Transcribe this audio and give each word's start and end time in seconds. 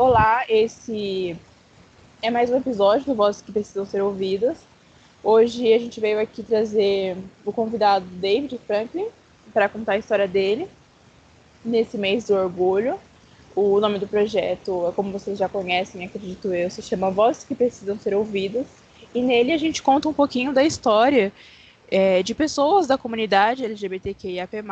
Olá, 0.00 0.44
esse 0.48 1.36
é 2.22 2.30
mais 2.30 2.48
um 2.50 2.56
episódio 2.56 3.04
do 3.04 3.16
Vozes 3.16 3.42
que 3.42 3.50
Precisam 3.50 3.84
Ser 3.84 4.00
Ouvidas. 4.00 4.58
Hoje 5.24 5.72
a 5.74 5.78
gente 5.80 5.98
veio 5.98 6.20
aqui 6.20 6.40
trazer 6.40 7.16
o 7.44 7.52
convidado 7.52 8.06
David 8.06 8.60
Franklin 8.64 9.08
para 9.52 9.68
contar 9.68 9.94
a 9.94 9.98
história 9.98 10.28
dele 10.28 10.68
nesse 11.64 11.98
mês 11.98 12.26
do 12.26 12.34
orgulho. 12.36 12.96
O 13.56 13.80
nome 13.80 13.98
do 13.98 14.06
projeto, 14.06 14.92
como 14.94 15.10
vocês 15.10 15.36
já 15.36 15.48
conhecem, 15.48 16.06
acredito 16.06 16.54
eu, 16.54 16.70
se 16.70 16.80
chama 16.80 17.10
Vozes 17.10 17.42
que 17.42 17.56
Precisam 17.56 17.98
Ser 17.98 18.14
Ouvidas. 18.14 18.68
E 19.12 19.20
nele 19.20 19.50
a 19.50 19.58
gente 19.58 19.82
conta 19.82 20.08
um 20.08 20.14
pouquinho 20.14 20.52
da 20.52 20.62
história 20.62 21.32
é, 21.90 22.22
de 22.22 22.36
pessoas 22.36 22.86
da 22.86 22.96
comunidade 22.96 23.64
LGBTQIAP+, 23.64 24.62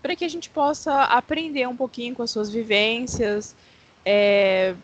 para 0.00 0.16
que 0.16 0.24
a 0.24 0.28
gente 0.28 0.48
possa 0.48 1.02
aprender 1.02 1.68
um 1.68 1.76
pouquinho 1.76 2.14
com 2.14 2.22
as 2.22 2.30
suas 2.30 2.48
vivências 2.48 3.54
é, 4.04 4.74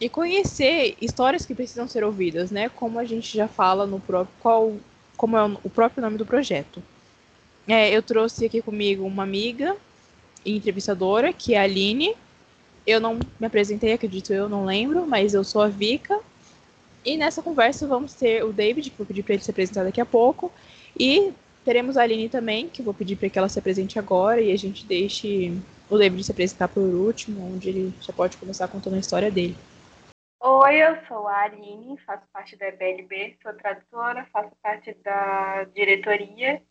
e 0.00 0.08
conhecer 0.08 0.96
histórias 1.00 1.44
que 1.44 1.54
precisam 1.54 1.88
ser 1.88 2.04
ouvidas, 2.04 2.50
né? 2.50 2.68
Como 2.68 2.98
a 2.98 3.04
gente 3.04 3.36
já 3.36 3.48
fala 3.48 3.86
no 3.86 3.98
próprio 3.98 4.34
qual, 4.40 4.76
como 5.16 5.36
é 5.36 5.44
o 5.44 5.70
próprio 5.70 6.02
nome 6.02 6.16
do 6.16 6.26
projeto. 6.26 6.82
É, 7.66 7.90
eu 7.90 8.02
trouxe 8.02 8.46
aqui 8.46 8.62
comigo 8.62 9.04
uma 9.04 9.24
amiga 9.24 9.76
entrevistadora, 10.46 11.32
que 11.32 11.54
é 11.54 11.58
a 11.58 11.64
Aline. 11.64 12.14
Eu 12.86 13.00
não 13.00 13.18
me 13.38 13.46
apresentei, 13.46 13.92
acredito 13.92 14.32
eu, 14.32 14.48
não 14.48 14.64
lembro, 14.64 15.06
mas 15.06 15.34
eu 15.34 15.44
sou 15.44 15.60
a 15.60 15.68
Vika. 15.68 16.18
E 17.04 17.16
nessa 17.16 17.42
conversa 17.42 17.86
vamos 17.86 18.14
ter 18.14 18.44
o 18.44 18.52
David, 18.52 18.90
que 18.90 18.96
vou 18.96 19.06
pedir 19.06 19.22
para 19.22 19.34
ele 19.34 19.42
se 19.42 19.50
apresentar 19.50 19.84
daqui 19.84 20.00
a 20.00 20.06
pouco, 20.06 20.50
e 20.98 21.32
teremos 21.64 21.96
a 21.96 22.02
Aline 22.02 22.28
também, 22.28 22.68
que 22.68 22.82
vou 22.82 22.94
pedir 22.94 23.16
para 23.16 23.28
que 23.28 23.38
ela 23.38 23.48
se 23.48 23.58
apresente 23.58 23.98
agora 23.98 24.40
e 24.40 24.52
a 24.52 24.56
gente 24.56 24.86
deixe 24.86 25.52
o 25.90 25.98
David 25.98 26.24
se 26.24 26.32
apresentar 26.32 26.68
por 26.68 26.82
último, 26.82 27.54
onde 27.54 27.68
ele 27.68 27.94
já 28.00 28.12
pode 28.12 28.36
começar 28.36 28.68
contando 28.68 28.96
a 28.96 29.00
história 29.00 29.30
dele. 29.30 29.56
Oi, 30.40 30.76
eu 30.76 30.96
sou 31.08 31.26
a 31.26 31.42
Aline, 31.42 31.98
faço 32.06 32.22
parte 32.32 32.56
da 32.56 32.68
EBLB, 32.68 33.36
sou 33.42 33.52
tradutora, 33.54 34.26
faço 34.32 34.52
parte 34.62 34.96
da 35.02 35.64
diretoria 35.74 36.62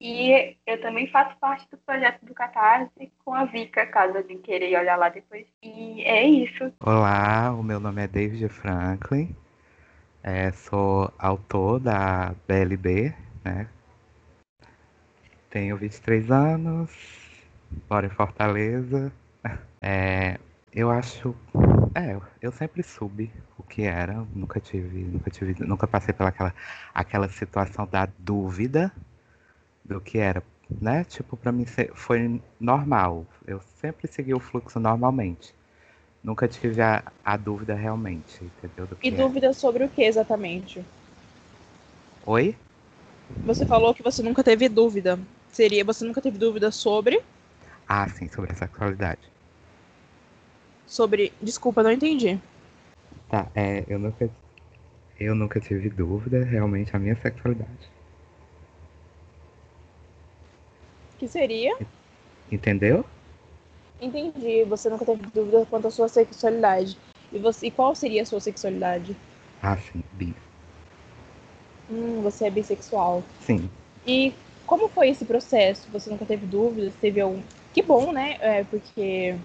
e 0.00 0.56
eu 0.66 0.80
também 0.80 1.06
faço 1.08 1.36
parte 1.38 1.68
do 1.70 1.76
projeto 1.76 2.24
do 2.24 2.32
Catarse 2.32 3.12
com 3.22 3.34
a 3.34 3.44
Vika, 3.44 3.84
caso 3.84 4.16
alguém 4.16 4.38
queira 4.38 4.64
olhar 4.64 4.96
lá 4.96 5.10
depois. 5.10 5.46
E 5.62 6.02
é 6.02 6.24
isso. 6.24 6.72
Olá, 6.80 7.52
o 7.52 7.62
meu 7.62 7.78
nome 7.78 8.02
é 8.02 8.08
David 8.08 8.48
Franklin, 8.48 9.36
é, 10.22 10.50
sou 10.52 11.12
autor 11.18 11.78
da 11.78 12.34
BLB, 12.48 13.14
né? 13.44 13.68
Tenho 15.50 15.76
23 15.76 16.30
anos, 16.30 17.19
moro 17.88 18.06
em 18.06 18.10
Fortaleza. 18.10 19.12
É, 19.82 20.38
eu 20.74 20.90
acho. 20.90 21.34
É, 21.94 22.14
eu 22.42 22.52
sempre 22.52 22.82
soube 22.82 23.32
o 23.56 23.62
que 23.62 23.80
era, 23.80 24.26
nunca 24.34 24.60
tive, 24.60 25.04
nunca 25.04 25.30
tive, 25.30 25.54
nunca 25.64 25.86
passei 25.86 26.12
pelaquela 26.12 26.54
aquela 26.94 27.26
situação 27.30 27.86
da 27.86 28.06
dúvida 28.18 28.92
do 29.82 29.98
que 29.98 30.18
era, 30.18 30.42
né? 30.80 31.04
Tipo, 31.04 31.36
para 31.36 31.50
mim 31.50 31.64
foi 31.94 32.42
normal. 32.60 33.24
Eu 33.46 33.60
sempre 33.80 34.06
segui 34.06 34.34
o 34.34 34.38
fluxo 34.38 34.78
normalmente. 34.78 35.54
Nunca 36.22 36.46
tive 36.46 36.82
a, 36.82 37.02
a 37.24 37.36
dúvida 37.36 37.74
realmente, 37.74 38.44
entendeu? 38.44 38.86
e 39.02 39.08
é. 39.08 39.10
dúvida 39.10 39.52
sobre 39.54 39.84
o 39.84 39.88
que 39.88 40.02
exatamente? 40.02 40.84
Oi? 42.26 42.54
Você 43.46 43.64
falou 43.64 43.94
que 43.94 44.02
você 44.02 44.22
nunca 44.22 44.44
teve 44.44 44.68
dúvida. 44.68 45.18
Seria, 45.50 45.84
você 45.84 46.04
nunca 46.04 46.20
teve 46.20 46.36
dúvida 46.36 46.70
sobre? 46.70 47.22
Ah, 47.92 48.08
sim, 48.08 48.28
sobre 48.28 48.52
a 48.52 48.54
sexualidade. 48.54 49.18
Sobre. 50.86 51.32
Desculpa, 51.42 51.82
não 51.82 51.90
entendi. 51.90 52.38
Tá, 53.28 53.48
é, 53.52 53.84
eu 53.88 53.98
nunca. 53.98 54.30
Eu 55.18 55.34
nunca 55.34 55.58
tive 55.58 55.90
dúvida 55.90 56.44
realmente 56.44 56.94
a 56.94 57.00
minha 57.00 57.16
sexualidade. 57.16 57.90
Que 61.18 61.26
seria? 61.26 61.76
Entendeu? 62.50 63.04
Entendi. 64.00 64.62
Você 64.66 64.88
nunca 64.88 65.04
teve 65.04 65.24
dúvida 65.34 65.66
quanto 65.66 65.88
à 65.88 65.90
sua 65.90 66.08
sexualidade. 66.08 66.96
E, 67.32 67.40
você, 67.40 67.66
e 67.66 67.70
qual 67.72 67.96
seria 67.96 68.22
a 68.22 68.26
sua 68.26 68.40
sexualidade? 68.40 69.16
Ah, 69.60 69.76
sim, 69.76 70.04
bi. 70.12 70.32
Hum, 71.90 72.22
você 72.22 72.44
é 72.46 72.50
bissexual. 72.50 73.24
Sim. 73.40 73.68
E 74.06 74.32
como 74.64 74.88
foi 74.88 75.08
esse 75.08 75.24
processo? 75.24 75.90
Você 75.90 76.08
nunca 76.08 76.24
teve 76.24 76.46
dúvidas? 76.46 76.94
Teve 77.00 77.20
algum. 77.20 77.42
Que 77.72 77.82
bom, 77.82 78.12
né? 78.12 78.36
É, 78.40 78.64
porque 78.64 79.36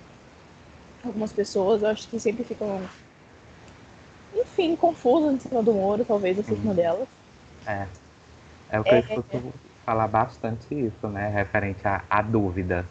algumas 1.04 1.32
pessoas, 1.32 1.84
eu 1.84 1.90
acho 1.90 2.08
que 2.08 2.20
sempre 2.20 2.44
ficam, 2.44 2.82
enfim, 4.34 4.76
confusas 4.76 5.36
em 5.36 5.40
cima 5.40 5.62
do 5.62 5.74
muro, 5.74 6.04
talvez 6.04 6.38
seja 6.38 6.54
uma 6.54 6.70
uhum. 6.70 6.76
delas. 6.76 7.08
É. 7.68 7.88
É 8.70 8.80
o 8.80 8.84
que 8.84 8.90
é, 8.90 8.96
eu 8.96 9.00
escuto 9.00 9.54
falar 9.86 10.08
bastante 10.08 10.74
isso, 10.74 11.08
né? 11.08 11.30
Referente 11.30 11.88
à, 11.88 12.04
à 12.10 12.22
dúvida. 12.22 12.86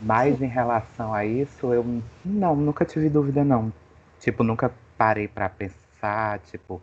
Mas 0.00 0.40
em 0.40 0.46
relação 0.46 1.12
a 1.12 1.24
isso, 1.24 1.72
eu 1.72 1.84
não, 2.24 2.56
nunca 2.56 2.84
tive 2.84 3.08
dúvida 3.08 3.44
não. 3.44 3.72
Tipo, 4.18 4.42
nunca 4.42 4.72
parei 4.96 5.28
para 5.28 5.48
pensar, 5.48 6.38
tipo, 6.40 6.80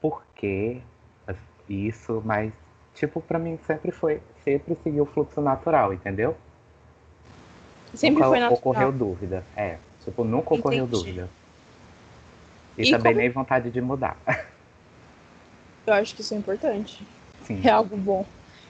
por 0.00 0.22
que 0.34 0.80
isso, 1.68 2.22
mas 2.24 2.52
tipo, 2.94 3.20
para 3.20 3.38
mim 3.38 3.58
sempre 3.66 3.92
foi, 3.92 4.20
sempre 4.42 4.76
seguiu 4.82 5.04
o 5.04 5.06
fluxo 5.06 5.40
natural, 5.40 5.92
entendeu? 5.92 6.36
Sempre 7.94 8.22
nunca 8.22 8.28
foi 8.28 8.38
natural. 8.38 8.58
ocorreu 8.58 8.92
dúvida. 8.92 9.44
É, 9.56 9.76
tipo, 10.04 10.24
nunca 10.24 10.54
ocorreu 10.54 10.84
Entendi. 10.84 11.02
dúvida. 11.02 11.28
E, 12.78 12.82
e 12.82 12.90
também 12.90 13.12
como... 13.12 13.22
nem 13.22 13.30
vontade 13.30 13.70
de 13.70 13.80
mudar. 13.80 14.16
Eu 15.86 15.94
acho 15.94 16.14
que 16.14 16.20
isso 16.20 16.34
é 16.34 16.36
importante. 16.36 17.06
Sim. 17.44 17.60
É 17.64 17.70
algo 17.70 17.96
bom. 17.96 18.24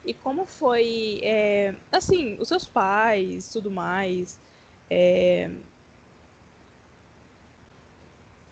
E 0.05 0.15
como 0.15 0.47
foi, 0.47 1.21
é, 1.23 1.75
assim, 1.93 2.37
os 2.41 2.49
seus 2.49 2.65
pais, 2.65 3.53
tudo 3.53 3.71
mais, 3.71 4.39
é, 4.89 5.51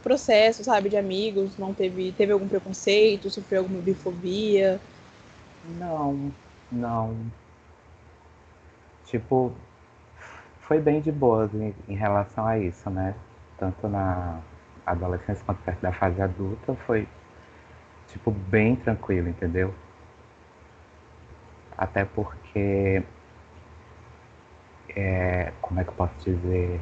processo, 0.03 0.63
sabe, 0.65 0.89
de 0.89 0.97
amigos, 0.97 1.57
não 1.57 1.73
teve, 1.73 2.13
teve 2.13 2.33
algum 2.33 2.49
preconceito, 2.49 3.31
sofreu 3.31 3.63
alguma 3.63 3.81
bifobia? 3.81 4.81
Não, 5.79 6.31
não. 6.71 7.17
Tipo, 9.07 9.53
foi 10.69 10.79
bem 10.81 11.01
de 11.01 11.11
boas 11.11 11.53
em, 11.55 11.75
em 11.89 11.97
relação 11.97 12.47
a 12.47 12.59
isso, 12.59 12.91
né? 12.91 13.15
Tanto 13.57 13.89
na 13.89 14.39
adolescência 14.87 15.43
quanto 15.45 15.63
perto 15.63 15.81
da 15.81 15.93
fase 15.93 16.21
adulta, 16.21 16.75
foi, 16.87 17.09
tipo, 18.09 18.31
bem 18.31 18.77
tranquilo, 18.77 19.29
entendeu? 19.29 19.75
Até 21.77 22.05
porque. 22.05 23.03
É, 24.95 25.53
como 25.61 25.81
é 25.81 25.85
que 25.85 25.91
eu 25.91 25.95
posso 25.95 26.15
dizer? 26.25 26.81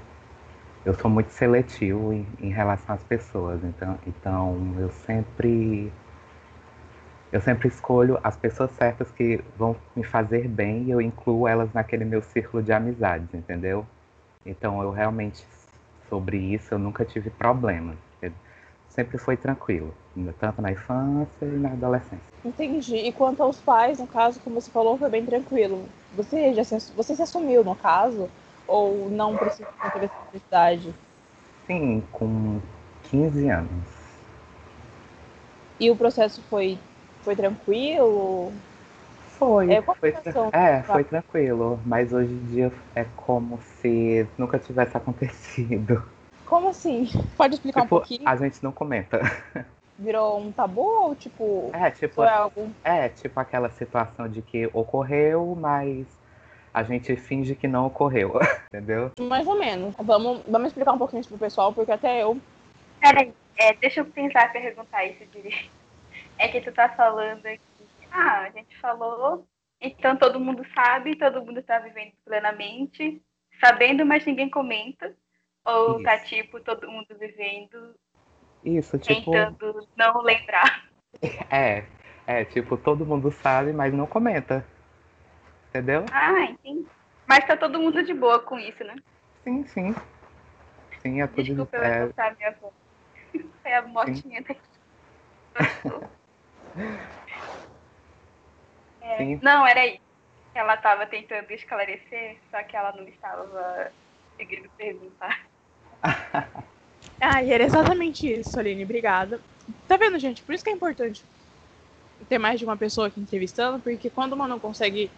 Eu 0.84 0.94
sou 0.94 1.10
muito 1.10 1.30
seletivo 1.30 2.12
em, 2.12 2.26
em 2.40 2.50
relação 2.50 2.94
às 2.94 3.02
pessoas, 3.04 3.62
então, 3.64 3.98
então 4.06 4.76
eu 4.78 4.90
sempre 4.90 5.92
eu 7.32 7.40
sempre 7.40 7.68
escolho 7.68 8.18
as 8.22 8.36
pessoas 8.36 8.70
certas 8.72 9.10
que 9.10 9.40
vão 9.56 9.76
me 9.94 10.04
fazer 10.04 10.48
bem 10.48 10.84
e 10.84 10.90
eu 10.90 11.00
incluo 11.00 11.46
elas 11.46 11.72
naquele 11.72 12.04
meu 12.04 12.22
círculo 12.22 12.62
de 12.62 12.72
amizades, 12.72 13.32
entendeu? 13.34 13.86
Então 14.44 14.82
eu 14.82 14.90
realmente 14.90 15.44
sobre 16.08 16.38
isso 16.38 16.74
eu 16.74 16.78
nunca 16.78 17.04
tive 17.04 17.30
problemas 17.30 17.96
sempre 18.96 19.18
foi 19.18 19.36
tranquilo, 19.36 19.94
tanto 20.40 20.62
na 20.62 20.72
infância 20.72 21.44
e 21.44 21.58
na 21.58 21.68
adolescência. 21.68 22.18
Entendi. 22.42 22.96
E 22.96 23.12
quanto 23.12 23.42
aos 23.42 23.58
pais, 23.58 23.98
no 23.98 24.06
caso, 24.06 24.40
como 24.40 24.58
você 24.58 24.70
falou, 24.70 24.96
foi 24.96 25.10
bem 25.10 25.26
tranquilo. 25.26 25.86
Você 26.16 26.54
já 26.54 26.64
se, 26.64 26.92
você 26.92 27.14
se 27.14 27.22
assumiu, 27.22 27.62
no 27.62 27.76
caso, 27.76 28.30
ou 28.66 29.10
não 29.10 29.36
precisou 29.36 29.70
ter 29.92 30.04
essa 30.04 30.14
necessidade? 30.32 30.94
Sim, 31.66 32.02
com 32.10 32.58
15 33.10 33.50
anos. 33.50 33.84
E 35.78 35.90
o 35.90 35.96
processo 35.96 36.40
foi, 36.48 36.78
foi 37.26 37.34
tranquilo? 37.34 38.52
Foi, 39.36 39.70
é, 39.70 39.82
foi, 39.82 40.14
é, 40.52 40.82
foi 40.82 41.04
tranquilo, 41.04 41.78
mas 41.84 42.12
hoje 42.12 42.32
em 42.32 42.44
dia 42.46 42.72
é 42.94 43.04
como 43.16 43.60
se 43.60 44.26
nunca 44.38 44.60
tivesse 44.60 44.96
acontecido. 44.96 46.02
Como 46.46 46.68
assim? 46.68 47.08
Pode 47.36 47.56
explicar 47.56 47.82
tipo, 47.82 47.96
um 47.96 47.98
pouquinho? 47.98 48.22
A 48.26 48.36
gente 48.36 48.62
não 48.62 48.70
comenta. 48.70 49.20
Virou 49.98 50.40
um 50.40 50.52
tabu 50.52 50.82
ou 50.82 51.16
tipo. 51.16 51.70
É, 51.72 51.90
tipo. 51.90 52.22
É, 52.22 52.30
algo... 52.30 52.70
é, 52.84 53.08
tipo 53.08 53.38
aquela 53.40 53.70
situação 53.70 54.28
de 54.28 54.40
que 54.40 54.70
ocorreu, 54.72 55.56
mas 55.60 56.06
a 56.72 56.82
gente 56.84 57.16
finge 57.16 57.56
que 57.56 57.66
não 57.66 57.86
ocorreu. 57.86 58.38
Entendeu? 58.72 59.10
Mais 59.20 59.46
ou 59.46 59.58
menos. 59.58 59.94
Vamos, 59.98 60.42
vamos 60.46 60.68
explicar 60.68 60.92
um 60.92 60.98
pouquinho 60.98 61.20
isso 61.20 61.30
pro 61.30 61.38
pessoal, 61.38 61.72
porque 61.72 61.90
até 61.90 62.22
eu. 62.22 62.38
Peraí, 63.00 63.32
é, 63.58 63.74
deixa 63.74 64.00
eu 64.00 64.04
pensar 64.06 64.46
e 64.46 64.60
perguntar 64.60 65.04
isso 65.04 65.24
direito. 65.32 65.76
É 66.38 66.48
que 66.48 66.60
tu 66.60 66.72
tá 66.72 66.88
falando 66.90 67.46
aqui. 67.46 67.60
Ah, 68.10 68.40
a 68.40 68.50
gente 68.50 68.78
falou, 68.78 69.46
então 69.80 70.16
todo 70.16 70.40
mundo 70.40 70.64
sabe, 70.74 71.16
todo 71.16 71.44
mundo 71.44 71.60
está 71.60 71.78
vivendo 71.78 72.12
plenamente, 72.24 73.22
sabendo, 73.60 74.04
mas 74.04 74.24
ninguém 74.24 74.48
comenta. 74.48 75.14
Ou 75.64 76.02
tá, 76.02 76.14
Isso. 76.14 76.24
tá 76.24 76.28
tipo 76.28 76.60
todo 76.60 76.90
mundo 76.90 77.08
vivendo. 77.18 77.94
Isso, 78.64 78.98
tipo. 78.98 79.30
Tentando 79.30 79.86
não 79.96 80.20
lembrar. 80.22 80.86
É, 81.50 81.86
é, 82.26 82.44
tipo, 82.44 82.76
todo 82.76 83.06
mundo 83.06 83.30
sabe, 83.30 83.72
mas 83.72 83.90
não 83.90 84.06
comenta. 84.06 84.66
Entendeu? 85.70 86.04
Ah, 86.12 86.42
entendi. 86.42 86.84
Mas 87.26 87.46
tá 87.46 87.56
todo 87.56 87.80
mundo 87.80 88.02
de 88.02 88.12
boa 88.12 88.38
com 88.40 88.58
isso, 88.58 88.84
né? 88.84 88.96
Sim, 89.42 89.64
sim. 89.64 89.94
Sim, 91.00 91.22
é 91.22 91.26
tudo 91.26 91.42
Desculpa, 91.42 91.76
eu 91.78 91.82
é... 91.82 92.34
minha 92.36 92.50
voz. 92.60 92.74
Foi 93.62 93.72
a 93.72 93.82
motinha 93.82 94.42
daqui. 94.42 94.60
é. 99.02 99.38
Não, 99.42 99.66
era 99.66 99.86
isso. 99.86 100.00
Ela 100.54 100.74
estava 100.74 101.06
tentando 101.06 101.50
esclarecer, 101.50 102.38
só 102.50 102.62
que 102.62 102.76
ela 102.76 102.92
não 102.92 103.06
estava 103.06 103.92
conseguindo 104.30 104.68
perguntar. 104.76 105.46
ah, 107.20 107.42
e 107.42 107.52
era 107.52 107.64
exatamente 107.64 108.30
isso, 108.32 108.58
Aline. 108.58 108.84
Obrigada. 108.84 109.40
Tá 109.86 109.96
vendo, 109.96 110.18
gente? 110.18 110.42
Por 110.42 110.54
isso 110.54 110.64
que 110.64 110.70
é 110.70 110.72
importante 110.72 111.22
ter 112.28 112.38
mais 112.38 112.58
de 112.58 112.64
uma 112.64 112.76
pessoa 112.76 113.08
aqui 113.08 113.20
entrevistando, 113.20 113.78
porque 113.78 114.08
quando 114.10 114.32
uma 114.32 114.48
não 114.48 114.58
consegue 114.58 115.10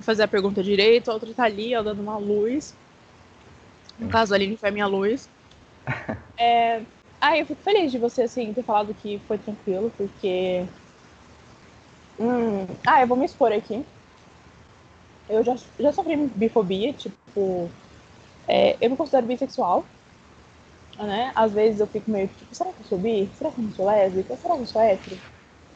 fazer 0.00 0.22
a 0.22 0.28
pergunta 0.28 0.62
direito, 0.62 1.10
a 1.10 1.14
outra 1.14 1.32
tá 1.34 1.44
ali, 1.44 1.74
ó, 1.74 1.82
dando 1.82 2.00
uma 2.00 2.16
luz. 2.16 2.74
No 3.98 4.08
caso, 4.08 4.32
a 4.32 4.36
Aline 4.36 4.56
foi 4.56 4.68
a 4.68 4.72
minha 4.72 4.86
luz. 4.86 5.28
É... 6.40 6.82
Ah, 7.20 7.36
eu 7.36 7.44
fico 7.44 7.60
feliz 7.64 7.90
de 7.90 7.98
você, 7.98 8.22
assim, 8.22 8.54
ter 8.54 8.62
falado 8.62 8.94
que 8.94 9.20
foi 9.26 9.38
tranquilo, 9.38 9.92
porque... 9.96 10.64
Hum... 12.18 12.66
Ah, 12.86 13.00
eu 13.00 13.06
vou 13.06 13.16
me 13.16 13.24
expor 13.24 13.52
aqui. 13.52 13.84
Eu 15.28 15.44
já, 15.44 15.56
já 15.78 15.92
sofri 15.92 16.16
bifobia, 16.16 16.92
tipo... 16.92 17.70
É, 18.46 18.76
eu 18.80 18.90
me 18.90 18.96
considero 18.96 19.26
bissexual, 19.26 19.84
né? 20.96 21.32
Às 21.34 21.52
vezes 21.52 21.80
eu 21.80 21.86
fico 21.86 22.10
meio 22.10 22.28
tipo, 22.28 22.54
será 22.54 22.72
que 22.72 22.80
eu 22.80 22.86
sou 22.86 22.98
bi? 22.98 23.30
Será 23.34 23.50
que 23.50 23.60
eu 23.60 23.64
não 23.64 23.72
sou 23.72 23.86
lésbica? 23.86 24.36
Será 24.36 24.54
que 24.54 24.62
eu 24.62 24.66
sou 24.66 24.80
hétero? 24.80 25.20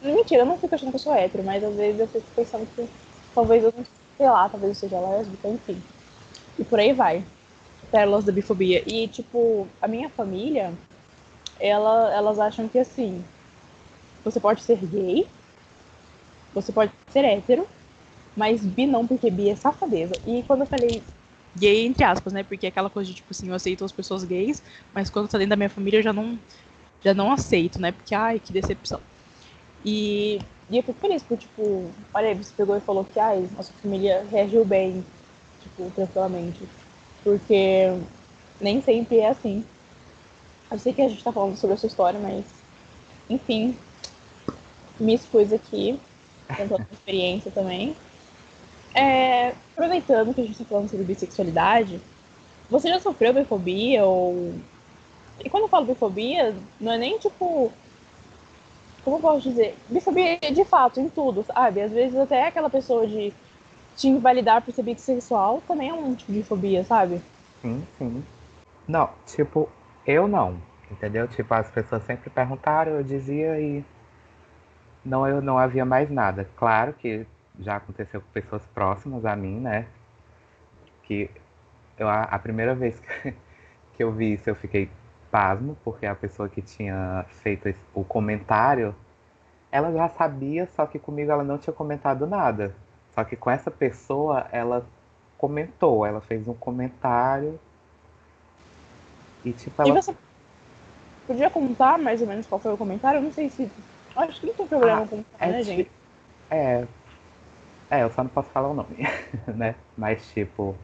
Mentira, 0.01 0.41
eu 0.41 0.45
não 0.45 0.57
fico 0.57 0.73
achando 0.73 0.89
que 0.89 0.95
eu 0.95 0.99
sou 0.99 1.13
hétero, 1.13 1.43
mas 1.43 1.63
às 1.63 1.75
vezes 1.75 1.99
eu 2.01 2.07
fico 2.07 2.25
pensando 2.35 2.67
que 2.75 2.89
talvez 3.33 3.63
eu 3.63 3.73
não 3.75 3.85
sei 4.17 4.29
lá, 4.29 4.49
talvez 4.49 4.71
eu 4.71 4.75
seja 4.75 4.99
lésbica, 4.99 5.47
enfim. 5.47 5.81
E 6.57 6.63
por 6.63 6.79
aí 6.79 6.93
vai. 6.93 7.25
Pérolas 7.91 8.25
da 8.25 8.31
bifobia. 8.31 8.83
E, 8.87 9.07
tipo, 9.07 9.67
a 9.81 9.87
minha 9.87 10.09
família, 10.09 10.73
ela, 11.59 12.13
elas 12.13 12.39
acham 12.39 12.67
que 12.67 12.79
assim, 12.79 13.23
você 14.23 14.39
pode 14.39 14.61
ser 14.61 14.77
gay, 14.77 15.27
você 16.53 16.71
pode 16.71 16.91
ser 17.09 17.25
hétero, 17.25 17.67
mas 18.35 18.65
bi 18.65 18.85
não, 18.85 19.05
porque 19.05 19.29
bi 19.29 19.49
é 19.49 19.55
safadeza. 19.55 20.13
E 20.25 20.43
quando 20.43 20.61
eu 20.61 20.67
falei 20.67 21.01
gay, 21.55 21.85
entre 21.85 22.03
aspas, 22.03 22.33
né? 22.33 22.43
Porque 22.43 22.65
é 22.65 22.69
aquela 22.69 22.89
coisa 22.89 23.09
de, 23.09 23.15
tipo 23.15 23.31
assim, 23.31 23.49
eu 23.49 23.55
aceito 23.55 23.85
as 23.85 23.91
pessoas 23.91 24.23
gays, 24.23 24.63
mas 24.93 25.09
quando 25.09 25.27
tá 25.27 25.37
dentro 25.37 25.51
da 25.51 25.55
minha 25.55 25.69
família 25.69 25.99
eu 25.99 26.03
já 26.03 26.13
não, 26.13 26.37
já 27.01 27.13
não 27.13 27.31
aceito, 27.31 27.79
né? 27.79 27.91
Porque, 27.91 28.15
ai, 28.15 28.39
que 28.39 28.51
decepção. 28.51 28.99
E, 29.85 30.39
e 30.69 30.77
eu 30.77 30.83
fico 30.83 30.99
feliz 30.99 31.21
por, 31.21 31.37
tipo, 31.37 31.91
olha 32.13 32.33
você 32.35 32.53
pegou 32.55 32.75
e 32.75 32.81
falou 32.81 33.05
que, 33.05 33.19
ai, 33.19 33.47
nossa 33.55 33.73
família 33.81 34.25
reagiu 34.31 34.65
bem, 34.65 35.05
tipo, 35.61 35.91
tranquilamente. 35.91 36.67
Porque 37.23 37.93
nem 38.59 38.81
sempre 38.81 39.19
é 39.19 39.29
assim. 39.29 39.65
Eu 40.71 40.79
sei 40.79 40.93
que 40.93 41.01
a 41.01 41.07
gente 41.07 41.23
tá 41.23 41.31
falando 41.31 41.55
sobre 41.55 41.75
a 41.75 41.77
sua 41.77 41.87
história, 41.87 42.19
mas, 42.19 42.45
enfim, 43.29 43.77
me 44.99 45.13
expus 45.13 45.53
aqui, 45.53 45.99
a 46.49 46.93
experiência 46.93 47.51
também. 47.51 47.95
É, 48.93 49.49
aproveitando 49.73 50.33
que 50.33 50.41
a 50.41 50.45
gente 50.45 50.57
tá 50.59 50.65
falando 50.65 50.89
sobre 50.89 51.05
bissexualidade, 51.05 51.99
você 52.69 52.89
já 52.89 52.99
sofreu 52.99 53.33
bifobia 53.33 54.05
ou... 54.05 54.53
E 55.43 55.49
quando 55.49 55.63
eu 55.63 55.69
falo 55.69 55.85
bifobia, 55.85 56.55
não 56.79 56.91
é 56.91 56.97
nem, 56.97 57.17
tipo, 57.17 57.71
como 59.03 59.17
eu 59.17 59.21
posso 59.21 59.49
dizer, 59.49 59.77
bifobia 59.89 60.39
de 60.39 60.63
fato, 60.63 60.99
em 60.99 61.09
tudo, 61.09 61.43
sabe? 61.43 61.81
Às 61.81 61.91
vezes 61.91 62.17
até 62.17 62.47
aquela 62.47 62.69
pessoa 62.69 63.05
de 63.05 63.33
te 63.95 64.07
invalidar 64.07 64.61
por 64.61 64.73
ser 64.73 64.83
bissexual 64.83 65.61
também 65.67 65.89
é 65.89 65.93
um 65.93 66.15
tipo 66.15 66.31
de 66.31 66.43
fobia, 66.43 66.83
sabe? 66.83 67.21
Sim, 67.61 67.85
sim. 67.97 68.23
Não, 68.87 69.09
tipo, 69.25 69.69
eu 70.05 70.27
não, 70.27 70.57
entendeu? 70.89 71.27
Tipo, 71.27 71.53
as 71.53 71.69
pessoas 71.69 72.03
sempre 72.03 72.29
perguntaram, 72.29 72.93
eu 72.93 73.03
dizia 73.03 73.59
e 73.59 73.83
não, 75.05 75.27
eu 75.27 75.41
não 75.41 75.57
havia 75.57 75.85
mais 75.85 76.09
nada. 76.09 76.47
Claro 76.55 76.93
que 76.93 77.25
já 77.59 77.75
aconteceu 77.75 78.21
com 78.21 78.27
pessoas 78.31 78.65
próximas 78.73 79.25
a 79.25 79.35
mim, 79.35 79.59
né? 79.59 79.85
Que 81.03 81.29
eu, 81.97 82.07
a, 82.07 82.23
a 82.23 82.39
primeira 82.39 82.73
vez 82.73 82.99
que, 82.99 83.33
que 83.93 84.03
eu 84.03 84.11
vi 84.11 84.33
isso, 84.33 84.49
eu 84.49 84.55
fiquei 84.55 84.89
pasmo, 85.29 85.77
porque 85.83 86.05
a 86.05 86.15
pessoa 86.15 86.47
que 86.47 86.61
tinha 86.61 87.25
feito 87.41 87.67
esse, 87.67 87.79
o 87.93 88.03
comentário, 88.03 88.95
ela 89.71 89.91
já 89.91 90.07
sabia, 90.09 90.67
só 90.75 90.85
que 90.85 90.99
comigo 90.99 91.31
ela 91.31 91.43
não 91.43 91.57
tinha 91.57 91.73
comentado 91.73 92.27
nada. 92.27 92.75
Só 93.13 93.23
que 93.23 93.35
com 93.35 93.49
essa 93.49 93.69
pessoa, 93.69 94.47
ela 94.51 94.85
comentou, 95.37 96.05
ela 96.05 96.21
fez 96.21 96.47
um 96.47 96.53
comentário. 96.53 97.59
E 99.43 99.51
tipo, 99.51 99.81
ela... 99.81 99.89
E 99.89 99.91
você 99.91 100.15
podia 101.27 101.49
contar 101.49 101.97
mais 101.97 102.21
ou 102.21 102.27
menos 102.27 102.47
qual 102.47 102.59
foi 102.59 102.73
o 102.73 102.77
comentário? 102.77 103.17
Eu 103.17 103.23
não 103.23 103.31
sei 103.31 103.49
se. 103.49 103.69
Acho 104.15 104.39
que 104.39 104.47
não 104.47 104.53
tem 104.53 104.67
problema 104.67 105.03
ah, 105.03 105.07
contar, 105.07 105.37
é 105.39 105.47
né, 105.47 105.63
gente? 105.63 105.91
É. 106.49 106.85
É, 107.89 108.03
eu 108.03 108.11
só 108.11 108.23
não 108.23 108.29
posso 108.29 108.49
falar 108.49 108.69
o 108.69 108.73
nome, 108.73 108.95
né? 109.55 109.75
Mas 109.97 110.25
tipo. 110.31 110.75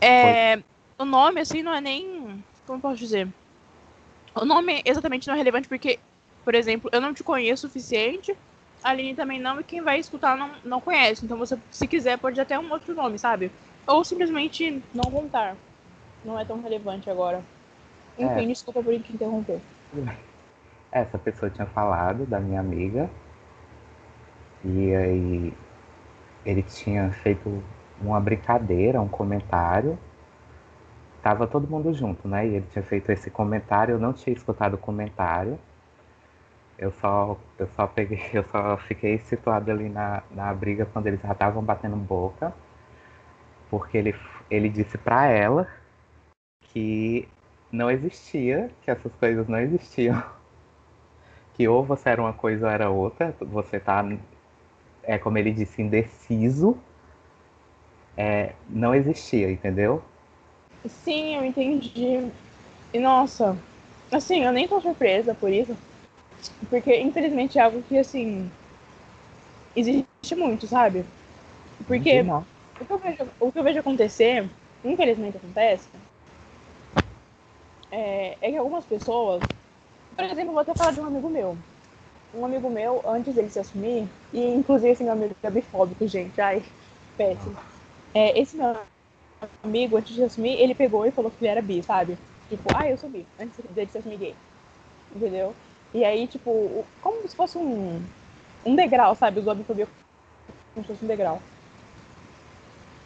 É. 0.00 0.54
Foi... 0.54 0.64
O 0.98 1.04
nome, 1.04 1.40
assim, 1.40 1.62
não 1.62 1.74
é 1.74 1.80
nem. 1.80 2.42
Como 2.66 2.78
eu 2.78 2.82
posso 2.82 2.96
dizer? 2.96 3.28
O 4.34 4.44
nome 4.44 4.82
exatamente 4.84 5.26
não 5.26 5.34
é 5.34 5.36
relevante 5.38 5.68
porque, 5.68 5.98
por 6.44 6.54
exemplo, 6.54 6.90
eu 6.92 7.00
não 7.00 7.14
te 7.14 7.22
conheço 7.22 7.66
o 7.66 7.68
suficiente, 7.68 8.36
a 8.82 8.90
Aline 8.90 9.14
também 9.14 9.40
não, 9.40 9.60
e 9.60 9.64
quem 9.64 9.80
vai 9.80 9.98
escutar 9.98 10.36
não, 10.36 10.50
não 10.64 10.80
conhece. 10.80 11.24
Então 11.24 11.38
você, 11.38 11.58
se 11.70 11.86
quiser, 11.86 12.18
pode 12.18 12.40
até 12.40 12.58
um 12.58 12.70
outro 12.70 12.94
nome, 12.94 13.18
sabe? 13.18 13.50
Ou 13.86 14.04
simplesmente 14.04 14.82
não 14.92 15.10
contar. 15.10 15.56
Não 16.24 16.38
é 16.38 16.44
tão 16.44 16.60
relevante 16.60 17.08
agora. 17.08 17.42
Enfim, 18.18 18.44
é. 18.44 18.46
desculpa 18.46 18.82
por 18.82 18.92
te 19.00 19.12
interromper. 19.12 19.60
Essa 20.94 21.18
pessoa 21.18 21.50
tinha 21.50 21.66
falado 21.66 22.24
da 22.24 22.40
minha 22.40 22.60
amiga. 22.60 23.10
E 24.64 24.94
aí 24.94 25.52
ele 26.46 26.62
tinha 26.62 27.10
feito 27.12 27.62
uma 28.00 28.18
brincadeira, 28.18 28.98
um 29.00 29.08
comentário 29.08 29.98
tava 31.24 31.46
todo 31.46 31.66
mundo 31.66 31.94
junto, 31.94 32.28
né? 32.28 32.46
E 32.46 32.56
ele 32.56 32.66
tinha 32.70 32.82
feito 32.82 33.10
esse 33.10 33.30
comentário, 33.30 33.94
eu 33.94 33.98
não 33.98 34.12
tinha 34.12 34.36
escutado 34.36 34.74
o 34.74 34.78
comentário. 34.78 35.58
Eu 36.78 36.92
só, 36.92 37.38
eu 37.58 37.66
só 37.68 37.86
peguei, 37.86 38.20
eu 38.34 38.44
só 38.44 38.76
fiquei 38.76 39.18
situado 39.18 39.70
ali 39.70 39.88
na, 39.88 40.22
na 40.30 40.52
briga 40.52 40.84
quando 40.86 41.06
eles 41.06 41.20
já 41.22 41.32
estavam 41.32 41.62
batendo 41.62 41.96
boca, 41.96 42.52
porque 43.70 43.96
ele, 43.96 44.14
ele 44.50 44.68
disse 44.68 44.98
para 44.98 45.26
ela 45.26 45.66
que 46.60 47.28
não 47.72 47.90
existia, 47.90 48.70
que 48.82 48.90
essas 48.90 49.14
coisas 49.14 49.48
não 49.48 49.58
existiam, 49.60 50.22
que 51.54 51.66
ou 51.68 51.84
você 51.84 52.10
era 52.10 52.20
uma 52.20 52.32
coisa 52.32 52.66
ou 52.66 52.72
era 52.72 52.90
outra, 52.90 53.34
você 53.40 53.80
tá, 53.80 54.04
é 55.02 55.18
como 55.18 55.38
ele 55.38 55.52
disse, 55.52 55.80
indeciso, 55.80 56.76
é, 58.16 58.52
não 58.68 58.94
existia, 58.94 59.50
entendeu? 59.50 60.02
Sim, 60.86 61.36
eu 61.36 61.44
entendi. 61.44 62.30
E 62.92 62.98
nossa, 62.98 63.56
assim, 64.12 64.44
eu 64.44 64.52
nem 64.52 64.68
tô 64.68 64.80
surpresa 64.80 65.34
por 65.34 65.50
isso. 65.50 65.76
Porque 66.68 67.00
infelizmente 67.00 67.58
é 67.58 67.62
algo 67.62 67.82
que 67.82 67.98
assim 67.98 68.50
existe 69.74 70.34
muito, 70.36 70.66
sabe? 70.66 71.04
Porque 71.86 72.22
o 72.80 72.84
que, 72.84 72.92
eu 72.92 72.98
vejo, 72.98 73.28
o 73.40 73.52
que 73.52 73.58
eu 73.58 73.64
vejo 73.64 73.80
acontecer, 73.80 74.48
infelizmente 74.84 75.36
acontece, 75.36 75.88
é, 77.90 78.36
é 78.40 78.50
que 78.50 78.56
algumas 78.56 78.84
pessoas, 78.84 79.42
por 80.14 80.24
exemplo, 80.24 80.52
vou 80.52 80.60
até 80.60 80.74
falar 80.74 80.92
de 80.92 81.00
um 81.00 81.06
amigo 81.06 81.28
meu. 81.28 81.56
Um 82.34 82.44
amigo 82.44 82.68
meu, 82.68 83.02
antes 83.06 83.34
dele 83.34 83.50
se 83.50 83.58
assumir, 83.58 84.08
e 84.32 84.44
inclusive 84.54 84.90
esse 84.90 85.04
meu 85.04 85.12
amigo 85.12 85.34
é 85.42 85.50
bifóbico, 85.50 86.06
gente, 86.06 86.40
ai, 86.40 86.62
péssimo. 87.16 87.56
É, 88.12 88.38
esse 88.38 88.56
meu 88.56 88.76
amigo, 89.62 89.96
antes 89.96 90.14
de 90.14 90.22
assumir, 90.22 90.58
ele 90.60 90.74
pegou 90.74 91.06
e 91.06 91.10
falou 91.10 91.30
que 91.30 91.44
ele 91.44 91.50
era 91.50 91.62
bi, 91.62 91.82
sabe? 91.82 92.18
Tipo, 92.48 92.70
ah, 92.76 92.88
eu 92.88 92.98
sou 92.98 93.08
bi, 93.08 93.26
antes 93.38 93.56
de 93.58 93.86
se 93.86 93.98
assumir 93.98 94.18
gay. 94.18 94.34
Entendeu? 95.14 95.54
E 95.92 96.04
aí, 96.04 96.26
tipo, 96.26 96.84
como 97.00 97.26
se 97.28 97.36
fosse 97.36 97.56
um, 97.56 98.02
um 98.64 98.74
degrau, 98.74 99.14
sabe? 99.14 99.40
Usou 99.40 99.52
a 99.52 99.54
bifobia 99.54 99.86
como 100.74 100.84
se 100.84 100.92
fosse 100.92 101.04
um 101.04 101.08
degrau. 101.08 101.40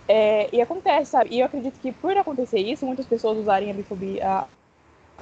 É, 0.09 0.49
e 0.55 0.61
acontece, 0.61 1.11
sabe? 1.11 1.35
E 1.35 1.41
eu 1.41 1.47
acredito 1.47 1.79
que 1.81 1.93
por 1.93 2.17
acontecer 2.17 2.61
isso, 2.61 2.87
muitas 2.87 3.07
pessoas 3.07 3.37
usarem 3.37 3.71
a 3.71 3.75
bifobia, 3.75 4.49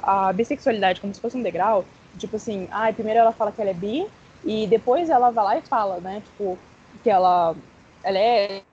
a 0.03 0.33
bissexualidade 0.33 1.01
como 1.01 1.15
se 1.15 1.21
fosse 1.21 1.37
um 1.37 1.43
degrau. 1.43 1.85
Tipo 2.19 2.37
assim, 2.37 2.69
ah, 2.71 2.93
primeiro 2.93 3.21
ela 3.21 3.33
fala 3.33 3.53
que 3.53 3.61
ela 3.61 3.71
é 3.71 3.75
bi, 3.75 4.07
e 4.45 4.67
depois 4.69 5.11
ela 5.11 5.31
vai 5.31 5.45
lá 5.45 5.59
e 5.59 5.63
fala, 5.63 6.01
né? 6.01 6.23
Tipo, 6.23 6.59
que 7.03 7.11
ela, 7.11 7.55
ela 8.03 8.19
é 8.19 8.65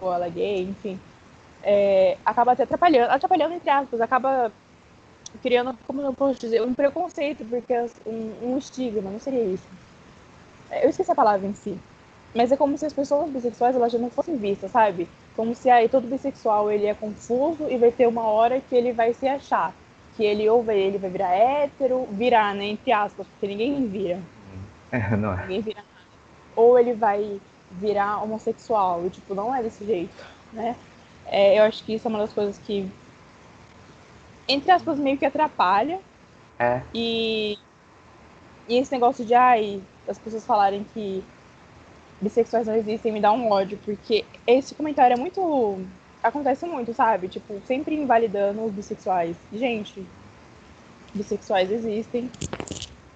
ou 0.00 0.12
ela 0.12 0.26
é 0.26 0.30
gay, 0.30 0.62
enfim. 0.62 1.00
é, 1.62 2.18
acaba 2.24 2.52
até 2.52 2.64
atrapalhando, 2.64 3.10
atrapalhando 3.12 3.54
entre 3.54 3.70
aspas, 3.70 4.00
acaba 4.00 4.52
criando, 5.42 5.78
como 5.86 6.02
eu 6.02 6.14
posso 6.14 6.40
dizer, 6.40 6.62
um 6.62 6.74
preconceito, 6.74 7.44
porque 7.48 7.74
um, 8.06 8.52
um 8.54 8.58
estigma, 8.58 9.10
não 9.10 9.20
seria 9.20 9.44
isso. 9.44 9.68
É, 10.70 10.84
eu 10.86 10.90
esqueci 10.90 11.10
a 11.10 11.14
palavra 11.14 11.46
em 11.46 11.54
si. 11.54 11.82
Mas 12.34 12.50
é 12.52 12.56
como 12.56 12.76
se 12.78 12.86
as 12.86 12.92
pessoas 12.92 13.30
bissexuais 13.30 13.76
elas 13.76 13.92
já 13.92 13.98
não 13.98 14.10
fossem 14.10 14.36
vistas, 14.38 14.72
sabe? 14.72 15.08
Como 15.34 15.54
se 15.54 15.70
aí 15.70 15.88
todo 15.88 16.08
bissexual 16.08 16.70
ele 16.70 16.86
é 16.86 16.94
confuso 16.94 17.68
e 17.70 17.78
vai 17.78 17.92
ter 17.92 18.06
uma 18.08 18.24
hora 18.28 18.60
que 18.60 18.74
ele 18.74 18.92
vai 18.92 19.14
se 19.14 19.26
achar. 19.28 19.74
Que 20.16 20.24
ele 20.24 20.48
ou 20.48 20.62
vai, 20.62 20.78
ele 20.78 20.98
vai 20.98 21.10
virar 21.10 21.34
hétero, 21.34 22.06
virar, 22.10 22.54
né? 22.54 22.66
Entre 22.66 22.92
aspas, 22.92 23.26
porque 23.26 23.46
ninguém 23.46 23.86
vira. 23.86 24.20
É, 24.92 25.16
não 25.16 25.32
é. 25.32 25.42
Ninguém 25.42 25.60
vira 25.60 25.80
nada. 25.80 26.08
Ou 26.54 26.78
ele 26.78 26.94
vai 26.94 27.40
virar 27.70 28.22
homossexual. 28.22 29.04
E, 29.06 29.10
tipo, 29.10 29.34
não 29.34 29.54
é 29.54 29.62
desse 29.62 29.84
jeito, 29.84 30.24
né? 30.52 30.76
É, 31.26 31.58
eu 31.58 31.64
acho 31.64 31.82
que 31.84 31.94
isso 31.94 32.06
é 32.06 32.10
uma 32.10 32.18
das 32.18 32.32
coisas 32.32 32.58
que, 32.58 32.88
entre 34.46 34.70
aspas, 34.70 34.98
meio 34.98 35.18
que 35.18 35.26
atrapalha. 35.26 36.00
É. 36.58 36.82
E, 36.92 37.58
e 38.68 38.76
esse 38.76 38.92
negócio 38.92 39.24
de, 39.24 39.34
ai, 39.34 39.82
as 40.08 40.18
pessoas 40.18 40.46
falarem 40.46 40.86
que 40.94 41.24
bissexuais 42.20 42.66
não 42.66 42.74
existem 42.74 43.12
me 43.12 43.20
dá 43.20 43.32
um 43.32 43.50
ódio, 43.50 43.78
porque 43.84 44.24
esse 44.46 44.74
comentário 44.74 45.14
é 45.14 45.18
muito. 45.18 45.80
Acontece 46.24 46.66
muito, 46.66 46.94
sabe? 46.94 47.28
Tipo, 47.28 47.60
sempre 47.66 47.94
invalidando 47.94 48.64
os 48.64 48.72
bissexuais. 48.72 49.36
Gente, 49.52 50.04
bissexuais 51.14 51.70
existem, 51.70 52.30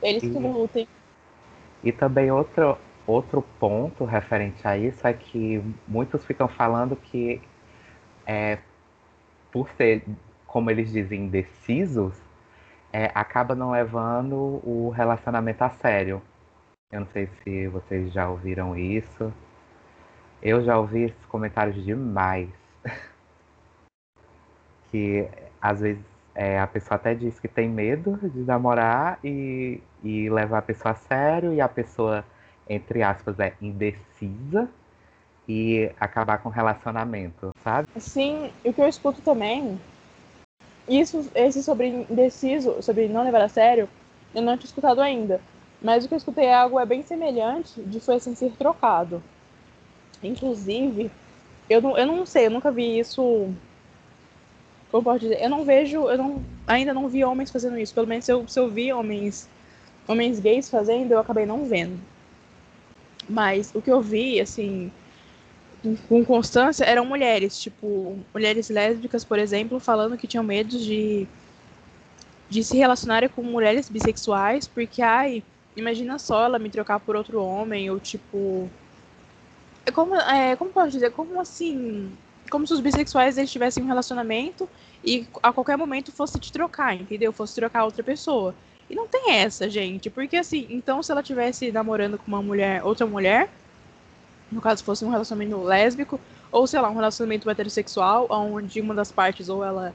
eles 0.02 0.22
que 0.22 0.28
lutem. 0.28 0.86
E 1.82 1.90
também 1.90 2.30
outro, 2.30 2.76
outro 3.06 3.42
ponto 3.58 4.04
referente 4.04 4.66
a 4.68 4.76
isso 4.76 5.06
é 5.06 5.12
que 5.14 5.62
muitos 5.86 6.24
ficam 6.24 6.46
falando 6.46 6.94
que 6.94 7.40
é, 8.26 8.58
por 9.50 9.70
ser, 9.70 10.04
como 10.46 10.70
eles 10.70 10.92
dizem, 10.92 11.24
indecisos, 11.24 12.14
é, 12.92 13.10
acaba 13.14 13.54
não 13.54 13.70
levando 13.70 14.60
o 14.62 14.92
relacionamento 14.94 15.64
a 15.64 15.70
sério. 15.70 16.20
Eu 16.92 17.00
não 17.00 17.06
sei 17.08 17.28
se 17.42 17.68
vocês 17.68 18.12
já 18.12 18.28
ouviram 18.28 18.76
isso. 18.76 19.32
Eu 20.42 20.62
já 20.62 20.78
ouvi 20.78 21.04
esses 21.04 21.26
comentários 21.26 21.82
demais. 21.84 22.48
que 24.90 25.28
às 25.60 25.80
vezes 25.80 26.02
é, 26.34 26.58
a 26.58 26.66
pessoa 26.66 26.96
até 26.96 27.14
diz 27.14 27.38
que 27.40 27.48
tem 27.48 27.68
medo 27.68 28.16
de 28.22 28.40
namorar 28.40 29.18
e, 29.24 29.80
e 30.04 30.30
levar 30.30 30.58
a 30.58 30.62
pessoa 30.62 30.92
a 30.92 30.94
sério, 30.94 31.52
e 31.52 31.60
a 31.60 31.68
pessoa, 31.68 32.24
entre 32.68 33.02
aspas, 33.02 33.40
é 33.40 33.54
indecisa 33.60 34.68
e 35.48 35.90
acabar 35.98 36.38
com 36.38 36.48
o 36.48 36.52
relacionamento, 36.52 37.50
sabe? 37.64 37.88
Sim, 37.98 38.52
o 38.64 38.72
que 38.72 38.80
eu 38.80 38.88
escuto 38.88 39.20
também, 39.22 39.80
isso, 40.88 41.28
esse 41.34 41.62
sobre 41.62 41.88
indeciso, 41.88 42.82
sobre 42.82 43.08
não 43.08 43.24
levar 43.24 43.42
a 43.42 43.48
sério, 43.48 43.88
eu 44.34 44.42
não 44.42 44.56
tinha 44.56 44.68
escutado 44.68 45.00
ainda. 45.00 45.40
Mas 45.82 46.04
o 46.04 46.08
que 46.08 46.14
eu 46.14 46.18
escutei 46.18 46.46
é 46.46 46.54
algo 46.54 46.78
é 46.78 46.86
bem 46.86 47.02
semelhante 47.02 47.80
de 47.82 47.98
foi 48.00 48.16
assim 48.16 48.34
ser 48.34 48.52
trocado. 48.52 49.22
Inclusive, 50.22 51.10
eu 51.68 51.80
não, 51.82 51.98
eu 51.98 52.06
não 52.06 52.26
sei, 52.26 52.46
eu 52.46 52.50
nunca 52.50 52.70
vi 52.70 52.98
isso. 52.98 53.52
Como 54.90 55.04
pode 55.04 55.20
dizer? 55.20 55.42
Eu 55.42 55.50
não 55.50 55.64
vejo, 55.64 56.08
eu 56.08 56.16
não, 56.16 56.42
ainda 56.66 56.94
não 56.94 57.08
vi 57.08 57.24
homens 57.24 57.50
fazendo 57.50 57.78
isso. 57.78 57.94
Pelo 57.94 58.06
menos 58.06 58.24
se 58.24 58.32
eu, 58.32 58.46
se 58.48 58.58
eu 58.58 58.68
vi 58.68 58.92
homens, 58.92 59.48
homens 60.06 60.40
gays 60.40 60.70
fazendo, 60.70 61.12
eu 61.12 61.18
acabei 61.18 61.44
não 61.44 61.66
vendo. 61.66 61.98
Mas 63.28 63.70
o 63.74 63.82
que 63.82 63.90
eu 63.90 64.00
vi, 64.00 64.40
assim, 64.40 64.90
com 66.08 66.24
constância, 66.24 66.84
eram 66.84 67.04
mulheres, 67.04 67.60
tipo, 67.60 68.18
mulheres 68.32 68.70
lésbicas, 68.70 69.24
por 69.24 69.38
exemplo, 69.38 69.78
falando 69.78 70.16
que 70.16 70.26
tinham 70.26 70.42
medo 70.42 70.78
de, 70.78 71.26
de 72.48 72.64
se 72.64 72.78
relacionarem 72.78 73.28
com 73.28 73.42
mulheres 73.42 73.90
bissexuais, 73.90 74.66
porque, 74.66 75.02
ai, 75.02 75.42
Imagina 75.78 76.18
só 76.18 76.44
ela 76.44 76.58
me 76.58 76.70
trocar 76.70 76.98
por 76.98 77.14
outro 77.14 77.40
homem, 77.40 77.88
ou 77.88 78.00
tipo. 78.00 78.68
Como, 79.92 80.14
é, 80.14 80.56
como 80.56 80.70
posso 80.70 80.90
dizer? 80.90 81.12
Como 81.12 81.40
assim. 81.40 82.12
Como 82.50 82.66
se 82.66 82.72
os 82.72 82.80
bissexuais 82.80 83.36
eles 83.36 83.50
tivessem 83.50 83.82
um 83.82 83.86
relacionamento 83.86 84.68
e 85.04 85.26
a 85.42 85.52
qualquer 85.52 85.76
momento 85.76 86.10
fosse 86.10 86.38
te 86.38 86.50
trocar, 86.50 86.94
entendeu? 86.94 87.32
Fosse 87.32 87.54
trocar 87.54 87.84
outra 87.84 88.02
pessoa. 88.02 88.54
E 88.88 88.94
não 88.94 89.06
tem 89.06 89.32
essa, 89.32 89.68
gente. 89.68 90.08
Porque 90.08 90.36
assim, 90.36 90.66
então 90.70 91.02
se 91.02 91.12
ela 91.12 91.22
tivesse 91.22 91.70
namorando 91.70 92.18
com 92.18 92.26
uma 92.26 92.42
mulher, 92.42 92.82
outra 92.84 93.06
mulher, 93.06 93.50
no 94.50 94.60
caso 94.60 94.82
fosse 94.82 95.04
um 95.04 95.10
relacionamento 95.10 95.62
lésbico, 95.62 96.18
ou 96.50 96.66
sei 96.66 96.80
lá, 96.80 96.88
um 96.88 96.94
relacionamento 96.94 97.48
heterossexual, 97.50 98.26
onde 98.30 98.80
uma 98.80 98.94
das 98.94 99.12
partes 99.12 99.48
ou 99.48 99.62
ela, 99.62 99.94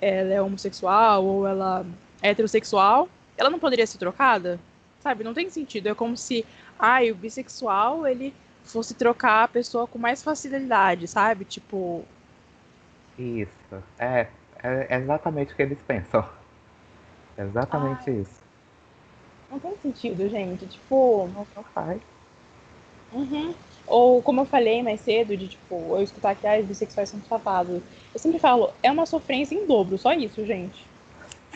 ela 0.00 0.34
é 0.34 0.42
homossexual 0.42 1.24
ou 1.24 1.46
ela 1.46 1.86
é 2.20 2.30
heterossexual, 2.30 3.08
ela 3.36 3.50
não 3.50 3.58
poderia 3.58 3.86
ser 3.86 3.98
trocada? 3.98 4.58
Sabe, 5.00 5.22
não 5.22 5.32
tem 5.32 5.48
sentido. 5.48 5.88
É 5.88 5.94
como 5.94 6.16
se, 6.16 6.44
ai, 6.76 7.12
o 7.12 7.14
bissexual, 7.14 8.04
ele 8.04 8.34
fosse 8.72 8.94
trocar 8.94 9.44
a 9.44 9.48
pessoa 9.48 9.86
com 9.86 9.98
mais 9.98 10.22
facilidade, 10.22 11.06
sabe? 11.08 11.44
Tipo. 11.44 12.04
Isso. 13.18 13.82
É, 13.98 14.28
é 14.62 14.96
exatamente 14.96 15.52
o 15.52 15.56
que 15.56 15.62
eles 15.62 15.78
pensam. 15.86 16.28
É 17.36 17.42
exatamente 17.44 18.10
ai. 18.10 18.16
isso. 18.16 18.40
Não 19.50 19.58
tem 19.58 19.76
sentido, 19.82 20.28
gente. 20.28 20.66
Tipo. 20.66 21.28
Não, 21.34 21.46
não 21.56 21.64
faz. 21.64 22.00
Uhum. 23.12 23.54
Ou 23.86 24.22
como 24.22 24.42
eu 24.42 24.44
falei 24.44 24.82
mais 24.82 25.00
cedo, 25.00 25.34
de 25.36 25.48
tipo, 25.48 25.74
eu 25.74 26.02
escutar 26.02 26.36
que 26.36 26.46
ah, 26.46 26.58
os 26.58 26.66
bissexuais 26.66 27.08
são 27.08 27.20
safados. 27.26 27.80
Eu 28.12 28.20
sempre 28.20 28.38
falo, 28.38 28.70
é 28.82 28.90
uma 28.90 29.06
sofrência 29.06 29.54
em 29.54 29.66
dobro, 29.66 29.96
só 29.96 30.12
isso, 30.12 30.44
gente. 30.44 30.86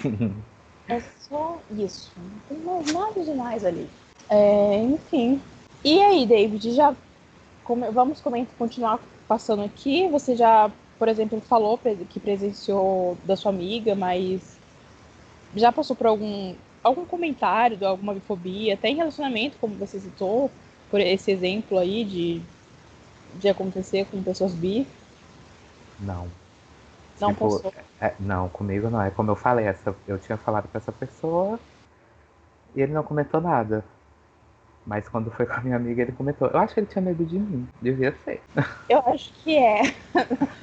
É 0.89 1.01
só 1.21 1.61
isso. 1.71 2.11
Não 2.17 2.41
tem 2.49 2.59
mais 2.59 2.93
nada 2.93 3.25
demais 3.25 3.65
ali. 3.65 3.89
É, 4.29 4.83
enfim. 4.83 5.41
E 5.85 6.01
aí, 6.01 6.27
David, 6.27 6.73
já 6.73 6.95
vamos 7.93 8.21
comentar, 8.21 8.55
continuar 8.57 9.01
passando 9.27 9.63
aqui. 9.63 10.09
Você 10.09 10.37
já, 10.37 10.71
por 10.99 11.09
exemplo, 11.09 11.41
falou 11.41 11.79
que 12.09 12.21
presenciou 12.21 13.17
da 13.25 13.37
sua 13.37 13.51
amiga, 13.51 13.95
mas 13.95 14.59
já 15.55 15.73
passou 15.73 15.97
por 15.97 16.07
algum 16.07 16.55
algum 16.83 17.05
comentário 17.05 17.77
de 17.77 17.85
alguma 17.85 18.13
bifobia, 18.15 18.75
até 18.75 18.89
em 18.89 18.97
relacionamento, 18.97 19.57
como 19.61 19.75
você 19.77 20.01
citou, 20.01 20.51
por 20.91 21.01
esse 21.01 21.31
exemplo 21.31 21.79
aí 21.79 22.05
de, 22.05 22.43
de 23.39 23.49
acontecer 23.49 24.05
com 24.07 24.23
pessoas 24.23 24.53
bi? 24.53 24.87
Não. 26.01 26.27
Não 27.21 27.29
tipo, 27.29 27.49
passou. 27.49 27.73
É, 28.01 28.15
não, 28.19 28.49
comigo 28.49 28.91
não. 28.91 29.01
É 29.01 29.11
como 29.11 29.31
eu 29.31 29.37
falei, 29.37 29.67
essa, 29.67 29.95
eu 30.09 30.19
tinha 30.19 30.37
falado 30.37 30.69
com 30.69 30.77
essa 30.77 30.91
pessoa 30.91 31.59
e 32.75 32.81
ele 32.81 32.93
não 32.93 33.05
comentou 33.05 33.41
nada. 33.41 33.85
Mas 34.87 35.09
quando 35.09 35.31
foi 35.31 35.47
com 35.47 35.55
a 35.55 35.61
minha 35.61 35.77
amiga, 35.77 36.03
ele 36.03 36.13
comentou. 36.13 36.49
Eu 36.49 36.59
acho 36.59 36.75
que 36.75 36.81
ele 36.81 36.87
tinha 36.87 37.03
medo 37.03 37.25
de 37.25 37.39
mim. 37.39 37.69
Devia 37.81 38.13
ser. 38.25 38.43
Eu 38.89 38.99
acho 39.07 39.33
que 39.35 39.57
é. 39.57 39.83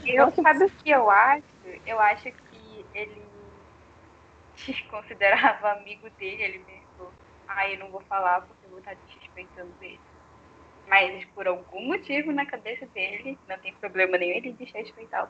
Eu, 0.06 0.32
sabe 0.32 0.66
o 0.66 0.70
que 0.70 0.90
eu 0.90 1.10
acho? 1.10 1.44
Eu 1.86 2.00
acho 2.00 2.24
que 2.24 2.86
ele 2.94 3.22
se 4.56 4.74
considerava 4.84 5.72
amigo 5.72 6.10
dele. 6.20 6.44
Ele 6.44 6.60
pensou, 6.60 7.12
ah, 7.48 7.68
eu 7.70 7.80
não 7.80 7.90
vou 7.90 8.02
falar 8.02 8.42
porque 8.42 8.66
eu 8.66 8.70
vou 8.70 8.80
estar 8.80 8.96
desrespeitando 9.08 9.72
ele. 9.82 10.00
Mas 10.88 11.24
por 11.34 11.48
algum 11.48 11.86
motivo 11.88 12.32
na 12.32 12.46
cabeça 12.46 12.86
dele, 12.88 13.38
não 13.48 13.58
tem 13.60 13.74
problema 13.74 14.18
nenhum 14.18 14.38
ele 14.38 14.54
desrespeitar 14.54 15.26
o 15.26 15.30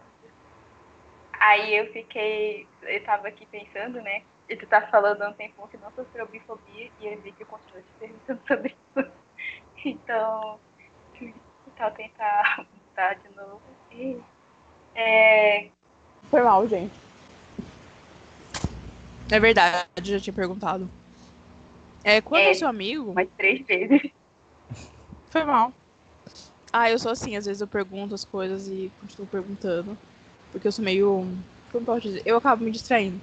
Aí 1.39 1.75
eu 1.75 1.91
fiquei, 1.93 2.67
eu 2.81 3.03
tava 3.03 3.29
aqui 3.29 3.45
pensando, 3.45 4.01
né? 4.01 4.23
E 4.49 4.55
tu 4.55 4.65
tá 4.65 4.81
falando 4.87 5.21
há 5.21 5.29
um 5.29 5.33
tempo 5.33 5.67
que 5.67 5.77
não 5.77 5.91
sofreu 5.91 6.27
bifobia 6.27 6.89
e 6.99 7.05
eu 7.05 7.21
vi 7.21 7.31
que 7.31 7.43
eu 7.43 7.47
continuo 7.47 7.83
te 7.83 7.99
perguntando 7.99 8.41
sobre 8.47 8.69
isso. 8.95 9.11
Então, 9.85 10.59
então 11.21 11.91
tentar 11.91 12.65
mudar 12.73 13.13
de 13.13 13.35
novo. 13.35 13.61
E, 13.91 14.17
é... 14.95 15.69
Foi 16.31 16.41
mal, 16.41 16.67
gente. 16.67 16.93
É 19.31 19.39
verdade, 19.39 19.87
já 20.03 20.19
tinha 20.19 20.33
perguntado. 20.33 20.89
É, 22.03 22.19
quando 22.19 22.41
é, 22.41 22.49
é 22.49 22.53
seu 22.55 22.67
amigo. 22.67 23.13
Mais 23.13 23.29
três 23.37 23.65
vezes. 23.67 24.11
Foi 25.29 25.43
mal. 25.43 25.71
Ah, 26.73 26.89
eu 26.89 26.97
sou 26.97 27.11
assim, 27.11 27.35
às 27.35 27.45
vezes 27.45 27.61
eu 27.61 27.67
pergunto 27.67 28.15
as 28.15 28.25
coisas 28.25 28.67
e 28.67 28.91
continuo 28.99 29.27
perguntando. 29.27 29.95
Porque 30.51 30.67
eu 30.67 30.71
sou 30.71 30.83
meio. 30.83 31.27
Como 31.71 31.85
posso 31.85 32.01
dizer? 32.01 32.23
Eu 32.25 32.37
acabo 32.37 32.63
me 32.63 32.71
distraindo. 32.71 33.21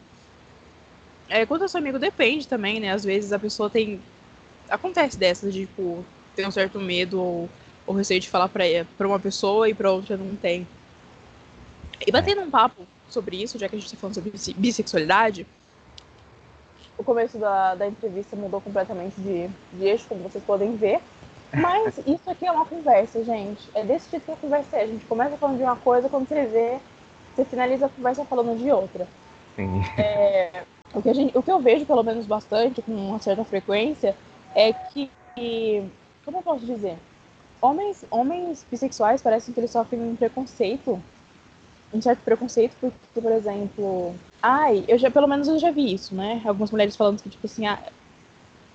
É, 1.29 1.45
quando 1.45 1.63
eu 1.63 1.69
sou 1.69 1.79
amigo, 1.79 1.99
depende 1.99 2.47
também, 2.47 2.81
né? 2.81 2.93
Às 2.93 3.05
vezes 3.05 3.33
a 3.33 3.39
pessoa 3.39 3.69
tem. 3.69 4.01
Acontece 4.69 5.19
dessas, 5.19 5.53
de, 5.53 5.67
tipo, 5.67 6.05
ter 6.35 6.47
um 6.47 6.51
certo 6.51 6.79
medo 6.79 7.21
ou, 7.21 7.51
ou 7.87 7.95
receio 7.95 8.21
de 8.21 8.29
falar 8.29 8.49
pra, 8.49 8.65
pra 8.97 9.07
uma 9.07 9.19
pessoa 9.19 9.69
e 9.69 9.75
pra 9.75 9.91
outra 9.91 10.17
não 10.17 10.37
tem. 10.37 10.67
E 12.07 12.11
batendo 12.13 12.43
um 12.43 12.51
papo 12.51 12.83
sobre 13.09 13.43
isso, 13.43 13.59
já 13.59 13.69
que 13.69 13.77
a 13.77 13.79
gente 13.79 13.91
tá 13.91 13.97
falando 13.97 14.15
sobre 14.15 14.33
bissexualidade, 14.57 15.47
o 16.99 17.05
começo 17.05 17.39
da, 17.39 17.75
da 17.75 17.87
entrevista 17.87 18.35
mudou 18.37 18.61
completamente 18.61 19.21
de, 19.21 19.49
de 19.73 19.85
eixo, 19.85 20.07
como 20.09 20.23
vocês 20.23 20.43
podem 20.45 20.77
ver. 20.77 21.01
Mas 21.53 21.99
isso 22.07 22.29
aqui 22.31 22.47
é 22.47 22.53
uma 22.53 22.65
conversa, 22.65 23.23
gente. 23.25 23.69
É 23.75 23.85
desse 23.85 24.11
jeito 24.11 24.25
que 24.25 24.33
a 24.33 24.37
conversa 24.37 24.77
é. 24.77 24.83
A 24.83 24.87
gente 24.87 25.05
começa 25.07 25.37
falando 25.37 25.59
de 25.59 25.63
uma 25.63 25.77
coisa, 25.77 26.09
quando 26.09 26.29
você 26.29 26.47
vê, 26.47 26.79
você 27.35 27.45
finaliza 27.45 27.87
a 27.87 27.91
conversa 27.91 28.25
falando 28.25 28.57
de 28.59 28.71
outra. 28.71 29.07
Sim. 29.55 29.83
É, 29.99 30.65
o, 30.95 31.03
que 31.03 31.15
gente, 31.15 31.37
o 31.37 31.43
que 31.43 31.51
eu 31.51 31.61
vejo, 31.61 31.87
pelo 31.87 32.03
menos 32.03 32.27
bastante, 32.27 32.83
com 32.83 32.93
uma 32.93 33.19
certa 33.19 33.45
frequência, 33.45 34.17
é 34.55 34.73
que. 34.73 35.11
Como 36.25 36.39
eu 36.39 36.43
posso 36.43 36.65
dizer? 36.65 36.97
Homens, 37.61 38.05
homens 38.11 38.65
bissexuais 38.71 39.23
parecem 39.23 39.53
que 39.53 39.61
eles 39.61 39.71
sofrem 39.71 40.01
um 40.01 40.17
preconceito. 40.17 41.01
Um 41.93 42.03
certo 42.03 42.21
preconceito, 42.21 42.77
porque, 42.81 43.21
por 43.21 43.33
exemplo. 43.33 44.15
Ai, 44.43 44.85
eu 44.89 44.99
já, 44.99 45.11
pelo 45.11 45.29
menos 45.29 45.49
eu 45.49 45.59
já 45.59 45.71
vi 45.71 45.95
isso, 45.95 46.15
né? 46.15 46.43
Algumas 46.45 46.71
mulheres 46.71 46.97
falando 46.97 47.23
que, 47.23 47.31
tipo 47.31 47.47
assim, 47.47 47.67
ah, 47.67 47.81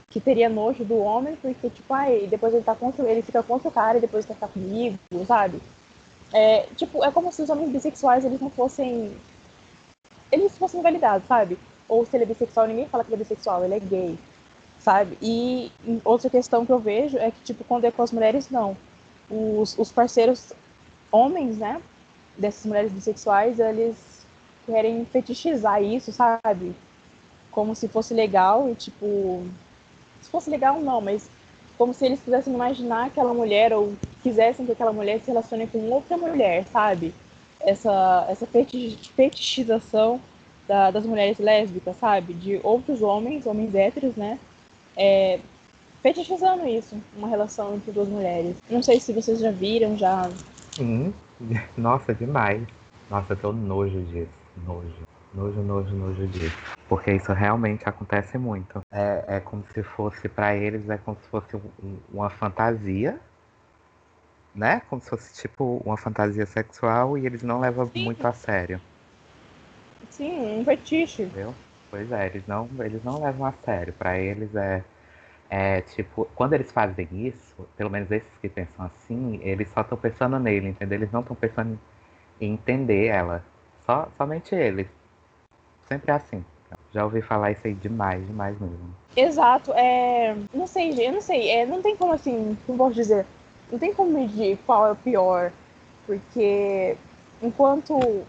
que 0.09 0.19
teria 0.19 0.49
nojo 0.49 0.83
do 0.83 0.97
homem, 0.97 1.35
porque, 1.35 1.69
tipo, 1.69 1.93
ai, 1.93 2.27
depois 2.29 2.53
ele 2.53 2.63
tá 2.63 2.75
contra. 2.75 3.09
Ele 3.09 3.21
fica 3.21 3.41
contra 3.41 3.67
o 3.67 3.71
cara 3.71 3.97
e 3.97 4.01
depois 4.01 4.25
quer 4.25 4.33
ficar 4.33 4.47
comigo, 4.47 4.97
sabe? 5.25 5.61
É, 6.33 6.67
tipo, 6.75 7.03
é 7.03 7.11
como 7.11 7.31
se 7.31 7.41
os 7.41 7.49
homens 7.49 7.71
bissexuais 7.71 8.23
eles 8.23 8.39
não 8.39 8.49
fossem. 8.49 9.15
Eles 10.31 10.57
fossem 10.57 10.81
validados, 10.81 11.27
sabe? 11.27 11.57
Ou 11.91 12.05
se 12.05 12.15
ele 12.15 12.23
é 12.23 12.27
bissexual, 12.27 12.67
ninguém 12.67 12.87
fala 12.87 13.03
que 13.03 13.09
ele 13.09 13.21
é 13.21 13.25
bissexual, 13.25 13.65
ele 13.65 13.75
é 13.75 13.79
gay, 13.81 14.17
sabe? 14.79 15.17
E 15.21 15.69
outra 16.05 16.29
questão 16.29 16.65
que 16.65 16.71
eu 16.71 16.79
vejo 16.79 17.17
é 17.17 17.31
que, 17.31 17.41
tipo, 17.43 17.65
quando 17.65 17.83
é 17.83 17.91
com 17.91 18.01
as 18.01 18.13
mulheres, 18.13 18.49
não. 18.49 18.77
Os, 19.29 19.77
os 19.77 19.91
parceiros 19.91 20.53
homens, 21.11 21.57
né? 21.57 21.81
Dessas 22.37 22.65
mulheres 22.65 22.93
bissexuais, 22.93 23.59
eles 23.59 24.25
querem 24.65 25.03
fetichizar 25.03 25.83
isso, 25.83 26.13
sabe? 26.13 26.73
Como 27.51 27.75
se 27.75 27.89
fosse 27.89 28.13
legal 28.13 28.69
e, 28.69 28.75
tipo. 28.75 29.43
Se 30.21 30.29
fosse 30.29 30.49
legal, 30.49 30.79
não, 30.79 31.01
mas 31.01 31.29
como 31.77 31.93
se 31.93 32.05
eles 32.05 32.21
quisessem 32.21 32.53
imaginar 32.53 33.07
aquela 33.07 33.33
mulher 33.33 33.73
ou 33.73 33.91
quisessem 34.23 34.65
que 34.65 34.71
aquela 34.71 34.93
mulher 34.93 35.19
se 35.19 35.27
relacione 35.27 35.67
com 35.67 35.89
outra 35.89 36.15
mulher, 36.15 36.63
sabe? 36.71 37.13
Essa, 37.59 38.25
essa 38.29 38.47
fetichização 38.47 40.21
da, 40.67 40.91
das 40.91 41.05
mulheres 41.05 41.37
lésbicas, 41.39 41.95
sabe? 41.97 42.33
De 42.33 42.59
outros 42.63 43.01
homens, 43.01 43.45
homens 43.45 43.73
héteros, 43.75 44.15
né? 44.15 44.39
É, 44.95 45.39
fetichizando 46.01 46.67
isso, 46.67 46.95
uma 47.15 47.27
relação 47.27 47.75
entre 47.75 47.91
duas 47.91 48.07
mulheres. 48.07 48.57
Não 48.69 48.81
sei 48.81 48.99
se 48.99 49.13
vocês 49.13 49.39
já 49.39 49.51
viram, 49.51 49.97
já. 49.97 50.29
Sim, 50.75 51.13
nossa, 51.77 52.13
demais. 52.13 52.65
Nossa, 53.09 53.33
eu 53.33 53.37
tô 53.37 53.51
nojo 53.51 54.01
disso, 54.03 54.31
nojo. 54.65 55.11
Nojo, 55.33 55.61
nojo, 55.61 55.95
nojo 55.95 56.27
disso. 56.27 56.57
Porque 56.89 57.11
isso 57.11 57.31
realmente 57.31 57.87
acontece 57.87 58.37
muito. 58.37 58.81
É, 58.91 59.23
é 59.27 59.39
como 59.39 59.63
se 59.73 59.81
fosse, 59.81 60.27
para 60.27 60.55
eles, 60.55 60.89
é 60.89 60.97
como 60.97 61.17
se 61.21 61.27
fosse 61.29 61.55
um, 61.55 61.97
uma 62.11 62.29
fantasia, 62.29 63.17
né? 64.53 64.81
Como 64.89 65.01
se 65.01 65.09
fosse 65.09 65.41
tipo 65.41 65.81
uma 65.85 65.95
fantasia 65.95 66.45
sexual 66.45 67.17
e 67.17 67.25
eles 67.25 67.43
não 67.43 67.59
levam 67.59 67.85
Sim. 67.85 68.03
muito 68.03 68.25
a 68.27 68.33
sério. 68.33 68.81
Sim, 70.11 70.59
um 70.59 70.65
fetiche. 70.65 71.23
Entendeu? 71.23 71.55
Pois 71.89 72.11
é, 72.11 72.27
eles 72.27 72.45
não, 72.47 72.69
eles 72.79 73.03
não 73.03 73.19
levam 73.19 73.45
a 73.45 73.53
sério. 73.63 73.93
Para 73.93 74.17
eles 74.19 74.53
é, 74.55 74.83
é 75.49 75.81
tipo, 75.81 76.25
quando 76.35 76.53
eles 76.53 76.71
fazem 76.71 77.07
isso, 77.11 77.67
pelo 77.75 77.89
menos 77.89 78.11
esses 78.11 78.37
que 78.39 78.47
pensam 78.47 78.85
assim, 78.85 79.39
eles 79.41 79.69
só 79.69 79.81
estão 79.81 79.97
pensando 79.97 80.39
nele, 80.39 80.69
entendeu? 80.69 80.99
Eles 80.99 81.11
não 81.11 81.21
estão 81.21 81.35
pensando 81.35 81.79
em 82.39 82.53
entender 82.53 83.07
ela. 83.07 83.43
Só, 83.85 84.07
somente 84.17 84.53
eles 84.53 84.87
sempre 85.87 86.11
é 86.11 86.15
assim. 86.15 86.43
Já 86.93 87.03
ouvi 87.03 87.21
falar 87.21 87.51
isso 87.51 87.65
aí 87.65 87.73
demais, 87.73 88.25
demais 88.25 88.59
mesmo. 88.59 88.95
Exato, 89.15 89.73
é. 89.73 90.35
Não 90.53 90.67
sei, 90.67 90.93
eu 91.05 91.13
não 91.13 91.21
sei. 91.21 91.49
É, 91.49 91.65
não 91.65 91.81
tem 91.81 91.95
como 91.95 92.13
assim, 92.13 92.57
como 92.65 92.77
posso 92.77 92.95
dizer? 92.95 93.25
Não 93.71 93.79
tem 93.79 93.93
como 93.93 94.11
medir 94.11 94.57
qual 94.65 94.87
é 94.87 94.91
o 94.91 94.95
pior. 94.95 95.51
Porque 96.05 96.97
enquanto 97.41 98.25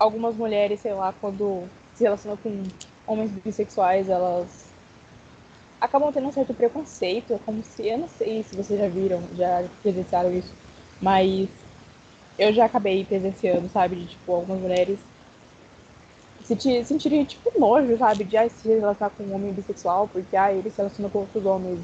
algumas 0.00 0.34
mulheres, 0.34 0.80
sei 0.80 0.94
lá, 0.94 1.12
quando 1.12 1.68
se 1.94 2.02
relacionam 2.02 2.38
com 2.38 2.62
homens 3.06 3.30
bissexuais, 3.30 4.08
elas 4.08 4.70
acabam 5.80 6.10
tendo 6.12 6.28
um 6.28 6.32
certo 6.32 6.54
preconceito. 6.54 7.34
É 7.34 7.38
como 7.38 7.62
se. 7.62 7.86
Eu 7.86 7.98
não 7.98 8.08
sei 8.08 8.42
se 8.42 8.56
vocês 8.56 8.80
já 8.80 8.88
viram, 8.88 9.22
já 9.36 9.64
presenciaram 9.82 10.32
isso. 10.32 10.52
Mas 11.00 11.48
eu 12.38 12.52
já 12.52 12.64
acabei 12.64 13.04
presenciando, 13.04 13.68
sabe? 13.68 13.96
De 13.96 14.06
tipo, 14.06 14.32
algumas 14.34 14.60
mulheres 14.60 14.98
sentir, 16.44 16.84
sentiria, 16.84 17.24
tipo, 17.24 17.52
nojo, 17.58 17.96
sabe? 17.98 18.24
De 18.24 18.36
ah, 18.36 18.48
se 18.48 18.68
relacionar 18.68 19.10
com 19.10 19.22
um 19.24 19.34
homem 19.34 19.52
bissexual, 19.52 20.08
porque 20.08 20.36
ah, 20.36 20.52
ele 20.52 20.70
se 20.70 20.78
relaciona 20.78 21.10
com 21.10 21.20
outros 21.20 21.44
homens. 21.44 21.80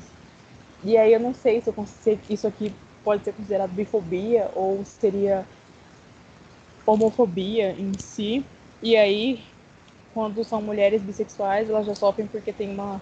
E 0.83 0.96
aí 0.96 1.12
eu 1.12 1.20
não 1.20 1.35
sei 1.35 1.61
se, 1.61 1.68
eu, 1.68 1.87
se 1.87 2.18
isso 2.31 2.46
aqui 2.46 2.72
pode 3.05 3.24
ser 3.24 3.33
considerado 3.33 3.70
bifobia 3.70 4.50
ou 4.55 4.85
seria 4.85 5.46
homofobia 6.87 7.72
em 7.72 7.92
si. 7.99 8.44
E 8.83 8.96
aí, 8.96 9.42
quando 10.14 10.44
são 10.44 10.62
mulheres 10.62 11.03
bissexuais, 11.03 11.68
elas 11.68 11.87
já 11.87 11.94
sofrem 11.94 12.27
porque 12.27 12.53
tem 12.53 12.70
uma 12.70 13.01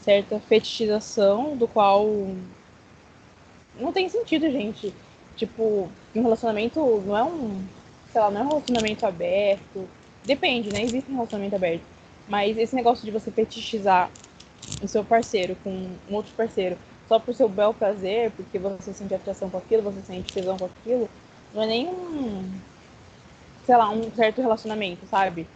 certa 0.00 0.38
fetichização 0.40 1.56
do 1.56 1.66
qual 1.66 2.06
não 3.78 3.92
tem 3.92 4.08
sentido, 4.08 4.50
gente. 4.50 4.94
Tipo, 5.36 5.90
um 6.14 6.22
relacionamento 6.22 6.80
não 7.04 7.16
é 7.16 7.24
um, 7.24 7.62
sei 8.12 8.20
lá, 8.20 8.30
não 8.30 8.40
é 8.40 8.44
um 8.44 8.48
relacionamento 8.48 9.04
aberto, 9.04 9.86
Depende, 10.26 10.72
né? 10.72 10.82
Existe 10.82 11.10
um 11.10 11.14
relacionamento 11.14 11.54
aberto. 11.54 11.82
Mas 12.28 12.58
esse 12.58 12.74
negócio 12.74 13.04
de 13.04 13.12
você 13.12 13.30
fetichizar 13.30 14.10
o 14.82 14.88
seu 14.88 15.04
parceiro 15.04 15.56
com 15.62 15.70
um 15.70 16.14
outro 16.14 16.34
parceiro 16.34 16.76
só 17.06 17.20
por 17.20 17.32
seu 17.32 17.48
bel 17.48 17.72
prazer, 17.72 18.32
porque 18.32 18.58
você 18.58 18.92
sente 18.92 19.14
atração 19.14 19.48
com 19.48 19.56
aquilo, 19.56 19.82
você 19.82 20.00
sente 20.00 20.32
tesão 20.32 20.58
com 20.58 20.64
aquilo, 20.64 21.08
não 21.54 21.62
é 21.62 21.66
nem 21.66 21.86
um, 21.86 22.50
sei 23.66 23.76
lá, 23.76 23.90
um 23.90 24.14
certo 24.14 24.40
relacionamento, 24.40 25.04
sabe? 25.06 25.46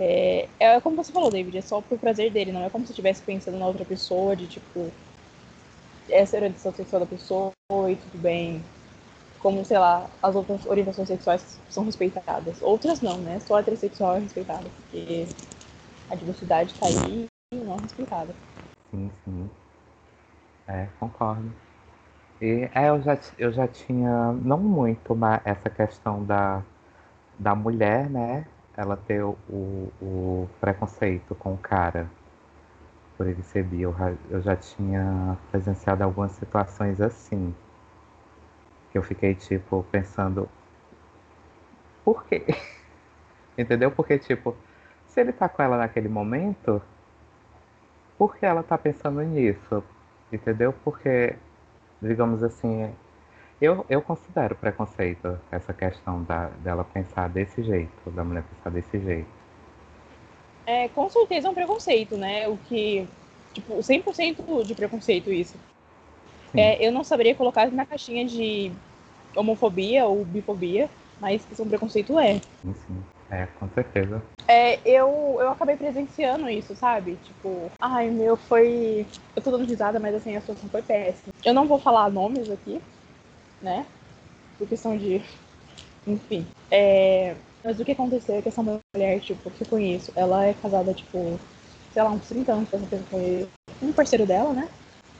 É, 0.00 0.48
é 0.58 0.80
como 0.80 0.96
você 0.96 1.12
falou, 1.12 1.30
David, 1.30 1.58
é 1.58 1.60
só 1.62 1.82
por 1.82 1.98
prazer 1.98 2.32
dele, 2.32 2.50
não 2.50 2.64
é 2.64 2.70
como 2.70 2.86
se 2.86 2.92
estivesse 2.92 3.22
pensando 3.22 3.58
na 3.58 3.66
outra 3.66 3.84
pessoa, 3.84 4.34
de 4.34 4.46
tipo, 4.46 4.90
essa 6.08 6.36
é 6.36 6.38
a 6.38 6.42
orientação 6.42 6.72
sexual 6.72 7.00
da 7.00 7.06
pessoa 7.06 7.52
e 7.88 7.96
tudo 7.96 8.18
bem, 8.18 8.64
como, 9.38 9.64
sei 9.64 9.78
lá, 9.78 10.10
as 10.22 10.34
outras 10.34 10.64
orientações 10.66 11.08
sexuais 11.08 11.60
são 11.68 11.84
respeitadas. 11.84 12.60
Outras 12.62 13.02
não, 13.02 13.18
né? 13.18 13.38
Só 13.40 13.56
a 13.56 13.60
heterossexual 13.60 14.16
é 14.16 14.20
respeitada, 14.20 14.68
porque 14.70 15.26
a 16.10 16.14
diversidade 16.14 16.74
tá 16.74 16.86
aí 16.86 17.26
e 17.52 17.56
não 17.56 17.74
é 17.74 17.80
respeitada. 17.82 18.34
Sim, 18.90 19.10
sim. 19.24 19.50
É, 20.66 20.88
concordo. 20.98 21.52
E 22.40 22.68
é, 22.74 22.88
eu 22.88 23.00
já, 23.02 23.18
eu 23.38 23.52
já 23.52 23.68
tinha, 23.68 24.32
não 24.32 24.58
muito, 24.58 25.14
mas 25.14 25.40
essa 25.44 25.70
questão 25.70 26.24
da, 26.24 26.62
da 27.38 27.54
mulher, 27.54 28.10
né? 28.10 28.46
Ela 28.76 28.96
ter 28.96 29.22
o, 29.22 29.36
o 30.00 30.48
preconceito 30.60 31.34
com 31.34 31.54
o 31.54 31.58
cara 31.58 32.08
por 33.16 33.26
ele 33.26 33.42
ser 33.42 33.64
bi. 33.64 33.82
Eu, 33.82 33.94
eu 34.30 34.40
já 34.42 34.56
tinha 34.56 35.36
presenciado 35.50 36.04
algumas 36.04 36.32
situações 36.32 37.00
assim 37.00 37.54
eu 38.96 39.02
fiquei, 39.02 39.34
tipo, 39.34 39.84
pensando, 39.92 40.48
por 42.04 42.24
quê? 42.24 42.44
Entendeu? 43.58 43.90
Porque, 43.90 44.18
tipo, 44.18 44.54
se 45.06 45.20
ele 45.20 45.32
tá 45.32 45.48
com 45.48 45.62
ela 45.62 45.76
naquele 45.76 46.08
momento, 46.08 46.80
por 48.18 48.36
que 48.36 48.46
ela 48.46 48.62
tá 48.62 48.78
pensando 48.78 49.20
nisso? 49.22 49.82
Entendeu? 50.32 50.72
Porque, 50.84 51.34
digamos 52.00 52.42
assim, 52.42 52.90
eu, 53.60 53.84
eu 53.88 54.02
considero 54.02 54.54
preconceito 54.54 55.38
essa 55.50 55.72
questão 55.72 56.22
da, 56.22 56.46
dela 56.62 56.84
pensar 56.84 57.28
desse 57.28 57.62
jeito, 57.62 58.10
da 58.10 58.24
mulher 58.24 58.44
pensar 58.44 58.70
desse 58.70 58.98
jeito. 59.00 59.28
É, 60.66 60.88
com 60.88 61.08
certeza 61.08 61.48
é 61.48 61.50
um 61.50 61.54
preconceito, 61.54 62.16
né? 62.16 62.48
O 62.48 62.56
que, 62.56 63.06
tipo, 63.54 63.78
100% 63.78 64.64
de 64.64 64.74
preconceito 64.74 65.32
isso. 65.32 65.56
É, 66.54 66.84
eu 66.86 66.90
não 66.90 67.04
saberia 67.04 67.34
colocar 67.34 67.70
na 67.70 67.84
caixinha 67.84 68.24
de 68.24 68.72
homofobia 69.34 70.06
ou 70.06 70.24
bifobia, 70.24 70.88
mas 71.20 71.44
que 71.44 71.60
um 71.60 71.68
preconceito 71.68 72.18
é. 72.18 72.38
Sim, 72.62 72.74
sim. 72.74 73.02
É, 73.30 73.46
com 73.58 73.68
certeza. 73.70 74.22
É, 74.48 74.78
eu, 74.84 75.38
eu 75.40 75.50
acabei 75.50 75.76
presenciando 75.76 76.48
isso, 76.48 76.74
sabe? 76.76 77.16
Tipo, 77.24 77.70
ai 77.80 78.08
meu, 78.10 78.36
foi. 78.36 79.04
Eu 79.34 79.42
tô 79.42 79.50
dando 79.50 79.66
risada, 79.66 79.98
mas 79.98 80.14
assim, 80.14 80.36
a 80.36 80.40
situação 80.40 80.68
foi 80.68 80.82
péssima. 80.82 81.32
Eu 81.44 81.52
não 81.52 81.66
vou 81.66 81.78
falar 81.78 82.08
nomes 82.10 82.48
aqui, 82.50 82.80
né? 83.60 83.86
Por 84.58 84.68
questão 84.68 84.96
de. 84.96 85.22
Enfim. 86.06 86.46
É... 86.70 87.34
Mas 87.64 87.80
o 87.80 87.84
que 87.84 87.92
aconteceu 87.92 88.36
é 88.36 88.42
que 88.42 88.48
essa 88.48 88.62
mulher, 88.62 89.20
tipo, 89.20 89.50
que 89.50 89.62
eu 89.62 89.66
conheço, 89.66 90.12
ela 90.14 90.44
é 90.44 90.54
casada, 90.54 90.94
tipo, 90.94 91.38
sei 91.92 92.02
lá, 92.02 92.10
uns 92.10 92.28
30 92.28 92.52
anos 92.52 92.68
com 92.70 92.76
essa 92.76 92.86
pessoa. 92.86 93.48
Um 93.82 93.92
parceiro 93.92 94.24
dela, 94.24 94.52
né? 94.52 94.68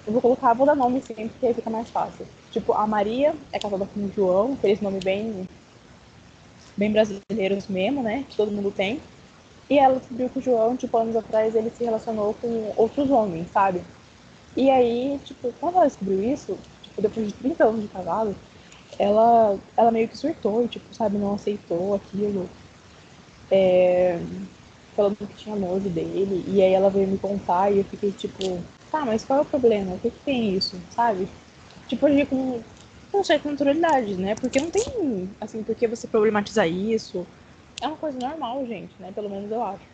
Eu 0.07 0.13
vou 0.13 0.23
colocar, 0.23 0.55
vou 0.55 0.65
dar 0.65 0.77
nome 0.77 1.03
sempre, 1.03 1.29
porque 1.31 1.47
aí 1.47 1.55
fica 1.55 1.69
mais 1.69 1.91
fácil. 1.91 2.27
Tipo, 2.53 2.73
a 2.73 2.87
Maria 2.87 3.35
é 3.53 3.59
casada 3.59 3.85
com 3.87 4.01
o 4.01 4.13
João, 4.15 4.53
aqueles 4.53 4.81
nome 4.81 5.01
bem, 5.01 5.49
bem 6.77 6.93
brasileiros 6.93 7.67
mesmo, 7.67 8.03
né? 8.03 8.25
Que 8.29 8.37
todo 8.37 8.53
mundo 8.53 8.71
tem. 8.71 9.01
E 9.69 9.79
ela 9.79 9.97
descobriu 9.97 10.29
que 10.29 10.39
o 10.39 10.43
João, 10.43 10.77
tipo, 10.77 10.97
anos 10.97 11.17
atrás, 11.17 11.57
ele 11.57 11.71
se 11.71 11.83
relacionou 11.83 12.35
com 12.35 12.73
outros 12.77 13.11
homens, 13.11 13.51
sabe? 13.51 13.83
E 14.57 14.71
aí, 14.71 15.21
tipo, 15.25 15.53
quando 15.59 15.77
ela 15.77 15.87
descobriu 15.87 16.23
isso, 16.23 16.57
depois 17.03 17.29
de 17.29 17.35
30 17.35 17.65
anos 17.65 17.83
de 17.83 17.89
casado, 17.89 18.37
ela, 18.99 19.59
ela 19.77 19.91
meio 19.91 20.09
que 20.09 20.17
surtou 20.17 20.65
e, 20.65 20.69
tipo, 20.69 20.95
sabe, 20.95 21.19
não 21.19 21.35
aceitou 21.35 21.95
aquilo. 21.95 22.49
É, 23.51 24.19
falando 24.95 25.17
que 25.17 25.37
tinha 25.37 25.55
nojo 25.55 25.89
dele. 25.91 26.45
E 26.49 26.63
aí 26.63 26.73
ela 26.73 26.91
veio 26.91 27.07
me 27.07 27.19
contar 27.19 27.71
e 27.73 27.79
eu 27.79 27.85
fiquei 27.85 28.13
tipo, 28.13 28.61
tá, 28.91 29.05
mas 29.05 29.25
qual 29.25 29.41
é 29.41 29.43
o 29.43 29.45
problema? 29.47 29.95
O 29.95 29.99
que, 29.99 30.11
que 30.11 30.21
tem 30.25 30.55
isso, 30.57 30.81
sabe? 30.91 31.29
Tipo, 31.87 32.07
agir 32.07 32.27
com, 32.27 32.61
com 33.13 33.25
certa 33.25 33.51
naturalidade, 33.51 34.17
né? 34.17 34.35
Porque 34.35 34.59
não 34.59 34.71
tem, 34.71 35.31
assim, 35.41 35.63
por 35.63 35.75
que 35.75 35.87
você 35.87 36.07
problematizar 36.09 36.67
isso? 36.69 37.27
É 37.81 37.87
uma 37.87 37.97
coisa 37.97 38.19
normal, 38.19 38.67
gente, 38.67 38.95
né? 39.01 39.13
Pelo 39.13 39.29
menos 39.29 39.51
eu 39.51 39.63
acho. 39.63 39.85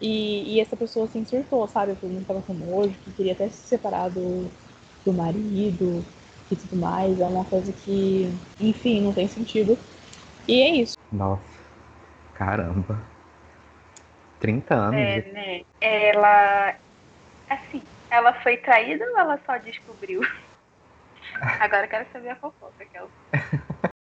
E, 0.00 0.54
e 0.56 0.60
essa 0.60 0.76
pessoa 0.76 1.06
assim 1.06 1.24
surtou, 1.24 1.66
sabe? 1.66 1.94
Todo 1.96 2.10
mundo 2.10 2.26
tava 2.26 2.42
com 2.42 2.52
nojo, 2.52 2.94
que 3.04 3.12
queria 3.12 3.32
até 3.32 3.48
se 3.48 3.66
separar 3.66 4.10
do, 4.10 4.50
do 5.04 5.12
marido 5.12 6.04
e 6.50 6.56
tudo 6.56 6.76
mais. 6.76 7.20
É 7.20 7.24
uma 7.24 7.44
coisa 7.44 7.72
que, 7.72 8.28
enfim, 8.60 9.02
não 9.02 9.12
tem 9.12 9.28
sentido. 9.28 9.78
E 10.48 10.62
é 10.62 10.70
isso. 10.76 10.96
Nossa, 11.12 11.42
caramba. 12.34 13.00
30 14.40 14.74
anos. 14.74 15.00
É, 15.00 15.32
né? 15.32 15.62
Ela. 15.80 16.76
Assim, 17.48 17.82
ela 18.10 18.32
foi 18.42 18.56
traída 18.58 19.04
ou 19.04 19.18
ela 19.18 19.40
só 19.46 19.56
descobriu? 19.58 20.20
Agora 21.60 21.86
eu 21.86 21.90
quero 21.90 22.10
saber 22.12 22.30
a 22.30 22.36
fofoca, 22.36 22.84
que 22.84 22.96
ela. 22.96 23.10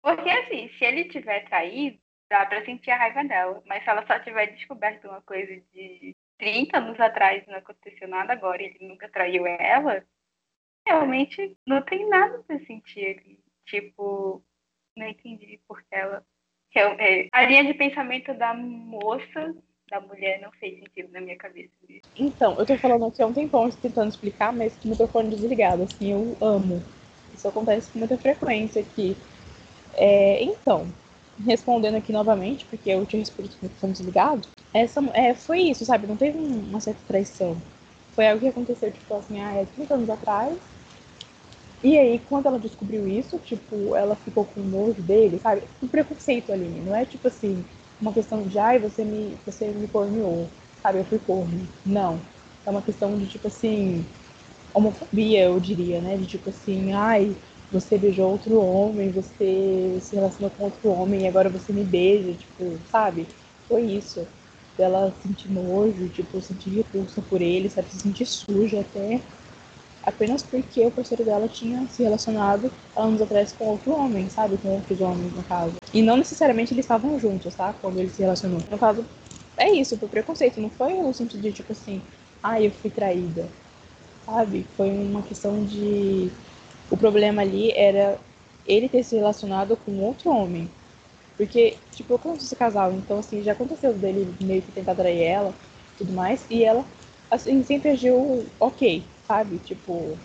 Porque 0.03 0.29
assim, 0.31 0.69
se 0.77 0.85
ele 0.85 1.05
tiver 1.05 1.45
traído, 1.49 1.99
dá 2.29 2.45
pra 2.47 2.65
sentir 2.65 2.91
a 2.91 2.97
raiva 2.97 3.23
dela. 3.25 3.63
Mas 3.67 3.85
se 3.85 3.91
ela 3.91 4.05
só 4.07 4.19
tiver 4.19 4.47
descoberto 4.47 5.07
uma 5.07 5.21
coisa 5.23 5.55
de 5.73 6.15
30 6.39 6.79
anos 6.79 6.99
atrás 6.99 7.47
não 7.47 7.57
aconteceu 7.57 8.09
nada 8.09 8.33
agora 8.33 8.61
e 8.61 8.67
ele 8.67 8.89
nunca 8.89 9.09
traiu 9.09 9.47
ela, 9.47 10.05
realmente 10.87 11.57
não 11.67 11.83
tem 11.83 12.09
nada 12.09 12.43
pra 12.47 12.59
sentir 12.61 13.19
ali. 13.19 13.39
Tipo, 13.67 14.43
não 14.97 15.07
entendi 15.07 15.61
porque 15.67 15.95
ela. 15.95 16.25
É, 16.75 17.29
a 17.33 17.45
linha 17.45 17.65
de 17.65 17.75
pensamento 17.75 18.33
da 18.33 18.55
moça, 18.55 19.55
da 19.91 20.01
mulher, 20.01 20.41
não 20.41 20.51
fez 20.53 20.79
sentido 20.79 21.13
na 21.13 21.21
minha 21.21 21.37
cabeça. 21.37 21.71
Então, 22.17 22.59
eu 22.59 22.65
tô 22.65 22.77
falando 22.79 23.07
aqui 23.07 23.21
há 23.21 23.27
um 23.27 23.33
tempão 23.33 23.69
tentando 23.71 24.09
explicar, 24.09 24.53
mas 24.55 24.75
com 24.77 24.89
o 24.89 24.91
microfone 24.91 25.31
desligado, 25.31 25.83
assim, 25.83 26.13
eu 26.13 26.37
amo. 26.41 26.83
Isso 27.35 27.47
acontece 27.47 27.93
com 27.93 27.99
muita 27.99 28.17
frequência 28.17 28.81
aqui. 28.81 29.15
É, 29.95 30.43
então, 30.43 30.87
respondendo 31.45 31.97
aqui 31.97 32.11
novamente, 32.11 32.65
porque 32.65 32.91
eu 32.91 33.05
tinha 33.05 33.21
respondido 33.21 33.55
com 33.57 33.67
o 33.67 33.69
microfone 33.69 33.93
desligado, 33.93 34.49
essa, 34.73 35.01
é, 35.13 35.35
foi 35.35 35.61
isso, 35.61 35.85
sabe? 35.85 36.07
Não 36.07 36.17
teve 36.17 36.39
uma 36.39 36.81
certa 36.81 37.01
traição. 37.07 37.57
Foi 38.15 38.27
algo 38.29 38.41
que 38.41 38.49
aconteceu, 38.49 38.91
tipo 38.91 39.15
assim, 39.15 39.41
ah, 39.41 39.53
é 39.55 39.67
30 39.67 39.95
anos 39.95 40.09
atrás. 40.09 40.59
E 41.83 41.99
aí, 41.99 42.19
quando 42.21 42.47
ela 42.47 42.59
descobriu 42.59 43.07
isso, 43.09 43.39
tipo, 43.39 43.97
ela 43.97 44.15
ficou 44.15 44.45
com 44.45 44.61
nojo 44.63 45.03
dele, 45.03 45.39
sabe? 45.41 45.65
O 45.81 45.89
preconceito 45.89 46.53
ali, 46.53 46.81
não 46.81 46.95
é 46.95 47.05
tipo 47.05 47.27
assim, 47.27 47.65
uma 48.01 48.13
questão 48.13 48.43
de, 48.47 48.59
ai, 48.59 48.79
você 48.79 49.05
me, 49.05 49.37
você 49.45 49.69
me 49.73 49.89
corneou, 49.89 50.49
sabe? 50.81 50.99
Eu 51.01 51.05
fui 51.05 51.19
corno. 51.19 51.69
Não. 51.85 52.21
É 52.65 52.71
uma 52.71 52.83
questão 52.83 53.19
de, 53.19 53.27
tipo 53.27 53.49
assim, 53.49 54.07
homofobia, 54.75 55.45
eu 55.45 55.59
diria, 55.61 56.01
né? 56.01 56.17
De 56.17 56.27
tipo 56.27 56.51
assim, 56.51 56.93
ai, 56.93 57.37
você 57.71 57.99
beijou 57.99 58.31
outro 58.31 58.61
homem, 58.61 59.11
você 59.11 59.99
se 60.01 60.15
relacionou 60.15 60.51
com 60.51 60.65
outro 60.65 60.91
homem 60.91 61.23
e 61.23 61.29
agora 61.29 61.51
você 61.51 61.73
me 61.73 61.85
beija, 61.85 62.35
tipo, 62.35 62.81
sabe? 62.87 63.27
Foi 63.69 63.83
isso. 63.85 64.27
Ela 64.79 65.13
sentir 65.23 65.51
nojo, 65.51 66.09
tipo, 66.09 66.41
sentir 66.41 66.71
repulsa 66.71 67.21
por 67.23 67.41
ele, 67.43 67.69
sabe? 67.69 67.91
Se 67.91 67.99
sentir 68.01 68.27
suja 68.27 68.81
até. 68.81 69.23
Apenas 70.05 70.43
porque 70.43 70.85
o 70.85 70.91
parceiro 70.91 71.25
dela 71.25 71.49
tinha 71.49 71.87
se 71.89 72.03
relacionado 72.03 72.73
anos 72.97 73.23
atrás 73.23 73.53
com 73.53 73.67
outro 73.67 73.93
homem, 73.93 74.29
sabe? 74.29 74.57
Com 74.59 74.69
outros 74.69 75.01
homens, 75.01 75.33
no 75.33 75.43
caso. 75.45 75.75
E 75.93 76.03
não 76.03 76.17
necessariamente 76.17 76.75
eles 76.75 76.85
estavam 76.85 77.19
juntos, 77.19 77.55
tá? 77.55 77.73
Quando 77.81 77.99
ele 77.99 78.11
se 78.11 78.23
relacionou. 78.23 78.61
No 78.71 78.79
caso, 78.79 79.05
é 79.57 79.71
isso, 79.71 79.97
foi 79.97 80.09
preconceito. 80.09 80.61
Não 80.61 80.71
foi 80.71 80.95
no 80.95 81.15
sentido 81.15 81.41
de, 81.41 81.53
tipo 81.53 81.73
assim, 81.73 82.03
ah, 82.43 82.61
eu 82.61 82.71
fui 82.71 82.91
traída 82.91 83.49
sabe? 84.25 84.67
Foi 84.77 84.91
uma 84.91 85.23
questão 85.23 85.65
de. 85.65 86.31
O 86.91 86.97
problema 86.97 87.43
ali 87.43 87.73
era 87.73 88.19
ele 88.67 88.89
ter 88.89 89.03
se 89.03 89.17
relacionado 89.17 89.77
com 89.77 90.01
outro 90.01 90.31
homem. 90.31 90.71
Porque, 91.37 91.79
tipo, 91.93 92.13
eu 92.13 92.19
conheço 92.19 92.45
esse 92.45 92.55
casal, 92.55 92.93
então, 92.93 93.19
assim, 93.19 93.43
já 93.43 93.53
aconteceu 93.53 93.93
dele 93.93 94.33
meio 94.41 94.63
que 94.63 94.71
tentar 94.71 94.95
trair 94.95 95.23
ela 95.23 95.55
tudo 95.97 96.13
mais, 96.13 96.47
e 96.51 96.63
ela, 96.63 96.85
assim, 97.31 97.63
sempre 97.65 97.91
agiu 97.91 98.45
ok, 98.61 99.03
sabe? 99.27 99.59
Tipo, 99.59 100.17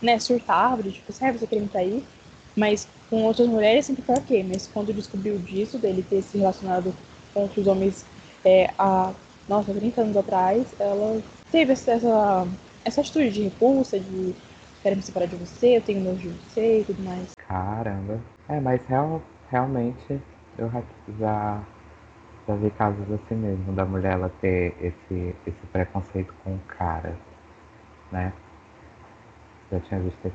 né, 0.00 0.18
surtava, 0.18 0.82
tipo, 0.82 1.12
sabe, 1.12 1.38
você 1.38 1.46
queria 1.46 1.64
me 1.64 1.70
trair, 1.70 2.04
mas 2.56 2.88
com 3.08 3.22
outras 3.24 3.48
mulheres 3.48 3.86
sempre 3.86 4.02
foi 4.02 4.16
ok, 4.16 4.44
mas 4.44 4.66
quando 4.66 4.92
descobriu 4.92 5.38
disso, 5.38 5.78
dele 5.78 6.02
ter 6.02 6.22
se 6.22 6.38
relacionado 6.38 6.94
com 7.32 7.42
outros 7.42 7.66
homens 7.66 8.06
é, 8.44 8.70
há, 8.78 9.12
nossa, 9.48 9.72
30 9.72 10.02
anos 10.02 10.16
atrás, 10.16 10.74
ela 10.78 11.22
teve 11.50 11.72
essa, 11.72 12.46
essa 12.84 13.00
atitude 13.00 13.30
de 13.30 13.42
repulsa, 13.44 13.98
de 13.98 14.34
quero 14.82 14.96
me 14.96 15.02
separar 15.02 15.26
de 15.26 15.36
você, 15.36 15.78
eu 15.78 15.82
tenho 15.82 16.02
nojo 16.02 16.28
de 16.28 16.28
você 16.28 16.80
e 16.80 16.84
tudo 16.84 17.02
mais. 17.02 17.30
Caramba. 17.48 18.20
É, 18.48 18.60
mas 18.60 18.80
real, 18.86 19.22
realmente 19.50 20.20
eu 20.58 20.70
já, 21.18 21.64
já 22.46 22.54
vi 22.56 22.70
casos 22.70 23.10
assim 23.10 23.34
mesmo, 23.34 23.72
da 23.72 23.84
mulher 23.84 24.12
ela 24.12 24.28
ter 24.40 24.74
esse, 24.80 25.34
esse 25.46 25.66
preconceito 25.72 26.34
com 26.44 26.54
o 26.54 26.60
cara, 26.68 27.16
né? 28.14 28.32
Já 29.72 29.80
tinha 29.80 30.00
visto 30.00 30.32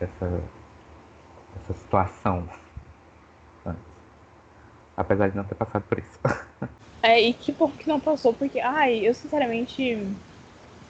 essa, 0.00 0.42
essa 1.56 1.72
situação 1.72 2.46
antes. 3.64 3.82
Apesar 4.96 5.30
de 5.30 5.36
não 5.36 5.44
ter 5.44 5.54
passado 5.54 5.84
por 5.88 5.98
isso. 5.98 6.18
É, 7.02 7.20
e 7.20 7.34
que 7.34 7.52
bom 7.52 7.70
que 7.70 7.86
não 7.86 8.00
passou, 8.00 8.32
porque, 8.32 8.58
ai, 8.60 9.06
eu 9.06 9.12
sinceramente 9.12 9.82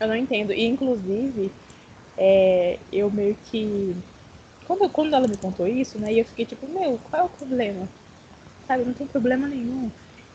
eu 0.01 0.09
não 0.09 0.17
entendo. 0.17 0.53
E, 0.53 0.65
inclusive, 0.65 1.53
é, 2.17 2.79
eu 2.93 3.11
meio 3.11 3.37
que. 3.37 3.97
Quando, 4.67 4.89
quando 4.91 5.15
ela 5.15 5.29
me 5.29 5.37
contou 5.37 5.67
isso, 5.67 5.99
né, 5.99 6.13
e 6.13 6.19
eu 6.21 6.25
fiquei 6.25 6.47
tipo, 6.47 6.67
meu, 6.69 6.99
qual 6.99 7.23
é 7.23 7.25
o 7.27 7.29
problema? 7.29 7.89
Sabe, 8.67 8.85
não 8.85 8.95
tem 8.95 9.07
problema 9.07 9.47
nenhum. 9.49 9.91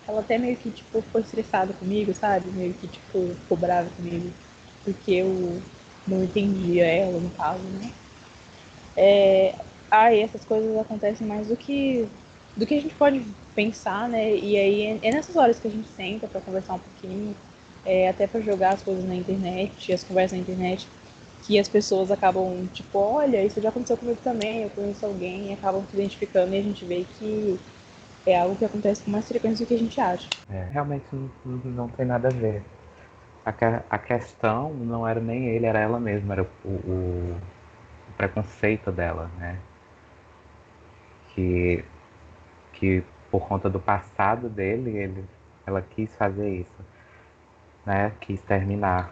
Ela 0.08 0.22
até 0.22 0.38
meio 0.38 0.58
que, 0.58 0.72
tipo, 0.72 1.02
foi 1.02 1.22
estressada 1.22 1.74
comigo, 1.74 2.14
sabe? 2.14 2.50
Meio 2.52 2.74
que, 2.76 2.88
tipo, 2.88 3.36
ficou 3.36 3.58
brava 3.58 3.90
comigo. 3.92 4.32
Porque 4.84 5.12
eu 5.14 5.62
não 6.10 6.24
entendia 6.24 6.86
ela, 6.86 7.20
no 7.20 7.30
caso, 7.32 7.64
né? 7.64 7.92
É, 8.96 9.56
aí 9.90 10.22
essas 10.22 10.44
coisas 10.44 10.76
acontecem 10.78 11.26
mais 11.26 11.48
do 11.48 11.56
que 11.56 12.08
do 12.56 12.66
que 12.66 12.76
a 12.76 12.82
gente 12.82 12.96
pode 12.96 13.26
pensar, 13.56 14.10
né? 14.10 14.36
E 14.36 14.58
aí 14.58 14.82
é, 14.82 15.08
é 15.08 15.12
nessas 15.12 15.36
horas 15.36 15.60
que 15.60 15.68
a 15.68 15.72
gente 15.72 15.88
senta 15.88 16.28
para 16.28 16.42
conversar 16.42 16.74
um 16.74 16.80
pouquinho, 16.80 17.36
é, 17.86 18.10
até 18.10 18.28
para 18.28 18.42
jogar 18.42 18.74
as 18.74 18.84
coisas 18.84 19.06
na 19.06 19.16
internet, 19.16 19.94
as 19.94 20.04
conversas 20.04 20.38
na 20.38 20.42
internet, 20.42 20.90
que 21.42 21.58
as 21.58 21.70
pessoas 21.70 22.12
acabam, 22.12 22.68
tipo, 22.74 23.00
olha, 23.00 23.44
isso 23.44 23.62
já 23.62 23.70
aconteceu 23.70 23.98
comigo 23.98 24.20
também, 24.22 24.64
eu 24.64 24.70
conheço 24.70 25.06
alguém, 25.06 25.50
e 25.50 25.54
acabam 25.54 25.86
se 25.90 25.96
identificando 25.96 26.54
e 26.54 26.60
a 26.60 26.62
gente 26.62 26.84
vê 26.86 27.06
que 27.18 27.58
é 28.26 28.40
algo 28.40 28.56
que 28.56 28.66
acontece 28.66 29.04
com 29.04 29.12
mais 29.12 29.28
frequência 29.28 29.66
do 29.66 29.68
que 29.70 29.76
a 29.76 29.80
gente 29.80 30.00
acha. 30.00 30.28
É, 30.52 30.66
realmente 30.72 31.06
não, 31.14 31.32
não, 31.46 31.88
tem 31.88 32.06
nada 32.06 32.28
a 32.28 32.32
ver. 32.32 32.64
A, 33.50 33.84
a, 33.96 33.98
questão 33.98 34.74
não 34.74 35.08
era 35.08 35.20
nem 35.20 35.48
ele, 35.50 35.66
era 35.66 35.80
ela 35.80 36.00
mesma, 36.00 36.34
era 36.34 36.44
o, 36.44 36.68
o, 36.68 37.38
o 38.10 38.14
preconceito 38.18 38.92
dela, 38.92 39.30
né? 39.38 39.58
Que, 41.34 41.84
que 42.74 43.04
por 43.32 43.48
conta 43.48 43.70
do 43.70 43.80
passado 43.80 44.50
dele, 44.50 44.96
ele, 44.98 45.26
ela 45.66 45.82
quis 45.82 46.16
fazer 46.16 46.50
isso 46.50 46.90
né, 47.90 48.12
quis 48.22 48.42
terminar 48.44 49.12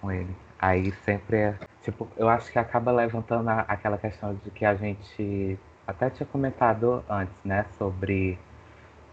com 0.00 0.10
ele. 0.12 0.34
Aí 0.58 0.92
sempre 1.04 1.36
é, 1.38 1.54
tipo, 1.82 2.08
eu 2.16 2.28
acho 2.28 2.50
que 2.52 2.58
acaba 2.58 2.92
levantando 2.92 3.48
a, 3.48 3.60
aquela 3.62 3.98
questão 3.98 4.34
de 4.34 4.50
que 4.50 4.64
a 4.64 4.74
gente 4.76 5.58
até 5.86 6.08
tinha 6.10 6.26
comentado 6.26 7.04
antes, 7.08 7.34
né, 7.44 7.66
sobre 7.78 8.38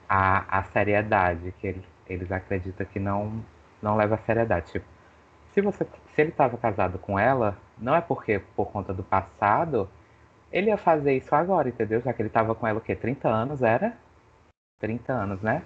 a, 0.07 0.59
a 0.59 0.63
seriedade, 0.65 1.53
que 1.59 1.67
ele, 1.67 1.83
eles 2.07 2.31
acreditam 2.31 2.85
que 2.85 2.99
não, 2.99 3.43
não 3.81 3.95
leva 3.95 4.15
a 4.15 4.19
seriedade. 4.19 4.71
Tipo, 4.71 4.85
se, 5.53 5.61
você, 5.61 5.85
se 6.13 6.21
ele 6.21 6.29
estava 6.29 6.57
casado 6.57 6.97
com 6.99 7.17
ela, 7.17 7.57
não 7.77 7.95
é 7.95 8.01
porque, 8.01 8.39
por 8.55 8.71
conta 8.71 8.93
do 8.93 9.03
passado, 9.03 9.89
ele 10.51 10.69
ia 10.69 10.77
fazer 10.77 11.15
isso 11.17 11.33
agora, 11.33 11.69
entendeu? 11.69 12.01
Já 12.01 12.13
que 12.13 12.21
ele 12.21 12.29
estava 12.29 12.55
com 12.55 12.65
ela 12.67 12.79
o 12.79 12.81
quê? 12.81 12.95
30 12.95 13.27
anos, 13.27 13.61
era? 13.61 13.97
30 14.79 15.13
anos, 15.13 15.41
né? 15.41 15.63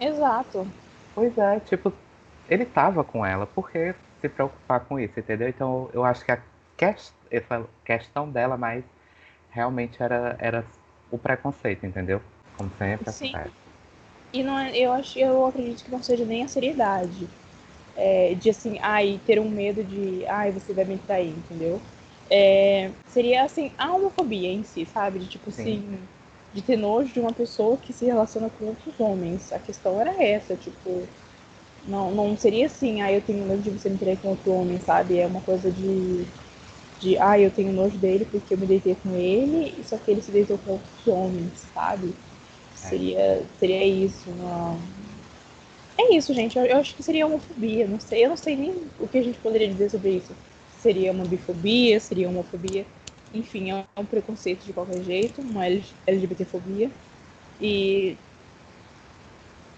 Exato. 0.00 0.66
Pois 1.14 1.36
é, 1.36 1.60
tipo, 1.60 1.92
ele 2.48 2.64
tava 2.64 3.02
com 3.02 3.24
ela, 3.24 3.46
por 3.46 3.70
que 3.70 3.94
se 4.20 4.28
preocupar 4.28 4.80
com 4.80 4.98
isso, 4.98 5.18
entendeu? 5.18 5.48
Então 5.48 5.88
eu 5.92 6.04
acho 6.04 6.24
que 6.24 6.32
a 6.32 6.40
quest 6.76 7.12
essa 7.30 7.64
questão 7.84 8.28
dela 8.30 8.56
mais 8.56 8.84
realmente 9.50 10.02
era, 10.02 10.36
era 10.38 10.64
o 11.10 11.18
preconceito, 11.18 11.84
entendeu? 11.84 12.20
Como 12.56 12.70
sempre 12.78 13.10
Sim. 13.10 13.28
acontece. 13.28 13.54
E 14.32 14.42
não 14.42 14.58
é, 14.58 14.76
eu 14.76 14.92
acho, 14.92 15.18
eu 15.18 15.46
acredito 15.46 15.84
que 15.84 15.90
não 15.90 16.02
seja 16.02 16.24
nem 16.24 16.44
a 16.44 16.48
seriedade. 16.48 17.28
É, 18.00 18.34
de 18.34 18.50
assim, 18.50 18.78
ai, 18.80 19.20
ter 19.26 19.40
um 19.40 19.50
medo 19.50 19.82
de, 19.84 20.24
ai, 20.26 20.52
você 20.52 20.72
vai 20.72 20.84
me 20.84 20.98
trair, 20.98 21.30
entendeu? 21.36 21.80
é, 22.30 22.92
seria 23.06 23.44
assim, 23.44 23.72
a 23.78 23.92
homofobia 23.94 24.48
em 24.50 24.62
si, 24.62 24.86
sabe? 24.86 25.18
De 25.18 25.28
tipo 25.28 25.50
Sim. 25.50 25.84
assim, 25.84 26.08
de 26.52 26.62
ter 26.62 26.76
nojo 26.76 27.12
de 27.12 27.20
uma 27.20 27.32
pessoa 27.32 27.76
que 27.78 27.92
se 27.92 28.04
relaciona 28.04 28.50
com 28.50 28.66
outros 28.66 28.98
homens. 29.00 29.52
A 29.52 29.58
questão 29.58 30.00
era 30.00 30.22
essa, 30.22 30.56
tipo, 30.56 31.08
não, 31.84 32.14
não 32.14 32.36
seria 32.36 32.66
assim, 32.66 33.02
ah, 33.02 33.12
eu 33.12 33.22
tenho 33.22 33.46
nojo 33.46 33.62
de 33.62 33.70
você 33.70 33.88
me 33.90 33.98
ter 33.98 34.18
com 34.18 34.28
outro 34.30 34.52
homem, 34.52 34.80
sabe? 34.80 35.18
É 35.18 35.26
uma 35.26 35.40
coisa 35.40 35.70
de, 35.72 36.26
de, 36.98 37.18
ah, 37.18 37.38
eu 37.38 37.50
tenho 37.50 37.72
nojo 37.72 37.98
dele 37.98 38.24
porque 38.26 38.54
eu 38.54 38.58
me 38.58 38.66
deitei 38.66 38.94
com 38.96 39.14
ele, 39.16 39.82
só 39.84 39.98
que 39.98 40.10
ele 40.10 40.22
se 40.22 40.32
deitou 40.32 40.58
com 40.58 40.72
outros 40.72 41.06
homens, 41.06 41.70
sabe? 41.74 42.14
É. 42.82 42.88
Seria, 42.88 43.46
seria 43.58 43.84
isso, 43.86 44.30
não. 44.32 44.80
É 45.98 46.14
isso, 46.14 46.32
gente. 46.32 46.56
Eu, 46.58 46.64
eu 46.64 46.78
acho 46.78 46.94
que 46.94 47.02
seria 47.02 47.26
homofobia. 47.26 47.86
Não 47.86 48.00
sei, 48.00 48.24
eu 48.24 48.28
não 48.28 48.36
sei 48.36 48.56
nem 48.56 48.90
o 48.98 49.08
que 49.08 49.18
a 49.18 49.22
gente 49.22 49.38
poderia 49.38 49.68
dizer 49.68 49.90
sobre 49.90 50.10
isso. 50.16 50.36
Seria 50.68 51.10
uma 51.12 51.24
bifobia, 51.26 51.98
seria 52.00 52.28
homofobia. 52.28 52.86
Enfim, 53.32 53.70
é 53.72 53.84
um 53.96 54.06
preconceito 54.06 54.64
de 54.64 54.72
qualquer 54.72 55.02
jeito, 55.02 55.40
uma 55.40 55.66
LGBTfobia. 55.66 56.90
E 57.60 58.16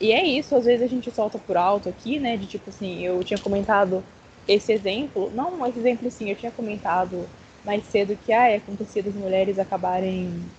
e 0.01 0.13
é 0.13 0.25
isso, 0.25 0.55
às 0.57 0.65
vezes 0.65 0.83
a 0.83 0.87
gente 0.89 1.11
solta 1.11 1.39
por 1.39 1.57
alto 1.57 1.89
aqui, 1.89 2.19
né? 2.19 2.37
De 2.37 2.47
tipo 2.47 2.71
assim, 2.71 3.05
eu 3.05 3.23
tinha 3.23 3.39
comentado 3.39 4.05
esse 4.49 4.73
exemplo, 4.73 5.31
não 5.31 5.65
esse 5.67 5.79
exemplo 5.79 6.09
assim, 6.09 6.31
eu 6.31 6.37
tinha 6.37 6.51
comentado 6.51 7.29
mais 7.65 7.85
cedo 7.87 8.17
que 8.17 8.33
ah, 8.33 8.49
é 8.49 8.57
acontecia 8.57 9.03
das 9.03 9.15
mulheres 9.15 9.59
acabarem 9.59 10.51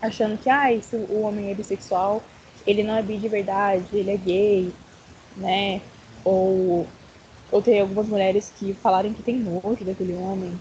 achando 0.00 0.36
que 0.38 0.50
ah, 0.50 0.68
se 0.82 0.96
o 0.96 1.20
homem 1.22 1.50
é 1.50 1.54
bissexual, 1.54 2.22
ele 2.66 2.82
não 2.82 2.96
é 2.96 3.02
bi 3.02 3.16
de 3.16 3.28
verdade, 3.28 3.86
ele 3.92 4.10
é 4.10 4.16
gay, 4.16 4.72
né? 5.36 5.80
Ou, 6.24 6.86
ou 7.50 7.62
tem 7.62 7.80
algumas 7.80 8.08
mulheres 8.08 8.52
que 8.56 8.74
falaram 8.74 9.12
que 9.12 9.22
tem 9.22 9.36
nojo 9.36 9.84
daquele 9.84 10.14
homem. 10.14 10.58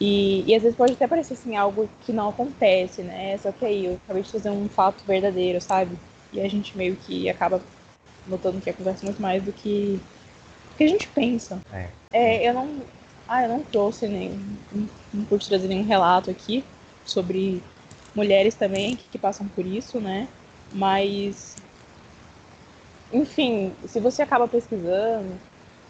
E, 0.00 0.44
e 0.46 0.54
às 0.54 0.62
vezes 0.62 0.76
pode 0.76 0.92
até 0.92 1.06
parecer 1.06 1.34
assim, 1.34 1.56
algo 1.56 1.88
que 2.04 2.12
não 2.12 2.28
acontece, 2.28 3.02
né? 3.02 3.36
Só 3.38 3.52
que 3.52 3.64
aí 3.64 3.86
eu 3.86 3.94
acabei 4.04 4.22
de 4.22 4.30
fazer 4.30 4.50
um 4.50 4.68
fato 4.68 5.04
verdadeiro, 5.06 5.60
sabe? 5.60 5.96
E 6.32 6.40
a 6.40 6.48
gente 6.48 6.76
meio 6.76 6.96
que 6.96 7.28
acaba 7.28 7.62
notando 8.26 8.60
que 8.60 8.70
acontece 8.70 9.04
muito 9.04 9.20
mais 9.20 9.42
do 9.42 9.52
que, 9.52 10.00
do 10.70 10.76
que 10.76 10.84
a 10.84 10.88
gente 10.88 11.08
pensa. 11.08 11.60
É. 11.72 11.88
é. 12.12 12.48
eu 12.48 12.54
não. 12.54 12.82
Ah, 13.26 13.44
eu 13.44 13.48
não 13.48 13.62
trouxe 13.62 14.08
nem. 14.08 14.40
Não 15.12 15.24
pude 15.24 15.48
trazer 15.48 15.68
nenhum 15.68 15.86
relato 15.86 16.30
aqui 16.30 16.64
sobre 17.04 17.62
mulheres 18.14 18.54
também 18.54 18.96
que, 18.96 19.04
que 19.10 19.18
passam 19.18 19.46
por 19.48 19.64
isso, 19.64 20.00
né? 20.00 20.28
Mas. 20.74 21.56
Enfim, 23.12 23.72
se 23.86 24.00
você 24.00 24.22
acaba 24.22 24.48
pesquisando, 24.48 25.38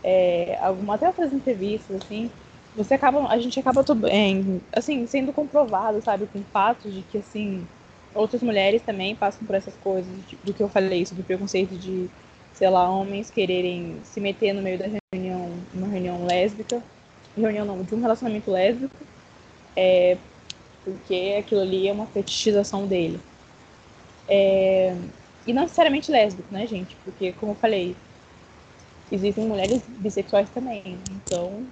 é, 0.03 0.59
alguma, 0.61 0.95
até 0.97 1.09
outras 1.09 1.33
entrevistas, 1.33 2.03
assim, 2.03 2.31
você 2.75 2.95
acaba, 2.95 3.27
a 3.29 3.39
gente 3.39 3.59
acaba 3.59 3.83
também, 3.83 4.61
assim, 4.73 5.07
sendo 5.07 5.33
comprovado, 5.33 6.03
sabe, 6.03 6.27
com 6.27 6.43
fatos 6.53 6.93
de 6.93 7.03
que, 7.03 7.19
assim, 7.19 7.67
outras 8.15 8.43
mulheres 8.43 8.83
também 8.83 9.17
passam 9.17 9.47
por 9.47 9.55
essas 9.57 9.75
coisas, 9.77 10.13
do 10.43 10.53
que 10.53 10.63
eu 10.63 10.69
falei 10.69 11.07
sobre 11.07 11.25
preconceito 11.25 11.75
de, 11.77 12.11
sei 12.53 12.69
lá, 12.69 12.91
homens 12.91 13.31
quererem 13.31 14.01
se 14.05 14.21
meter 14.21 14.53
no 14.53 14.61
meio 14.61 14.79
da 14.79 14.87
reunião, 15.15 15.51
uma 15.73 15.89
reunião 15.89 16.27
lésbica, 16.27 16.83
reunião 17.37 17.65
não, 17.65 17.83
de 17.83 17.95
um 17.95 18.01
relacionamento 18.01 18.51
lésbico, 18.51 19.05
é, 19.75 20.19
porque 20.85 21.37
aquilo 21.39 21.63
ali 21.63 21.89
é 21.89 21.93
uma 21.93 22.07
fetichização 22.07 22.87
dele. 22.87 23.19
É, 24.29 24.97
e 25.47 25.53
não 25.53 25.63
necessariamente 25.63 26.11
lésbico, 26.11 26.53
né, 26.53 26.67
gente? 26.67 26.97
Porque, 27.05 27.33
como 27.33 27.53
eu 27.53 27.57
falei, 27.57 27.95
existem 29.13 29.47
mulheres 29.47 29.83
bissexuais 29.87 30.49
também. 30.51 30.99
Então, 31.11 31.67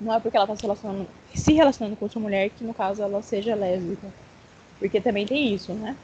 não 0.00 0.14
é 0.14 0.20
porque 0.20 0.36
ela 0.36 0.44
está 0.44 0.56
se 0.56 0.62
relacionando, 0.62 1.08
se 1.34 1.52
relacionando 1.52 1.96
com 1.96 2.04
outra 2.04 2.20
mulher 2.20 2.50
que, 2.50 2.64
no 2.64 2.74
caso, 2.74 3.02
ela 3.02 3.22
seja 3.22 3.54
lésbica. 3.54 4.08
Porque 4.78 5.00
também 5.00 5.24
tem 5.24 5.54
isso, 5.54 5.72
né? 5.72 5.96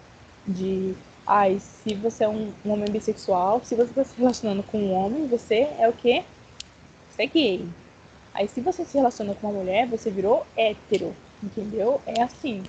De, 0.46 0.94
ai, 1.26 1.58
se 1.58 1.94
você 1.94 2.24
é 2.24 2.28
um, 2.28 2.52
um 2.64 2.70
homem 2.70 2.90
bissexual, 2.90 3.60
se 3.64 3.74
você 3.74 3.90
está 3.90 4.04
se 4.04 4.16
relacionando 4.16 4.62
com 4.62 4.78
um 4.78 4.92
homem, 4.92 5.26
você 5.26 5.68
é 5.78 5.88
o 5.88 5.92
quê? 5.92 6.24
Você 7.10 7.24
é 7.24 7.26
gay. 7.26 7.68
Aí 8.32 8.46
se 8.46 8.60
você 8.60 8.84
se 8.84 8.96
relaciona 8.96 9.34
com 9.34 9.48
uma 9.48 9.58
mulher, 9.58 9.88
você 9.88 10.10
virou 10.10 10.46
hétero, 10.56 11.12
entendeu? 11.42 12.00
É 12.06 12.22
assim. 12.22 12.62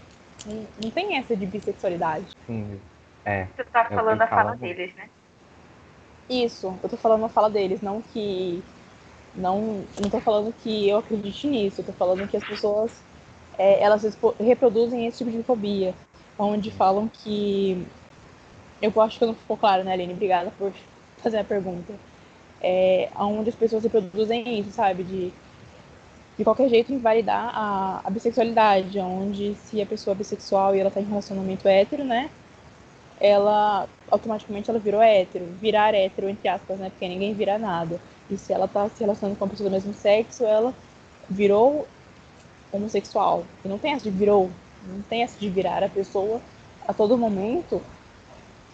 Não, 0.45 0.67
não 0.81 0.91
tem 0.91 1.17
essa 1.17 1.35
de 1.35 1.45
bissexualidade. 1.45 2.35
Sim, 2.45 2.79
é. 3.25 3.47
Você 3.55 3.63
tá 3.65 3.85
falando 3.85 4.21
a 4.21 4.27
fala 4.27 4.55
deles, 4.55 4.95
né? 4.95 5.09
Isso, 6.29 6.77
eu 6.83 6.89
tô 6.89 6.97
falando 6.97 7.25
a 7.25 7.29
fala 7.29 7.49
deles, 7.49 7.81
não 7.81 8.01
que. 8.01 8.63
Não, 9.35 9.83
não 9.99 10.09
tô 10.09 10.19
falando 10.19 10.53
que 10.53 10.89
eu 10.89 10.97
acredite 10.97 11.47
nisso, 11.47 11.81
eu 11.81 11.85
tô 11.85 11.93
falando 11.93 12.27
que 12.27 12.37
as 12.37 12.43
pessoas 12.43 13.01
é, 13.59 13.81
elas 13.81 14.17
reproduzem 14.39 15.05
esse 15.05 15.17
tipo 15.19 15.29
de 15.29 15.43
fobia, 15.43 15.93
onde 16.37 16.71
falam 16.71 17.09
que. 17.09 17.85
Eu 18.81 18.93
acho 19.01 19.19
que 19.19 19.25
não 19.25 19.35
ficou 19.35 19.57
claro, 19.57 19.83
né, 19.83 19.91
Aline? 19.91 20.13
Obrigada 20.13 20.51
por 20.57 20.71
fazer 21.17 21.39
a 21.39 21.43
pergunta. 21.43 21.93
É, 22.61 23.09
onde 23.17 23.49
as 23.49 23.55
pessoas 23.55 23.83
reproduzem 23.83 24.59
isso, 24.59 24.71
sabe? 24.71 25.03
De, 25.03 25.33
de 26.39 26.45
qualquer 26.45 26.69
jeito, 26.69 26.93
invalidar 26.93 27.51
a, 27.53 27.99
a 28.01 28.09
bissexualidade, 28.09 28.97
onde 28.97 29.55
se 29.55 29.81
a 29.81 29.85
pessoa 29.85 30.13
é 30.13 30.17
bissexual 30.17 30.73
e 30.73 30.79
ela 30.79 30.89
tá 30.89 31.01
em 31.01 31.03
relacionamento 31.03 31.67
hétero, 31.67 32.05
né? 32.05 32.29
Ela 33.19 33.89
automaticamente 34.09 34.69
ela 34.69 34.79
virou 34.79 35.01
hétero, 35.01 35.45
virar 35.59 35.93
hétero, 35.93 36.29
entre 36.29 36.47
aspas, 36.47 36.79
né? 36.79 36.89
Porque 36.91 37.09
ninguém 37.09 37.33
vira 37.33 37.57
nada. 37.59 37.99
E 38.31 38.37
se 38.37 38.53
ela 38.53 38.69
tá 38.69 38.87
se 38.87 39.01
relacionando 39.01 39.37
com 39.37 39.43
uma 39.43 39.51
pessoa 39.51 39.69
do 39.69 39.73
mesmo 39.73 39.93
sexo, 39.93 40.45
ela 40.45 40.73
virou 41.29 41.85
homossexual. 42.71 43.43
E 43.65 43.67
não 43.67 43.77
tem 43.77 43.91
essa 43.91 44.05
de 44.05 44.09
virou, 44.09 44.49
não 44.87 45.01
tem 45.01 45.23
essa 45.23 45.37
de 45.37 45.49
virar 45.49 45.83
a 45.83 45.89
pessoa 45.89 46.39
a 46.87 46.93
todo 46.93 47.17
momento. 47.17 47.81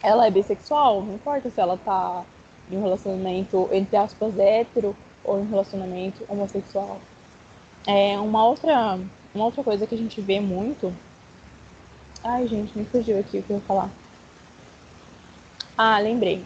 Ela 0.04 0.28
é 0.28 0.30
bissexual, 0.30 1.01
não 1.01 1.15
importa 1.15 1.49
se 1.49 1.60
ela 1.60 1.80
tá 1.84 2.23
em 2.69 2.78
um 2.78 2.84
relacionamento, 2.84 3.67
entre 3.71 3.97
aspas, 3.97 4.38
hétero 4.38 4.95
ou 5.23 5.39
em 5.39 5.41
um 5.41 5.49
relacionamento 5.49 6.23
homossexual. 6.30 6.99
É 7.88 8.19
uma 8.19 8.45
outra, 8.45 9.00
uma 9.34 9.45
outra 9.45 9.63
coisa 9.63 9.86
que 9.86 9.95
a 9.95 9.98
gente 9.98 10.19
vê 10.21 10.39
muito. 10.39 10.93
Ai, 12.24 12.48
gente, 12.48 12.78
me 12.78 12.86
fugiu 12.86 13.19
aqui 13.19 13.39
o 13.39 13.43
que 13.43 13.52
eu 13.52 13.58
ia 13.58 13.63
falar. 13.63 13.91
Ah, 15.78 16.00
lembrei. 16.00 16.43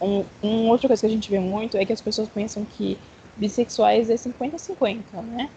Um, 0.00 0.24
uma 0.42 0.72
outra 0.72 0.88
coisa 0.88 1.00
que 1.00 1.06
a 1.06 1.14
gente 1.14 1.30
vê 1.30 1.38
muito 1.38 1.76
é 1.76 1.86
que 1.86 1.92
as 1.92 2.00
pessoas 2.00 2.28
pensam 2.28 2.64
que 2.64 2.98
bissexuais 3.36 4.10
é 4.10 4.14
50-50, 4.14 5.22
né? 5.22 5.48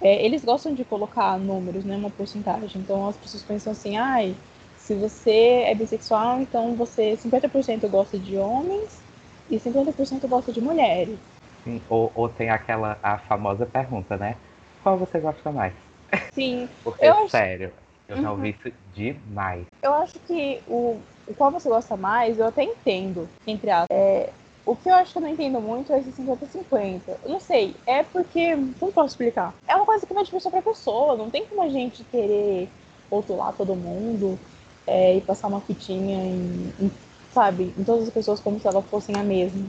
é, 0.00 0.24
eles 0.24 0.44
gostam 0.44 0.74
de 0.74 0.84
colocar 0.84 1.38
números, 1.38 1.84
né, 1.84 1.96
uma 1.96 2.10
porcentagem. 2.10 2.80
Então 2.80 3.06
as 3.08 3.16
pessoas 3.16 3.42
pensam 3.42 3.72
assim, 3.72 3.96
ai, 3.96 4.34
se 4.78 4.94
você 4.94 5.64
é 5.66 5.74
bissexual, 5.74 6.40
então 6.40 6.74
você 6.74 7.16
50% 7.16 7.88
gosta 7.88 8.18
de 8.18 8.36
homens 8.36 8.98
e 9.50 9.58
50% 9.58 10.26
gosta 10.26 10.52
de 10.52 10.60
mulheres. 10.60 11.18
Sim, 11.64 11.80
ou, 11.88 12.10
ou 12.14 12.28
tem 12.28 12.50
aquela 12.50 12.98
a 13.02 13.18
famosa 13.18 13.66
pergunta, 13.66 14.16
né? 14.16 14.36
Qual 14.82 14.96
você 14.96 15.18
gosta 15.18 15.52
mais? 15.52 15.74
Sim. 16.32 16.68
Porque, 16.82 17.04
eu 17.04 17.28
sério, 17.28 17.72
eu 18.08 18.16
uhum. 18.16 18.22
já 18.22 18.30
ouvi 18.32 18.50
isso 18.50 18.74
demais. 18.94 19.66
Eu 19.82 19.94
acho 19.94 20.18
que 20.20 20.62
o, 20.66 21.00
o 21.26 21.34
qual 21.34 21.50
você 21.50 21.68
gosta 21.68 21.96
mais, 21.96 22.38
eu 22.38 22.46
até 22.46 22.62
entendo, 22.62 23.28
entre 23.46 23.70
aspas. 23.70 23.88
É, 23.90 24.30
o 24.64 24.76
que 24.76 24.88
eu 24.88 24.94
acho 24.94 25.12
que 25.12 25.18
eu 25.18 25.22
não 25.22 25.28
entendo 25.28 25.60
muito 25.60 25.92
é 25.92 25.98
esse 25.98 26.12
50-50. 26.12 27.02
Eu 27.24 27.30
não 27.30 27.40
sei, 27.40 27.76
é 27.86 28.02
porque. 28.02 28.56
Como 28.78 28.92
posso 28.92 29.08
explicar? 29.08 29.54
É 29.66 29.74
uma 29.74 29.86
coisa 29.86 30.06
que 30.06 30.14
vai 30.14 30.24
de 30.24 30.30
pessoa 30.30 30.52
pra 30.52 30.62
pessoa. 30.62 31.16
Não 31.16 31.30
tem 31.30 31.46
como 31.46 31.62
a 31.62 31.68
gente 31.68 32.04
querer 32.04 32.68
rotular 33.10 33.52
todo 33.54 33.74
mundo 33.74 34.38
é, 34.86 35.16
e 35.16 35.20
passar 35.20 35.48
uma 35.48 35.60
fitinha 35.60 36.18
em, 36.24 36.72
em, 36.80 36.90
sabe, 37.32 37.74
em 37.76 37.84
todas 37.84 38.04
as 38.04 38.14
pessoas 38.14 38.40
como 38.40 38.60
se 38.60 38.66
elas 38.66 38.84
fossem 38.86 39.16
a 39.16 39.22
mesma. 39.22 39.66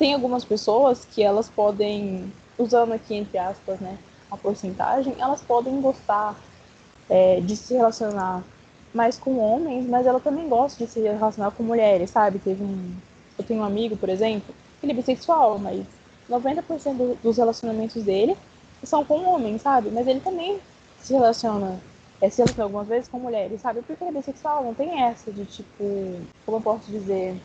Tem 0.00 0.14
algumas 0.14 0.46
pessoas 0.46 1.04
que 1.04 1.22
elas 1.22 1.50
podem, 1.50 2.32
usando 2.56 2.94
aqui 2.94 3.14
entre 3.14 3.36
aspas, 3.36 3.78
né, 3.80 3.98
a 4.30 4.36
porcentagem, 4.36 5.14
elas 5.18 5.42
podem 5.42 5.78
gostar 5.78 6.40
é, 7.06 7.38
de 7.42 7.54
se 7.54 7.74
relacionar 7.74 8.42
mais 8.94 9.18
com 9.18 9.36
homens, 9.36 9.86
mas 9.86 10.06
ela 10.06 10.18
também 10.18 10.48
gosta 10.48 10.82
de 10.82 10.90
se 10.90 11.00
relacionar 11.00 11.50
com 11.50 11.62
mulheres, 11.62 12.08
sabe? 12.08 12.38
Teve 12.38 12.64
um, 12.64 12.94
eu 13.36 13.44
tenho 13.44 13.60
um 13.60 13.64
amigo, 13.64 13.94
por 13.94 14.08
exemplo, 14.08 14.54
ele 14.82 14.92
é 14.92 14.94
bissexual, 14.94 15.58
mas 15.58 15.84
90% 16.30 17.18
dos 17.22 17.36
relacionamentos 17.36 18.02
dele 18.02 18.38
são 18.82 19.04
com 19.04 19.22
homens, 19.28 19.60
sabe? 19.60 19.90
Mas 19.90 20.06
ele 20.06 20.20
também 20.20 20.62
se 20.96 21.12
relaciona, 21.12 21.78
é, 22.22 22.30
se 22.30 22.38
relaciona 22.38 22.64
algumas 22.64 22.88
vezes 22.88 23.06
com 23.06 23.18
mulheres, 23.18 23.60
sabe? 23.60 23.82
Porque 23.82 24.02
ele 24.02 24.16
é 24.16 24.18
bissexual, 24.18 24.64
não 24.64 24.72
tem 24.72 25.02
essa 25.02 25.30
de 25.30 25.44
tipo, 25.44 26.24
como 26.46 26.56
eu 26.56 26.62
posso 26.62 26.90
dizer? 26.90 27.38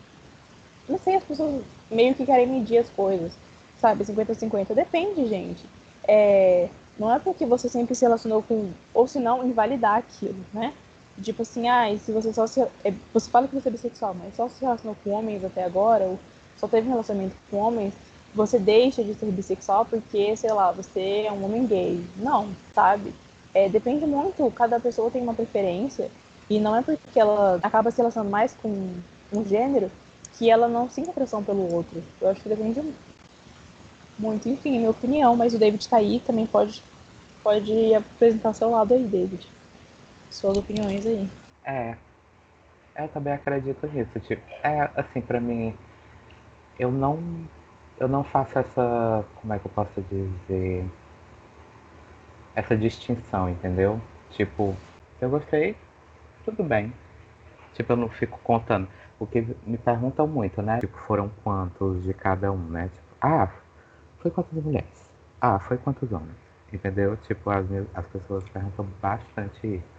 Não 0.87 0.99
sei, 0.99 1.15
as 1.15 1.23
pessoas 1.23 1.63
meio 1.89 2.13
que 2.15 2.25
querem 2.25 2.47
medir 2.47 2.77
as 2.77 2.89
coisas, 2.89 3.31
sabe? 3.79 4.03
50-50. 4.03 4.73
Depende, 4.73 5.27
gente. 5.27 5.65
É, 6.07 6.69
não 6.97 7.13
é 7.13 7.19
porque 7.19 7.45
você 7.45 7.67
sempre 7.67 7.95
se 7.95 8.05
relacionou 8.05 8.43
com. 8.43 8.71
Ou 8.93 9.07
se 9.07 9.19
não, 9.19 9.45
invalidar 9.45 9.97
aquilo, 9.97 10.37
né? 10.53 10.73
Tipo 11.21 11.43
assim, 11.43 11.67
ah, 11.69 11.91
e 11.91 11.97
se 11.99 12.11
você 12.11 12.31
só 12.33 12.45
se. 12.45 12.61
É, 12.83 12.93
você 13.13 13.29
fala 13.29 13.47
que 13.47 13.55
você 13.55 13.69
é 13.69 13.71
bissexual, 13.71 14.15
mas 14.15 14.35
só 14.35 14.47
se 14.49 14.61
relacionou 14.61 14.95
com 15.03 15.11
homens 15.11 15.43
até 15.43 15.63
agora, 15.63 16.05
ou 16.05 16.19
só 16.57 16.67
teve 16.67 16.89
relacionamento 16.89 17.35
com 17.49 17.57
homens, 17.57 17.93
você 18.33 18.59
deixa 18.59 19.03
de 19.03 19.13
ser 19.13 19.27
bissexual 19.27 19.85
porque, 19.85 20.35
sei 20.35 20.51
lá, 20.51 20.71
você 20.71 21.25
é 21.27 21.31
um 21.31 21.43
homem 21.45 21.65
gay. 21.65 22.05
Não, 22.17 22.49
sabe? 22.73 23.13
É, 23.53 23.69
depende 23.69 24.05
muito, 24.05 24.51
cada 24.51 24.79
pessoa 24.79 25.09
tem 25.09 25.21
uma 25.21 25.33
preferência 25.33 26.11
e 26.49 26.59
não 26.59 26.75
é 26.75 26.81
porque 26.81 27.17
ela 27.17 27.57
acaba 27.63 27.89
se 27.89 27.97
relacionando 27.97 28.29
mais 28.29 28.53
com 28.61 28.69
um 29.31 29.45
gênero 29.45 29.89
que 30.37 30.49
ela 30.49 30.67
não 30.67 30.89
sinta 30.89 31.11
atração 31.11 31.43
pelo 31.43 31.73
outro. 31.73 32.03
Eu 32.19 32.29
acho 32.29 32.41
que 32.41 32.49
depende 32.49 32.81
muito. 34.17 34.47
Enfim, 34.49 34.77
minha 34.77 34.89
opinião, 34.89 35.35
mas 35.35 35.53
o 35.53 35.59
David 35.59 35.87
tá 35.87 35.97
aí, 35.97 36.19
também 36.19 36.45
pode, 36.45 36.83
pode 37.43 37.93
apresentar 37.93 38.53
seu 38.53 38.69
lado 38.69 38.93
aí, 38.93 39.03
David. 39.03 39.49
Suas 40.29 40.57
opiniões 40.57 41.05
aí. 41.05 41.29
É. 41.63 41.95
Eu 42.97 43.07
também 43.09 43.33
acredito 43.33 43.87
nisso. 43.87 44.19
Tipo, 44.21 44.43
é 44.63 44.89
assim, 44.95 45.21
pra 45.21 45.39
mim, 45.39 45.73
eu 46.79 46.91
não. 46.91 47.19
Eu 47.97 48.07
não 48.07 48.23
faço 48.23 48.59
essa. 48.59 49.25
Como 49.35 49.53
é 49.53 49.59
que 49.59 49.65
eu 49.65 49.71
posso 49.71 50.01
dizer? 50.01 50.85
Essa 52.55 52.75
distinção, 52.75 53.49
entendeu? 53.49 53.99
Tipo, 54.31 54.75
eu 55.19 55.29
gostei, 55.29 55.75
tudo 56.45 56.63
bem. 56.63 56.93
Tipo, 57.73 57.93
eu 57.93 57.97
não 57.97 58.09
fico 58.09 58.39
contando. 58.43 58.87
Porque 59.17 59.45
me 59.65 59.77
perguntam 59.77 60.27
muito, 60.27 60.61
né? 60.61 60.79
Tipo, 60.79 60.97
foram 60.99 61.29
quantos 61.43 62.03
de 62.03 62.13
cada 62.13 62.51
um, 62.51 62.57
né? 62.57 62.89
Tipo, 62.93 63.15
ah, 63.21 63.49
foi 64.19 64.31
quantas 64.31 64.63
mulheres? 64.63 65.09
Ah, 65.39 65.59
foi 65.59 65.77
quantos 65.77 66.11
homens? 66.11 66.35
Entendeu? 66.71 67.15
Tipo, 67.17 67.49
as, 67.49 67.65
as 67.93 68.05
pessoas 68.07 68.43
perguntam 68.49 68.85
bastante 69.01 69.75
isso. 69.75 69.95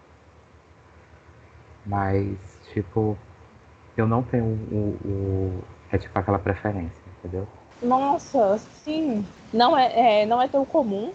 Mas, 1.87 2.37
tipo, 2.73 3.17
eu 3.97 4.07
não 4.07 4.23
tenho 4.23 4.45
o, 4.45 4.99
o, 5.05 5.65
é 5.91 5.97
tipo 5.97 6.19
aquela 6.19 6.39
preferência, 6.39 7.01
entendeu? 7.19 7.47
Nossa, 7.83 8.59
sim. 8.59 9.25
Não 9.53 9.77
é, 9.77 10.23
é, 10.23 10.27
não 10.27 10.43
é 10.43 10.49
tão 10.49 10.65
comum. 10.65 11.13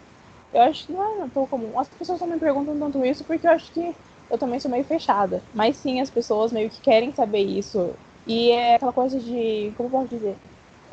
Eu 0.54 0.62
acho 0.64 0.86
que 0.86 0.94
não 0.94 1.24
é 1.24 1.28
tão 1.28 1.46
comum. 1.46 1.78
As 1.80 1.88
pessoas 1.90 2.20
não 2.22 2.28
me 2.28 2.40
perguntam 2.40 2.78
tanto 2.78 3.06
isso 3.06 3.24
porque 3.24 3.48
eu 3.48 3.52
acho 3.52 3.72
que 3.72 3.96
eu 4.32 4.38
também 4.38 4.60
sou 4.60 4.72
meio 4.72 4.86
fechada. 4.86 5.44
Mas 5.54 5.78
sim, 5.78 6.00
as 6.00 6.10
pessoas 6.10 6.52
meio 6.52 6.70
que 6.70 6.80
querem 6.80 7.14
saber 7.14 7.42
isso. 7.42 7.94
E 8.26 8.52
é 8.52 8.76
aquela 8.76 8.94
coisa 8.94 9.20
de. 9.20 9.74
Como 9.76 9.90
posso 9.90 10.08
dizer? 10.08 10.36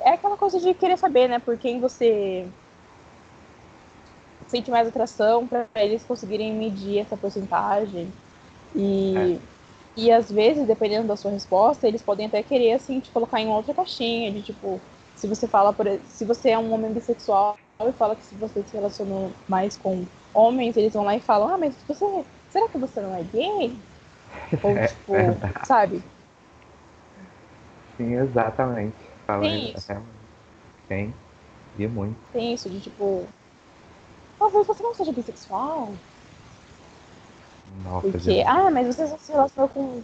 É 0.01 0.11
aquela 0.11 0.37
coisa 0.37 0.59
de 0.59 0.75
querer 0.75 0.99
saber, 0.99 1.29
né? 1.29 1.39
Por 1.39 1.57
quem 1.57 1.81
você 1.81 2.47
sente 4.49 4.71
mais 4.71 4.89
atração 4.89 5.47
para 5.47 5.67
eles 5.77 6.03
conseguirem 6.03 6.53
medir 6.53 6.99
essa 6.99 7.17
porcentagem. 7.17 8.13
E, 8.75 9.15
é. 9.17 9.39
e 9.97 10.13
às 10.13 10.31
vezes, 10.31 10.67
dependendo 10.67 11.07
da 11.07 11.17
sua 11.17 11.31
resposta, 11.31 11.87
eles 11.87 12.03
podem 12.03 12.27
até 12.27 12.43
querer 12.43 12.73
assim 12.73 12.99
te 12.99 13.11
colocar 13.11 13.41
em 13.41 13.49
outra 13.49 13.75
caixinha, 13.75 14.33
de 14.33 14.43
tipo, 14.43 14.81
se 15.15 15.27
você 15.27 15.47
fala 15.47 15.73
por 15.73 15.87
se 16.07 16.25
você 16.25 16.51
é 16.51 16.59
um 16.59 16.73
homem 16.73 16.93
bissexual 16.93 17.57
e 17.87 17.93
fala 17.93 18.17
que 18.17 18.25
se 18.25 18.35
você 18.35 18.63
se 18.63 18.75
relaciona 18.75 19.31
mais 19.47 19.77
com 19.77 20.05
homens, 20.35 20.77
eles 20.77 20.93
vão 20.93 21.05
lá 21.05 21.15
e 21.15 21.21
falam, 21.21 21.49
ah, 21.55 21.59
mas 21.59 21.75
você 21.87 22.25
será 22.51 22.69
que 22.69 22.79
você 22.79 23.01
não 23.01 23.15
é 23.15 23.23
gay? 23.23 23.77
Ou, 24.63 24.77
é, 24.77 24.87
tipo, 24.87 25.15
é 25.15 25.65
sabe? 25.65 26.03
Sim, 27.97 28.15
exatamente. 28.15 28.95
Fala 29.27 29.43
tem 29.43 29.73
isso. 29.73 29.93
É, 29.93 30.01
tem. 30.89 31.15
E 31.77 31.87
muito. 31.87 32.17
Tem 32.33 32.55
isso 32.55 32.71
de, 32.71 32.81
tipo, 32.81 33.27
talvez 34.39 34.67
você 34.67 34.83
não 34.83 34.95
seja 34.95 35.13
bissexual. 35.13 35.93
Nossa, 37.85 38.11
Porque, 38.11 38.19
gente. 38.19 38.47
ah, 38.47 38.71
mas 38.71 38.87
você 38.87 39.07
se 39.19 39.33
relacionou 39.33 39.69
com, 39.69 40.03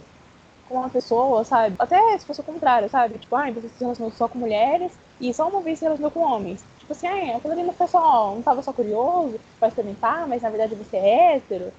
com 0.67 0.75
uma 0.75 0.89
pessoa, 0.89 1.43
sabe? 1.43 1.75
Até 1.79 2.17
se 2.17 2.25
fosse 2.25 2.41
o 2.41 2.43
contrário, 2.43 2.89
sabe? 2.89 3.17
Tipo, 3.17 3.35
ah, 3.35 3.51
você 3.51 3.69
se 3.69 3.79
relacionou 3.79 4.11
só 4.11 4.27
com 4.27 4.39
mulheres 4.39 4.91
e 5.19 5.33
só 5.33 5.47
uma 5.47 5.61
vez 5.61 5.79
se 5.79 5.85
relacionou 5.85 6.11
com 6.11 6.19
homens. 6.21 6.63
Tipo 6.79 6.91
assim, 6.91 7.07
ah, 7.07 7.37
aquilo 7.37 7.53
ali 7.53 7.63
não 7.63 7.73
foi 7.73 7.87
só, 7.87 8.35
não 8.35 8.41
tava 8.41 8.61
só 8.61 8.71
curioso 8.73 9.39
pra 9.59 9.69
experimentar, 9.69 10.27
mas 10.27 10.41
na 10.41 10.49
verdade 10.49 10.75
você 10.75 10.97
é 10.97 11.35
hétero 11.35 11.71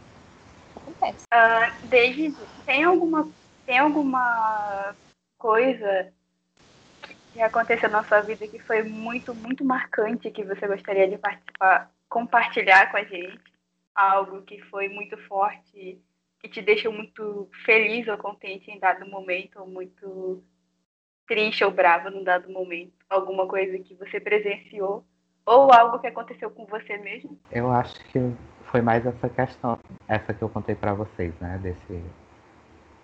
acontece. 1.06 1.26
Uh, 1.32 1.86
David, 1.88 2.36
tem 2.64 2.84
alguma, 2.84 3.28
tem 3.64 3.78
alguma 3.78 4.94
coisa 5.38 6.12
que 7.32 7.40
aconteceu 7.40 7.90
na 7.90 8.02
sua 8.04 8.20
vida 8.20 8.46
que 8.48 8.58
foi 8.58 8.82
muito, 8.82 9.34
muito 9.34 9.64
marcante 9.64 10.30
que 10.30 10.44
você 10.44 10.66
gostaria 10.66 11.08
de 11.08 11.18
participar, 11.18 11.90
compartilhar 12.08 12.90
com 12.90 12.96
a 12.96 13.04
gente? 13.04 13.38
Algo 13.94 14.42
que 14.42 14.60
foi 14.62 14.88
muito 14.88 15.16
forte, 15.26 16.00
que 16.40 16.48
te 16.48 16.60
deixou 16.60 16.92
muito 16.92 17.48
feliz 17.64 18.06
ou 18.08 18.18
contente 18.18 18.70
em 18.70 18.78
dado 18.78 19.08
momento, 19.08 19.60
ou 19.60 19.66
muito 19.66 20.42
triste 21.26 21.64
ou 21.64 21.70
bravo 21.70 22.10
num 22.10 22.22
dado 22.22 22.50
momento? 22.50 22.92
Alguma 23.08 23.46
coisa 23.46 23.78
que 23.78 23.94
você 23.94 24.20
presenciou? 24.20 25.04
Ou 25.46 25.72
algo 25.72 25.98
que 26.00 26.08
aconteceu 26.08 26.50
com 26.50 26.66
você 26.66 26.98
mesmo? 26.98 27.38
Eu 27.52 27.70
acho 27.70 28.04
que 28.06 28.18
foi 28.70 28.80
mais 28.80 29.04
essa 29.06 29.28
questão, 29.28 29.78
essa 30.08 30.34
que 30.34 30.42
eu 30.42 30.48
contei 30.48 30.74
para 30.74 30.94
vocês, 30.94 31.34
né? 31.40 31.58
Desse, 31.62 32.02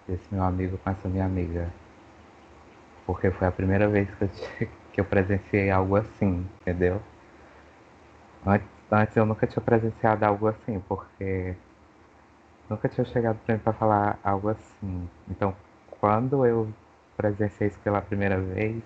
desse 0.07 0.35
meu 0.35 0.43
amigo 0.45 0.79
com 0.79 0.91
essa 0.91 1.09
minha 1.09 1.25
amiga. 1.25 1.71
Porque 3.07 3.31
foi 3.31 3.49
a 3.49 3.53
primeira 3.53 3.89
vez 3.89 4.09
que 4.15 4.25
eu, 4.25 4.29
que 4.93 5.01
eu 5.01 5.05
presenciei 5.05 5.71
algo 5.71 5.97
assim, 5.97 6.47
entendeu? 6.61 7.01
Antes, 8.47 8.69
antes 8.91 9.17
eu 9.17 9.25
nunca 9.27 9.47
tinha 9.47 9.63
presenciado 9.63 10.25
algo 10.25 10.49
assim, 10.49 10.81
porque 10.89 11.55
nunca 12.69 12.89
tinha 12.89 13.05
chegado 13.05 13.39
pra 13.45 13.55
mim 13.55 13.61
pra 13.61 13.73
falar 13.73 14.19
algo 14.25 14.49
assim. 14.49 15.09
Então, 15.29 15.55
quando 16.01 16.45
eu 16.45 16.69
presenciei 17.17 17.69
isso 17.69 17.79
pela 17.81 18.01
primeira 18.01 18.41
vez, 18.41 18.83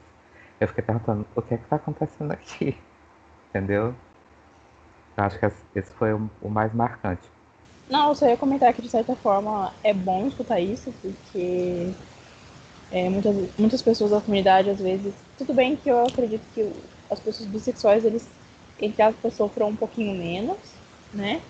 eu 0.60 0.68
fiquei 0.68 0.84
perguntando 0.84 1.26
o 1.34 1.42
que 1.42 1.54
é 1.54 1.58
que 1.58 1.66
tá 1.66 1.76
acontecendo 1.76 2.32
aqui, 2.32 2.76
entendeu? 3.50 3.94
Acho 5.16 5.38
que 5.38 5.46
esse 5.74 5.92
foi 5.94 6.12
o 6.12 6.48
mais 6.48 6.74
marcante. 6.74 7.28
Não, 7.88 8.08
eu 8.08 8.14
só 8.14 8.26
ia 8.26 8.36
comentar 8.36 8.72
que 8.74 8.82
de 8.82 8.88
certa 8.88 9.14
forma 9.16 9.72
é 9.82 9.94
bom 9.94 10.26
escutar 10.26 10.60
isso, 10.60 10.92
porque 11.00 11.94
é, 12.90 13.08
muitas, 13.08 13.34
muitas 13.56 13.82
pessoas 13.82 14.10
da 14.10 14.20
comunidade, 14.20 14.70
às 14.70 14.80
vezes. 14.80 15.14
Tudo 15.38 15.54
bem 15.54 15.76
que 15.76 15.88
eu 15.88 16.02
acredito 16.02 16.44
que 16.52 16.70
as 17.10 17.20
pessoas 17.20 17.48
bissexuais, 17.48 18.04
eles, 18.04 18.28
entre 18.78 19.02
aspas, 19.02 19.34
sofram 19.34 19.68
um 19.68 19.76
pouquinho 19.76 20.16
menos, 20.18 20.74
né? 21.12 21.40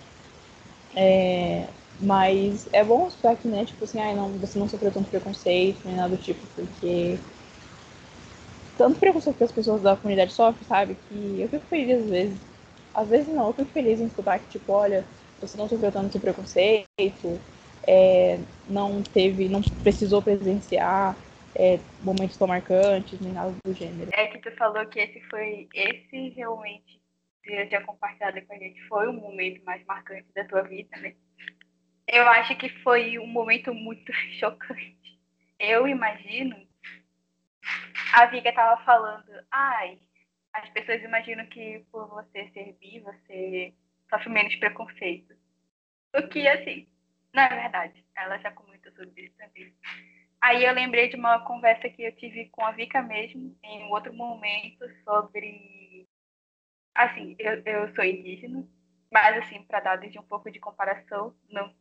É, 0.95 1.67
mas 1.99 2.69
é 2.71 2.83
bom 2.83 3.07
escutar 3.07 3.35
que, 3.35 3.47
né, 3.47 3.65
tipo 3.65 3.83
assim, 3.83 3.99
ah, 3.99 4.13
não, 4.13 4.29
você 4.33 4.57
não 4.57 4.69
sofreu 4.69 4.91
tanto 4.91 5.09
preconceito, 5.09 5.81
nem 5.83 5.95
nada 5.95 6.15
do 6.15 6.21
tipo, 6.21 6.45
porque 6.55 7.19
tanto 8.77 8.99
preconceito 8.99 9.37
que 9.37 9.43
as 9.43 9.51
pessoas 9.51 9.81
da 9.81 9.95
comunidade 9.95 10.31
sofrem, 10.33 10.67
sabe? 10.67 10.97
Que 11.09 11.41
eu 11.41 11.49
fico 11.49 11.65
feliz 11.65 12.03
às 12.03 12.09
vezes 12.09 12.39
às 12.97 13.07
vezes 13.07 13.27
não, 13.27 13.47
eu 13.47 13.53
fico 13.53 13.69
feliz 13.69 13.99
em 14.01 14.07
escutar 14.07 14.39
que, 14.39 14.47
tipo, 14.57 14.71
olha, 14.71 15.05
você 15.39 15.55
não 15.55 15.69
sofreu 15.69 15.91
tanto 15.91 16.19
preconceito, 16.19 17.39
é, 17.87 18.39
não 18.67 19.03
teve, 19.03 19.47
não 19.47 19.61
precisou 19.83 20.19
presenciar 20.19 21.15
é, 21.55 21.79
momentos 22.01 22.35
tão 22.37 22.47
marcantes, 22.47 23.21
nem 23.21 23.31
nada 23.31 23.53
do 23.63 23.71
gênero. 23.71 24.09
É 24.13 24.25
que 24.25 24.39
tu 24.39 24.51
falou 24.57 24.83
que 24.87 24.99
esse 24.99 25.21
foi, 25.29 25.69
esse 25.75 26.29
realmente, 26.29 26.99
você 27.45 27.67
já 27.69 27.81
compartilhado 27.83 28.41
com 28.41 28.53
a 28.55 28.57
gente, 28.57 28.81
foi 28.87 29.07
o 29.07 29.13
momento 29.13 29.63
mais 29.63 29.85
marcante 29.85 30.25
da 30.33 30.43
tua 30.45 30.63
vida, 30.63 30.97
né? 30.97 31.13
Eu 32.07 32.27
acho 32.29 32.57
que 32.57 32.67
foi 32.81 33.19
um 33.19 33.27
momento 33.27 33.75
muito 33.75 34.11
chocante. 34.39 35.19
Eu 35.59 35.87
imagino, 35.87 36.55
a 38.13 38.25
Vika 38.25 38.51
tava 38.51 38.81
falando, 38.83 39.29
ai, 39.51 39.99
as 40.57 40.69
pessoas 40.69 41.01
imaginam 41.03 41.45
que 41.47 41.85
por 41.91 42.07
você 42.07 42.49
ser 42.49 42.73
bi, 42.79 42.99
você 42.99 43.73
sofre 44.09 44.29
menos 44.29 44.55
preconceito. 44.55 45.35
O 46.15 46.27
que, 46.27 46.47
assim, 46.47 46.87
não 47.33 47.43
é 47.43 47.49
verdade. 47.49 48.03
Ela 48.15 48.37
já 48.39 48.51
comentou 48.51 48.91
sobre 48.93 49.25
isso 49.25 49.35
também. 49.37 49.73
Aí 50.41 50.63
eu 50.63 50.73
lembrei 50.73 51.09
de 51.09 51.15
uma 51.15 51.39
conversa 51.45 51.89
que 51.89 52.03
eu 52.03 52.15
tive 52.15 52.49
com 52.49 52.63
a 52.65 52.71
Vika 52.71 53.01
mesmo, 53.01 53.55
em 53.63 53.83
um 53.83 53.89
outro 53.89 54.13
momento, 54.13 54.85
sobre. 55.03 56.07
Assim, 56.95 57.35
eu, 57.37 57.61
eu 57.63 57.93
sou 57.93 58.03
indígena, 58.03 58.67
mas, 59.11 59.37
assim, 59.37 59.61
para 59.63 59.79
dar 59.79 59.97
desde 59.97 60.17
um 60.17 60.23
pouco 60.23 60.49
de 60.49 60.59
comparação, 60.59 61.35
não 61.49 61.71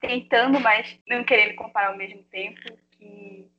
tentando, 0.00 0.60
mas 0.60 1.00
não 1.08 1.24
querendo 1.24 1.54
comparar 1.54 1.88
ao 1.88 1.96
mesmo 1.96 2.22
tempo, 2.24 2.60
que 2.90 3.50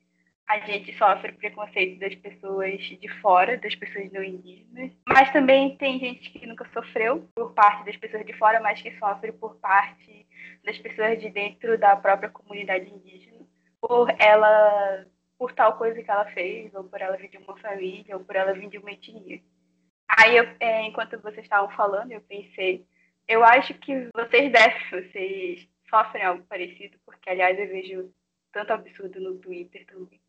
a 0.46 0.58
gente 0.60 0.96
sofre 0.98 1.32
preconceito 1.32 1.98
das 1.98 2.14
pessoas 2.16 2.78
de 2.80 3.08
fora, 3.20 3.56
das 3.56 3.74
pessoas 3.74 4.12
não 4.12 4.22
indígenas, 4.22 4.92
mas 5.06 5.32
também 5.32 5.76
tem 5.76 5.98
gente 5.98 6.30
que 6.30 6.46
nunca 6.46 6.68
sofreu 6.72 7.26
por 7.34 7.54
parte 7.54 7.86
das 7.86 7.96
pessoas 7.96 8.26
de 8.26 8.32
fora, 8.34 8.60
mas 8.60 8.80
que 8.80 8.96
sofre 8.98 9.32
por 9.32 9.56
parte 9.56 10.26
das 10.62 10.78
pessoas 10.78 11.18
de 11.18 11.30
dentro 11.30 11.78
da 11.78 11.96
própria 11.96 12.28
comunidade 12.28 12.90
indígena, 12.90 13.40
por 13.80 14.08
ela, 14.18 15.06
por 15.38 15.52
tal 15.52 15.78
coisa 15.78 16.02
que 16.02 16.10
ela 16.10 16.26
fez, 16.32 16.74
ou 16.74 16.84
por 16.84 17.00
ela 17.00 17.16
vir 17.16 17.30
de 17.30 17.38
uma 17.38 17.56
família, 17.58 18.16
ou 18.16 18.24
por 18.24 18.36
ela 18.36 18.52
vir 18.52 18.68
de 18.68 18.78
uma 18.78 18.92
etnia. 18.92 19.40
Aí, 20.08 20.36
eu, 20.36 20.46
é, 20.60 20.82
enquanto 20.82 21.20
vocês 21.20 21.44
estavam 21.44 21.74
falando, 21.74 22.12
eu 22.12 22.20
pensei, 22.20 22.86
eu 23.26 23.42
acho 23.42 23.72
que 23.74 24.10
vocês 24.14 24.52
devem, 24.52 24.90
vocês 24.90 25.68
sofrem 25.88 26.22
algo 26.22 26.44
parecido, 26.44 26.98
porque, 27.06 27.30
aliás, 27.30 27.58
eu 27.58 27.66
vejo 27.66 28.14
tanto 28.52 28.72
absurdo 28.72 29.18
no 29.20 29.38
Twitter 29.38 29.84
também 29.86 30.20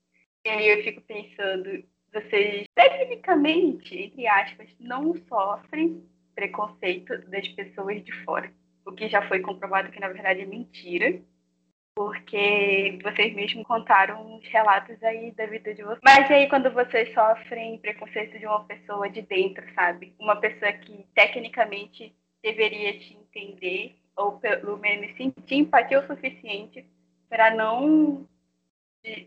e 0.45 0.49
aí 0.49 0.69
eu 0.69 0.83
fico 0.83 1.01
pensando, 1.01 1.83
vocês 2.13 2.67
tecnicamente, 2.75 3.97
entre 3.97 4.27
aspas, 4.27 4.69
não 4.79 5.15
sofrem 5.27 6.07
preconceito 6.35 7.17
das 7.29 7.47
pessoas 7.49 8.03
de 8.03 8.11
fora. 8.23 8.51
O 8.85 8.91
que 8.91 9.09
já 9.09 9.27
foi 9.27 9.39
comprovado 9.39 9.91
que 9.91 9.99
na 9.99 10.09
verdade 10.09 10.41
é 10.41 10.45
mentira 10.45 11.19
porque 11.95 12.99
vocês 13.01 13.33
mesmos 13.33 13.65
contaram 13.65 14.35
uns 14.35 14.45
relatos 14.49 15.01
aí 15.01 15.31
da 15.31 15.45
vida 15.45 15.73
de 15.73 15.81
vocês. 15.81 16.01
Mas 16.03 16.29
aí 16.29 16.49
quando 16.49 16.69
vocês 16.71 17.11
sofrem 17.13 17.79
preconceito 17.79 18.37
de 18.37 18.45
uma 18.45 18.65
pessoa 18.65 19.09
de 19.09 19.21
dentro, 19.21 19.63
sabe? 19.73 20.13
Uma 20.19 20.35
pessoa 20.35 20.73
que 20.73 21.07
tecnicamente 21.15 22.13
deveria 22.43 22.99
te 22.99 23.13
entender 23.13 23.95
ou 24.15 24.33
pelo 24.39 24.77
menos 24.77 25.15
sentir 25.15 25.55
empatia 25.55 26.01
o 26.01 26.07
suficiente 26.07 26.85
para 27.29 27.55
não 27.55 28.27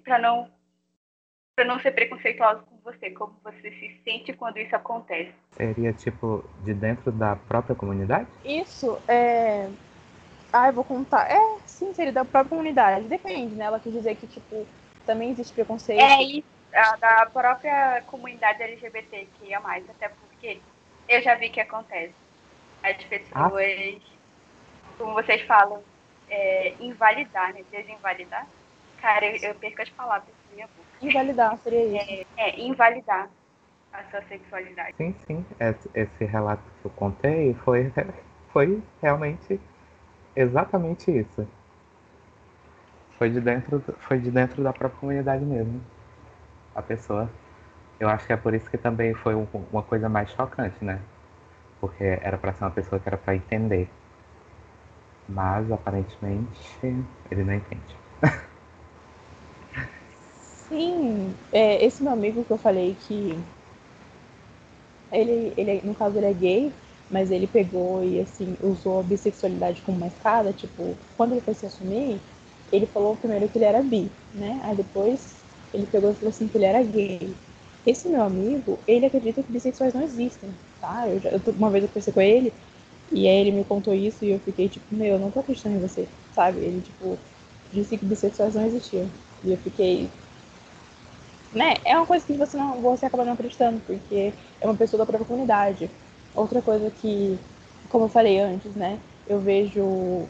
para 0.04 0.18
não 0.18 0.50
para 1.58 1.64
não 1.64 1.80
ser 1.80 1.90
preconceituoso 1.90 2.62
com 2.62 2.76
você, 2.84 3.10
como 3.10 3.34
você 3.42 3.72
se 3.72 4.00
sente 4.04 4.32
quando 4.32 4.58
isso 4.58 4.76
acontece. 4.76 5.34
Seria 5.50 5.92
tipo 5.92 6.44
de 6.62 6.72
dentro 6.72 7.10
da 7.10 7.34
própria 7.34 7.74
comunidade? 7.74 8.28
Isso 8.44 8.96
é 9.08 9.68
ah, 10.52 10.68
eu 10.68 10.72
vou 10.72 10.84
contar. 10.84 11.28
É, 11.28 11.58
sim, 11.66 11.92
seria 11.92 12.12
da 12.12 12.24
própria 12.24 12.50
comunidade. 12.50 13.08
Depende, 13.08 13.56
né? 13.56 13.64
Ela 13.64 13.80
quis 13.80 13.92
dizer 13.92 14.14
que, 14.14 14.26
tipo, 14.28 14.66
também 15.04 15.32
existe 15.32 15.52
preconceito. 15.52 16.00
É 16.00 16.22
isso, 16.22 16.46
da 17.00 17.26
própria 17.26 18.02
comunidade 18.06 18.62
LGBT 18.62 19.26
que 19.34 19.48
ia 19.48 19.58
mais, 19.58 19.84
até 19.90 20.08
porque 20.08 20.60
eu 21.08 21.20
já 21.22 21.34
vi 21.34 21.50
que 21.50 21.60
acontece. 21.60 22.14
As 22.84 22.96
pessoas, 23.04 23.32
ah. 23.34 23.50
como 24.96 25.12
vocês 25.14 25.42
falam, 25.42 25.82
é, 26.30 26.74
invalidar, 26.78 27.52
né? 27.52 27.64
Desinvalidar. 27.72 28.46
Cara, 29.02 29.26
eu, 29.26 29.36
eu 29.50 29.54
perco 29.56 29.82
as 29.82 29.90
palavras 29.90 30.38
minha 30.54 30.66
boca. 30.68 30.87
Invalidar, 31.00 31.58
seria 31.62 32.02
isso. 32.02 32.26
É, 32.36 32.50
é, 32.50 32.60
invalidar 32.60 33.30
a 33.92 34.04
sua 34.10 34.22
sexualidade. 34.22 34.94
Sim, 34.96 35.14
sim. 35.26 35.44
Esse, 35.60 35.90
esse 35.94 36.24
relato 36.24 36.62
que 36.80 36.86
eu 36.86 36.90
contei 36.92 37.54
foi, 37.64 37.92
foi 38.52 38.82
realmente 39.00 39.60
exatamente 40.34 41.10
isso. 41.10 41.46
Foi 43.18 43.30
de 43.30 43.40
dentro, 43.40 43.80
foi 44.00 44.18
de 44.18 44.30
dentro 44.30 44.62
da 44.62 44.72
própria 44.72 45.00
comunidade 45.00 45.44
mesmo. 45.44 45.80
A 46.74 46.82
pessoa. 46.82 47.28
Eu 47.98 48.08
acho 48.08 48.26
que 48.26 48.32
é 48.32 48.36
por 48.36 48.54
isso 48.54 48.70
que 48.70 48.78
também 48.78 49.12
foi 49.12 49.34
um, 49.34 49.46
uma 49.72 49.82
coisa 49.82 50.08
mais 50.08 50.30
chocante, 50.30 50.84
né? 50.84 51.00
Porque 51.80 52.04
era 52.04 52.38
para 52.38 52.52
ser 52.52 52.64
uma 52.64 52.70
pessoa 52.70 53.00
que 53.00 53.08
era 53.08 53.16
para 53.16 53.34
entender. 53.34 53.88
Mas 55.28 55.70
aparentemente 55.72 56.58
ele 57.30 57.42
não 57.42 57.54
entende. 57.54 57.96
É, 61.52 61.84
esse 61.84 62.02
meu 62.02 62.12
amigo 62.12 62.44
que 62.44 62.50
eu 62.50 62.58
falei 62.58 62.96
que 63.06 63.36
ele, 65.10 65.52
ele, 65.56 65.80
no 65.84 65.94
caso 65.94 66.18
ele 66.18 66.26
é 66.26 66.32
gay, 66.32 66.72
mas 67.10 67.30
ele 67.30 67.46
pegou 67.46 68.04
e 68.04 68.20
assim 68.20 68.56
usou 68.62 69.00
a 69.00 69.02
bissexualidade 69.02 69.82
como 69.82 69.96
uma 69.96 70.06
escada, 70.06 70.52
tipo, 70.52 70.94
quando 71.16 71.32
ele 71.32 71.40
foi 71.40 71.54
se 71.54 71.66
assumir, 71.66 72.20
ele 72.70 72.86
falou 72.86 73.16
primeiro 73.16 73.48
que 73.48 73.58
ele 73.58 73.64
era 73.64 73.82
bi, 73.82 74.10
né? 74.34 74.60
Aí 74.62 74.76
depois 74.76 75.42
ele 75.72 75.86
pegou 75.86 76.10
e 76.10 76.14
falou 76.14 76.28
assim 76.28 76.48
que 76.48 76.56
ele 76.58 76.64
era 76.66 76.82
gay. 76.82 77.34
Esse 77.86 78.08
meu 78.08 78.22
amigo, 78.22 78.78
ele 78.86 79.06
acredita 79.06 79.42
que 79.42 79.50
bissexuais 79.50 79.94
não 79.94 80.02
existem, 80.02 80.50
tá? 80.80 81.08
Eu 81.08 81.18
já, 81.20 81.30
eu, 81.30 81.40
uma 81.56 81.70
vez 81.70 81.84
eu 81.84 81.88
conversei 81.88 82.12
com 82.12 82.20
ele 82.20 82.52
e 83.10 83.26
aí 83.26 83.36
ele 83.38 83.52
me 83.52 83.64
contou 83.64 83.94
isso 83.94 84.24
e 84.24 84.30
eu 84.30 84.38
fiquei 84.40 84.68
tipo, 84.68 84.94
meu, 84.94 85.14
eu 85.14 85.18
não 85.18 85.30
tô 85.30 85.40
acreditando 85.40 85.76
em 85.76 85.80
você, 85.80 86.06
sabe? 86.34 86.60
Ele, 86.60 86.82
tipo, 86.82 87.18
disse 87.72 87.96
que 87.96 88.04
bissexuais 88.04 88.54
não 88.54 88.66
existiam. 88.66 89.08
E 89.42 89.52
eu 89.52 89.56
fiquei, 89.58 90.10
né? 91.52 91.74
É 91.84 91.96
uma 91.96 92.06
coisa 92.06 92.24
que 92.24 92.34
você 92.34 92.56
não, 92.56 92.80
você 92.80 93.06
acaba 93.06 93.24
não 93.24 93.32
acreditando, 93.32 93.80
porque 93.86 94.32
é 94.60 94.66
uma 94.66 94.76
pessoa 94.76 94.98
da 94.98 95.06
própria 95.06 95.26
comunidade. 95.26 95.90
Outra 96.34 96.60
coisa 96.62 96.90
que, 96.90 97.38
como 97.88 98.04
eu 98.04 98.08
falei 98.08 98.38
antes, 98.38 98.74
né? 98.74 98.98
Eu 99.26 99.40
vejo 99.40 100.26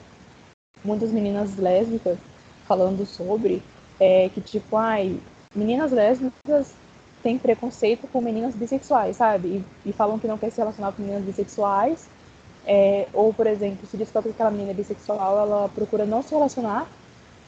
muitas 0.84 1.10
meninas 1.10 1.56
lésbicas 1.56 2.18
falando 2.66 3.04
sobre 3.06 3.62
é, 3.98 4.28
que, 4.28 4.40
tipo, 4.40 4.76
ai, 4.76 5.18
meninas 5.54 5.92
lésbicas 5.92 6.74
têm 7.22 7.38
preconceito 7.38 8.06
com 8.08 8.20
meninas 8.20 8.54
bissexuais, 8.54 9.16
sabe? 9.16 9.64
E, 9.84 9.90
e 9.90 9.92
falam 9.92 10.18
que 10.18 10.26
não 10.26 10.38
quer 10.38 10.50
se 10.50 10.58
relacionar 10.58 10.92
com 10.92 11.02
meninas 11.02 11.24
bissexuais. 11.24 12.08
É, 12.66 13.08
ou, 13.14 13.32
por 13.32 13.46
exemplo, 13.46 13.86
se 13.86 13.96
descobre 13.96 14.30
que 14.30 14.34
aquela 14.34 14.50
menina 14.50 14.70
é 14.72 14.74
bissexual, 14.74 15.38
ela 15.38 15.68
procura 15.70 16.04
não 16.04 16.22
se 16.22 16.34
relacionar 16.34 16.86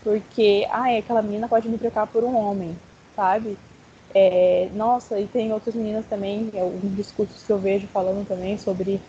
porque, 0.03 0.67
ai, 0.71 0.99
aquela 0.99 1.23
menina 1.23 1.49
pode 1.49 1.69
me 1.69 1.79
trocar 1.79 2.07
por 2.07 2.25
um 2.25 2.35
homem, 2.35 2.77
sabe? 3.15 3.59
É, 4.15 4.69
nossa, 4.75 5.21
e 5.21 5.27
tem 5.27 5.53
outras 5.53 5.75
meninas 5.75 6.07
também, 6.07 6.51
alguns 6.61 6.97
discursos 6.97 7.43
que 7.45 7.53
eu 7.53 7.59
vejo 7.59 7.87
falando 7.89 8.27
também 8.27 8.59
sobre. 8.59 9.01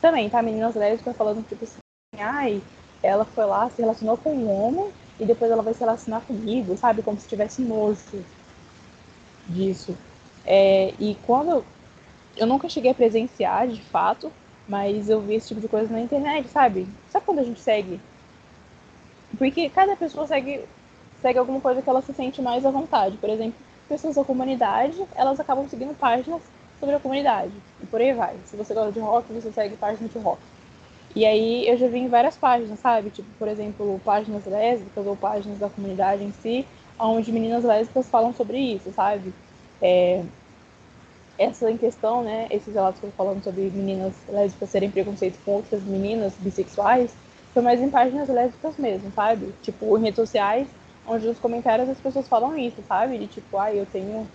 Também, 0.00 0.28
tá? 0.28 0.42
Meninas 0.42 0.74
lésbicas 0.74 1.16
falando, 1.16 1.46
tipo 1.46 1.64
assim, 1.64 1.78
ai, 2.18 2.62
ela 3.02 3.24
foi 3.24 3.46
lá, 3.46 3.68
se 3.70 3.80
relacionou 3.80 4.16
com 4.18 4.34
um 4.34 4.50
homem 4.50 4.92
e 5.18 5.24
depois 5.24 5.50
ela 5.50 5.62
vai 5.62 5.72
se 5.72 5.80
relacionar 5.80 6.20
comigo, 6.22 6.76
sabe? 6.76 7.02
Como 7.02 7.18
se 7.18 7.28
tivesse 7.28 7.62
nojo 7.62 8.24
disso. 9.46 9.96
É, 10.44 10.92
e 10.98 11.16
quando. 11.26 11.64
Eu 12.36 12.46
nunca 12.48 12.68
cheguei 12.68 12.90
a 12.90 12.94
presenciar, 12.94 13.68
de 13.68 13.80
fato, 13.80 14.32
mas 14.66 15.08
eu 15.08 15.20
vi 15.20 15.34
esse 15.34 15.48
tipo 15.48 15.60
de 15.60 15.68
coisa 15.68 15.92
na 15.92 16.00
internet, 16.00 16.48
sabe? 16.48 16.88
Sabe 17.08 17.24
quando 17.24 17.38
a 17.38 17.44
gente 17.44 17.60
segue? 17.60 18.00
Porque 19.38 19.68
cada 19.68 19.96
pessoa 19.96 20.26
segue, 20.26 20.64
segue 21.24 21.38
alguma 21.38 21.58
coisa 21.58 21.80
que 21.80 21.88
ela 21.88 22.02
se 22.02 22.12
sente 22.12 22.42
mais 22.42 22.66
à 22.66 22.70
vontade. 22.70 23.16
Por 23.16 23.30
exemplo, 23.30 23.58
pessoas 23.88 24.14
da 24.16 24.22
comunidade, 24.22 25.02
elas 25.14 25.40
acabam 25.40 25.66
seguindo 25.66 25.96
páginas 25.96 26.42
sobre 26.78 26.96
a 26.96 27.00
comunidade. 27.00 27.52
E 27.82 27.86
por 27.86 27.98
aí 27.98 28.12
vai. 28.12 28.36
Se 28.44 28.54
você 28.54 28.74
gosta 28.74 28.92
de 28.92 29.00
rock, 29.00 29.32
você 29.32 29.50
segue 29.50 29.74
páginas 29.74 30.12
de 30.12 30.18
rock. 30.18 30.38
E 31.16 31.24
aí 31.24 31.66
eu 31.66 31.78
já 31.78 31.88
vi 31.88 32.00
em 32.00 32.08
várias 32.08 32.36
páginas, 32.36 32.78
sabe? 32.78 33.08
Tipo, 33.08 33.28
por 33.38 33.48
exemplo, 33.48 33.98
páginas 34.04 34.44
lésbicas 34.44 35.06
ou 35.06 35.16
páginas 35.16 35.58
da 35.58 35.70
comunidade 35.70 36.22
em 36.22 36.32
si, 36.32 36.66
onde 37.00 37.32
meninas 37.32 37.64
lésbicas 37.64 38.06
falam 38.10 38.34
sobre 38.34 38.58
isso, 38.58 38.92
sabe? 38.92 39.32
É, 39.80 40.22
essa 41.38 41.70
em 41.70 41.78
questão, 41.78 42.22
né, 42.22 42.48
esses 42.50 42.74
relatos 42.74 43.00
que 43.00 43.06
eu 43.06 43.12
falando 43.12 43.42
sobre 43.42 43.62
meninas 43.70 44.12
lésbicas 44.28 44.68
serem 44.68 44.90
preconceito 44.90 45.38
com 45.42 45.52
outras 45.52 45.82
meninas 45.84 46.34
bissexuais, 46.38 47.14
foi 47.54 47.62
mais 47.62 47.80
em 47.80 47.88
páginas 47.88 48.28
lésbicas 48.28 48.76
mesmo, 48.76 49.10
sabe? 49.12 49.54
Tipo, 49.62 49.96
em 49.96 50.02
redes 50.02 50.16
sociais, 50.16 50.68
onde 51.06 51.26
nos 51.26 51.38
comentários 51.38 51.88
as 51.88 51.98
pessoas 51.98 52.28
falam 52.28 52.56
isso, 52.56 52.82
sabe? 52.86 53.18
De 53.18 53.26
tipo, 53.26 53.58
ah, 53.58 53.72
eu 53.72 53.86
tenho. 53.86 54.26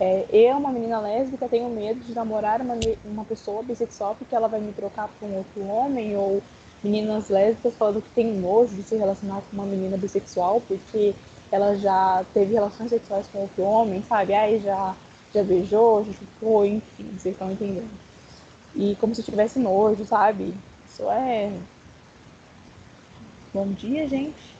É, 0.00 0.26
eu, 0.30 0.56
uma 0.56 0.70
menina 0.70 1.00
lésbica, 1.00 1.48
tenho 1.48 1.68
medo 1.70 2.00
de 2.00 2.14
namorar 2.14 2.60
uma, 2.60 2.74
uma 3.04 3.24
pessoa 3.24 3.64
bissexual 3.64 4.14
porque 4.14 4.34
ela 4.34 4.46
vai 4.46 4.60
me 4.60 4.72
trocar 4.72 5.08
por 5.08 5.28
um 5.28 5.38
outro 5.38 5.66
homem, 5.66 6.16
ou 6.16 6.40
meninas 6.82 7.28
lésbicas 7.28 7.74
falando 7.74 8.02
que 8.02 8.10
tem 8.10 8.32
nojo 8.32 8.76
de 8.76 8.82
se 8.84 8.96
relacionar 8.96 9.42
com 9.42 9.56
uma 9.56 9.66
menina 9.66 9.96
bissexual 9.96 10.60
porque 10.60 11.14
ela 11.50 11.76
já 11.76 12.24
teve 12.32 12.54
relações 12.54 12.90
sexuais 12.90 13.26
com 13.26 13.40
outro 13.40 13.62
homem, 13.62 14.02
sabe? 14.02 14.34
Aí 14.34 14.60
já, 14.60 14.94
já 15.34 15.42
beijou, 15.42 16.04
já 16.04 16.12
ficou, 16.12 16.64
enfim, 16.64 17.10
vocês 17.16 17.34
estão 17.34 17.50
entendendo. 17.50 17.90
E 18.74 18.94
como 19.00 19.14
se 19.14 19.22
tivesse 19.22 19.58
nojo, 19.58 20.04
sabe? 20.04 20.54
Isso 20.86 21.10
é. 21.10 21.52
Bom 23.52 23.66
dia, 23.72 24.06
gente. 24.06 24.57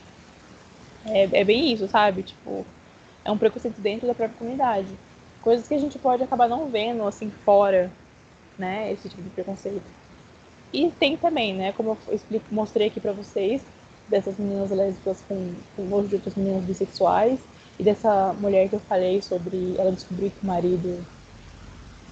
É, 1.05 1.41
é 1.41 1.43
bem 1.43 1.71
isso, 1.71 1.87
sabe? 1.87 2.23
Tipo, 2.23 2.65
é 3.23 3.31
um 3.31 3.37
preconceito 3.37 3.79
dentro 3.79 4.07
da 4.07 4.13
própria 4.13 4.37
comunidade. 4.37 4.97
Coisas 5.41 5.67
que 5.67 5.73
a 5.73 5.79
gente 5.79 5.97
pode 5.97 6.23
acabar 6.23 6.47
não 6.47 6.69
vendo, 6.69 7.07
assim, 7.07 7.31
fora, 7.31 7.91
né? 8.57 8.91
Esse 8.91 9.09
tipo 9.09 9.21
de 9.21 9.29
preconceito. 9.29 9.83
E 10.71 10.91
tem 10.91 11.17
também, 11.17 11.53
né? 11.53 11.71
Como 11.71 11.97
eu 12.07 12.13
explico, 12.13 12.45
mostrei 12.51 12.87
aqui 12.87 12.99
pra 12.99 13.11
vocês, 13.13 13.63
dessas 14.07 14.37
meninas 14.37 14.69
lésbicas 14.69 15.23
com, 15.27 15.55
com 15.75 15.83
nojo 15.83 16.07
de 16.09 16.15
outras 16.15 16.35
meninas 16.35 16.63
bissexuais. 16.63 17.39
E 17.77 17.83
dessa 17.83 18.33
mulher 18.33 18.67
que 18.67 18.75
eu 18.75 18.79
falei 18.81 19.21
sobre 19.21 19.75
ela 19.77 19.91
descobrir 19.91 20.31
que 20.31 20.43
o 20.43 20.47
marido, 20.47 21.05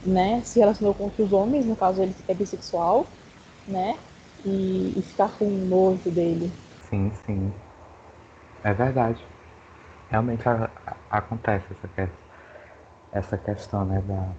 né, 0.05 0.41
se 0.45 0.59
relacionou 0.59 0.93
com 0.93 1.03
outros 1.05 1.33
homens, 1.33 1.65
no 1.65 1.75
caso 1.75 2.01
ele 2.01 2.15
é 2.27 2.33
bissexual, 2.33 3.05
né? 3.67 3.97
E, 4.45 4.93
e 4.95 5.01
ficar 5.01 5.29
com 5.37 5.45
nojo 5.45 6.09
dele. 6.09 6.49
Sim, 6.89 7.11
sim. 7.25 7.51
É 8.63 8.73
verdade. 8.73 9.23
Realmente 10.09 10.47
a, 10.47 10.69
a, 10.85 11.17
acontece 11.17 11.65
essa, 11.71 11.87
que, 11.87 12.07
essa 13.11 13.37
questão, 13.37 13.85
né, 13.85 14.01
da, 14.01 14.29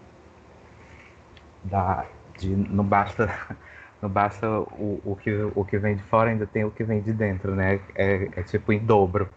da 1.65 2.07
de 2.39 2.49
não 2.49 2.85
basta 2.85 3.29
não 4.01 4.09
basta 4.09 4.49
o, 4.49 5.01
o, 5.05 5.17
que, 5.17 5.31
o 5.55 5.65
que 5.65 5.79
vem 5.79 5.97
de 5.97 6.03
fora, 6.05 6.31
ainda 6.31 6.47
tem 6.47 6.65
o 6.65 6.71
que 6.71 6.85
vem 6.85 7.01
de 7.01 7.13
dentro, 7.13 7.55
né? 7.55 7.81
É, 7.95 8.29
é 8.37 8.43
tipo 8.43 8.73
em 8.73 8.79
dobro. 8.79 9.29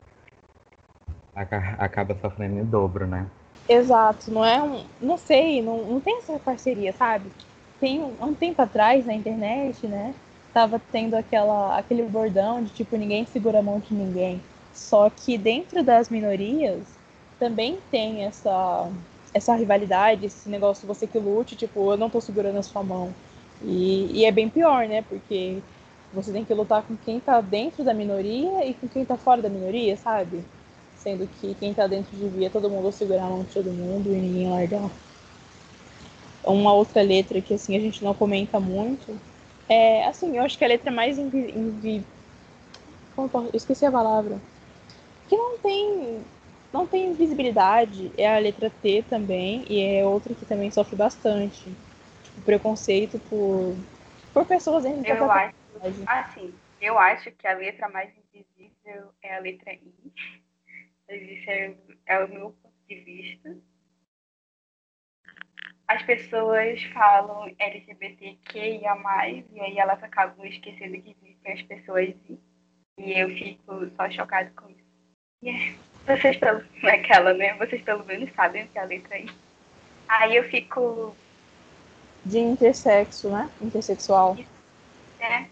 Acaba 1.34 2.16
sofrendo 2.16 2.60
em 2.60 2.66
dobro, 2.66 3.08
né? 3.08 3.26
Exato, 3.68 4.30
não 4.32 4.44
é 4.44 4.62
um. 4.62 4.86
Não 5.02 5.18
sei, 5.18 5.62
não, 5.62 5.84
não 5.86 6.00
tem 6.00 6.18
essa 6.18 6.38
parceria, 6.40 6.94
sabe? 6.94 7.32
Tem 7.80 8.00
um, 8.00 8.14
um 8.22 8.34
tempo 8.34 8.62
atrás 8.62 9.06
na 9.06 9.14
internet, 9.14 9.88
né? 9.88 10.14
Tava 10.54 10.80
tendo 10.92 11.16
aquela, 11.16 11.78
aquele 11.78 12.04
bordão 12.04 12.62
de 12.62 12.70
tipo, 12.72 12.98
ninguém 12.98 13.26
segura 13.26 13.60
a 13.60 13.64
mão 13.64 13.80
de 13.80 13.94
ninguém. 13.94 14.42
Só 14.74 15.10
que 15.10 15.38
dentro 15.38 15.84
das 15.84 16.10
minorias 16.10 16.84
também 17.40 17.80
tem 17.90 18.24
essa, 18.24 18.90
essa 19.34 19.56
rivalidade, 19.56 20.26
esse 20.26 20.48
negócio 20.50 20.88
você 20.88 21.08
que 21.08 21.20
lute, 21.20 21.56
tipo, 21.56 21.92
eu 21.92 21.98
não 21.98 22.10
tô 22.10 22.22
segurando 22.22 22.58
a 22.58 22.64
sua 22.64 22.84
mão. 22.84 23.14
E, 23.64 24.10
e 24.14 24.26
é 24.26 24.32
bem 24.32 24.50
pior, 24.50 24.88
né? 24.88 25.02
Porque 25.02 25.60
você 26.14 26.32
tem 26.32 26.44
que 26.44 26.54
lutar 26.54 26.84
com 26.84 26.96
quem 26.98 27.20
tá 27.20 27.42
dentro 27.42 27.84
da 27.84 27.94
minoria 27.94 28.66
e 28.66 28.74
com 28.74 28.88
quem 28.88 29.06
tá 29.06 29.18
fora 29.18 29.42
da 29.42 29.50
minoria, 29.50 29.96
sabe? 29.98 30.44
Sendo 30.96 31.28
que 31.28 31.56
quem 31.56 31.74
tá 31.74 31.88
dentro 31.88 32.16
devia 32.16 32.50
todo 32.50 32.70
mundo 32.70 32.92
segurar 32.92 33.24
a 33.24 33.30
mão 33.30 33.44
de 33.44 33.54
todo 33.54 33.72
mundo 33.72 34.08
e 34.08 34.16
ninguém 34.16 34.50
largar. 34.50 34.90
Uma 36.44 36.74
outra 36.74 37.02
letra 37.02 37.42
que 37.42 37.54
assim 37.54 37.76
a 37.76 37.80
gente 37.80 38.04
não 38.04 38.14
comenta 38.14 38.60
muito 38.60 39.18
é 39.70 40.06
assim, 40.06 40.38
eu 40.38 40.44
acho 40.44 40.58
que 40.58 40.66
a 40.66 40.68
letra 40.68 40.92
mais 40.92 41.18
invi... 41.18 41.52
invi... 41.52 42.04
Eu 43.18 43.50
esqueci 43.54 43.86
a 43.86 43.92
palavra. 43.92 44.38
Que 45.32 45.38
não 45.38 45.58
tem 45.60 46.26
não 46.74 46.86
tem 46.86 47.14
visibilidade 47.14 48.12
é 48.18 48.36
a 48.36 48.38
letra 48.38 48.70
T 48.70 49.02
também, 49.10 49.64
e 49.70 49.82
é 49.82 50.06
outra 50.06 50.36
que 50.36 50.46
também 50.46 50.70
sofre 50.70 50.98
bastante. 50.98 51.64
Tipo, 51.64 52.42
preconceito 52.44 53.18
por, 53.30 53.74
por 54.34 54.46
pessoas 54.46 54.84
dentro 54.84 55.08
eu 55.08 55.26
da 55.26 55.34
acho, 55.34 55.56
Assim, 56.06 56.54
eu 56.82 57.00
acho 57.00 57.32
que 57.32 57.48
a 57.48 57.54
letra 57.54 57.88
mais 57.88 58.10
invisível 58.18 59.14
é 59.22 59.38
a 59.38 59.40
letra 59.40 59.72
I. 59.72 59.94
Isso 61.10 61.50
é, 61.50 61.76
é 62.08 62.26
o 62.26 62.28
meu 62.28 62.52
ponto 62.62 62.76
de 62.90 62.96
vista. 62.96 63.58
As 65.88 66.04
pessoas 66.04 66.84
falam 66.94 67.56
LGBTQIA, 67.58 68.82
e 69.50 69.60
aí 69.62 69.78
elas 69.80 70.04
acabam 70.04 70.46
esquecendo 70.46 71.02
que 71.02 71.16
existem 71.22 71.54
as 71.54 71.62
pessoas 71.62 72.10
I. 72.10 72.38
E 72.98 73.14
eu 73.18 73.30
fico 73.30 73.90
só 73.96 74.10
chocada 74.10 74.52
com 74.58 74.70
isso. 74.70 74.81
Yeah. 75.44 75.76
Vocês 76.06 76.38
pelo. 76.38 76.64
Aquela, 76.84 77.34
né? 77.34 77.56
Vocês 77.56 77.82
pelo 77.82 78.06
menos 78.06 78.32
sabem 78.34 78.64
o 78.64 78.68
que 78.68 78.78
é 78.78 78.82
a 78.82 78.86
letra 78.86 79.18
I. 79.18 79.30
Aí 80.08 80.36
eu 80.36 80.44
fico. 80.46 81.16
De 82.24 82.38
intersexo, 82.38 83.30
né? 83.30 83.50
Intersexual. 83.62 84.38
É. 85.20 85.46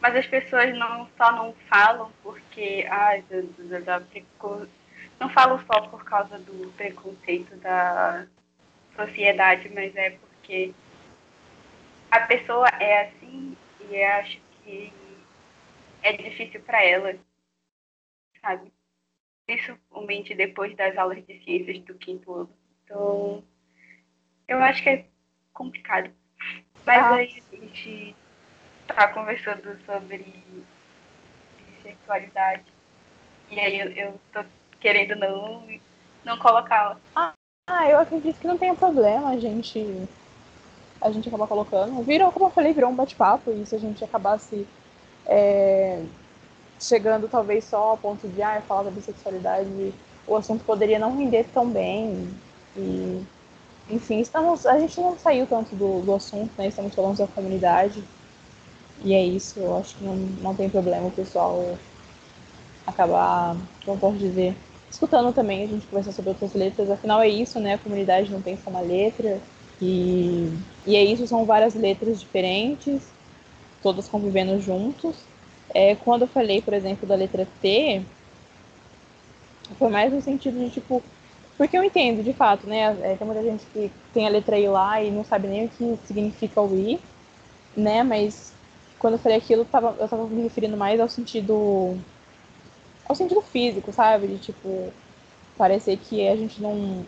Mas 0.00 0.14
as 0.16 0.26
pessoas 0.26 0.76
não, 0.76 1.08
só 1.16 1.32
não 1.32 1.54
falam 1.68 2.12
porque. 2.22 2.86
Ai, 2.88 3.22
da, 3.22 3.98
da, 3.98 4.02
não 5.18 5.28
falam 5.30 5.64
só 5.66 5.80
por 5.88 6.04
causa 6.04 6.38
do 6.38 6.72
preconceito 6.76 7.56
da 7.56 8.26
sociedade, 8.96 9.68
mas 9.74 9.94
é 9.96 10.10
porque 10.10 10.72
a 12.10 12.20
pessoa 12.20 12.68
é 12.80 13.08
assim 13.08 13.56
e 13.80 13.96
eu 13.96 14.08
acho 14.12 14.40
que 14.62 14.92
é 16.02 16.12
difícil 16.12 16.60
para 16.60 16.84
ela, 16.84 17.16
sabe? 18.40 18.72
Principalmente 19.46 20.34
depois 20.34 20.74
das 20.76 20.96
aulas 20.96 21.24
de 21.26 21.42
ciências 21.44 21.78
do 21.80 21.94
quinto 21.94 22.32
ano. 22.32 22.50
Então, 22.84 23.44
eu 24.48 24.62
acho 24.62 24.82
que 24.82 24.88
é 24.88 25.06
complicado. 25.52 26.10
Mas 26.86 26.98
ah. 26.98 27.14
aí 27.14 27.42
a 27.52 27.56
gente 27.56 28.16
tá 28.86 29.08
conversando 29.08 29.78
sobre 29.84 30.24
sexualidade. 31.82 32.64
E 33.50 33.58
aí 33.60 33.78
eu, 33.78 33.90
eu 33.92 34.20
tô 34.32 34.44
querendo 34.80 35.14
não, 35.16 35.66
não 36.24 36.38
colocá-la. 36.38 36.98
Ah, 37.14 37.34
eu 37.88 37.98
acredito 37.98 38.38
que 38.38 38.46
não 38.46 38.58
tenha 38.58 38.74
problema 38.74 39.30
a 39.30 39.38
gente 39.38 39.80
a 41.00 41.10
gente 41.10 41.28
acabar 41.28 41.46
colocando. 41.46 42.02
Virou, 42.02 42.32
como 42.32 42.46
eu 42.46 42.50
falei, 42.50 42.72
virou 42.72 42.90
um 42.90 42.94
bate-papo 42.94 43.50
e 43.50 43.66
se 43.66 43.74
a 43.74 43.78
gente 43.78 44.02
acabasse 44.02 44.66
é, 45.26 46.02
chegando 46.80 47.28
talvez 47.28 47.64
só 47.64 47.90
ao 47.90 47.98
ponto 47.98 48.28
de 48.28 48.42
ah, 48.42 48.62
falar 48.66 48.84
da 48.84 48.90
bissexualidade, 48.90 49.94
o 50.26 50.36
assunto 50.36 50.64
poderia 50.64 50.98
não 50.98 51.16
render 51.16 51.44
tão 51.52 51.68
bem. 51.68 52.28
E, 52.76 53.22
enfim, 53.90 54.20
estamos, 54.20 54.66
a 54.66 54.78
gente 54.78 55.00
não 55.00 55.18
saiu 55.18 55.46
tanto 55.46 55.74
do, 55.76 56.00
do 56.02 56.14
assunto, 56.14 56.50
né? 56.56 56.68
Estamos 56.68 56.94
falando 56.94 57.18
da 57.18 57.26
comunidade. 57.26 58.02
E 59.02 59.12
é 59.12 59.24
isso, 59.24 59.58
eu 59.58 59.76
acho 59.76 59.96
que 59.96 60.04
não, 60.04 60.16
não 60.16 60.54
tem 60.54 60.70
problema 60.70 61.06
o 61.06 61.10
pessoal 61.10 61.76
acabar, 62.86 63.56
como 63.84 63.98
posso 63.98 64.16
dizer, 64.16 64.54
escutando 64.90 65.32
também 65.32 65.64
a 65.64 65.66
gente 65.66 65.86
conversar 65.86 66.12
sobre 66.12 66.30
outras 66.30 66.54
letras. 66.54 66.90
Afinal, 66.90 67.20
é 67.20 67.28
isso, 67.28 67.58
né? 67.60 67.74
A 67.74 67.78
comunidade 67.78 68.30
não 68.30 68.40
tem 68.40 68.56
só 68.56 68.70
uma 68.70 68.80
letra. 68.80 69.40
E, 69.80 70.50
e 70.86 70.96
é 70.96 71.04
isso, 71.04 71.26
são 71.26 71.44
várias 71.44 71.74
letras 71.74 72.20
diferentes, 72.20 73.02
todas 73.82 74.08
convivendo 74.08 74.58
juntos. 74.60 75.16
É, 75.72 75.94
quando 75.96 76.22
eu 76.22 76.28
falei, 76.28 76.60
por 76.62 76.74
exemplo, 76.74 77.06
da 77.06 77.14
letra 77.14 77.46
T, 77.60 78.04
foi 79.78 79.88
mais 79.90 80.12
no 80.12 80.20
sentido 80.20 80.58
de, 80.58 80.70
tipo, 80.70 81.02
porque 81.56 81.76
eu 81.76 81.84
entendo, 81.84 82.22
de 82.22 82.32
fato, 82.32 82.66
né? 82.66 82.96
É, 83.02 83.16
tem 83.16 83.26
muita 83.26 83.42
gente 83.42 83.66
que 83.66 83.90
tem 84.12 84.26
a 84.26 84.30
letra 84.30 84.58
I 84.58 84.68
lá 84.68 85.02
e 85.02 85.10
não 85.10 85.24
sabe 85.24 85.48
nem 85.48 85.66
o 85.66 85.68
que 85.68 85.98
significa 86.06 86.60
o 86.60 86.76
I, 86.76 87.00
né? 87.76 88.02
Mas 88.02 88.54
quando 88.98 89.14
eu 89.14 89.18
falei 89.20 89.38
aquilo, 89.38 89.64
tava, 89.64 89.96
eu 90.00 90.08
tava 90.08 90.26
me 90.28 90.42
referindo 90.42 90.76
mais 90.76 91.00
ao 91.00 91.08
sentido. 91.08 91.98
ao 93.06 93.14
sentido 93.14 93.40
físico, 93.42 93.92
sabe? 93.92 94.26
De, 94.28 94.38
tipo, 94.38 94.92
parecer 95.56 95.96
que 95.98 96.26
a 96.28 96.36
gente 96.36 96.62
não. 96.62 97.06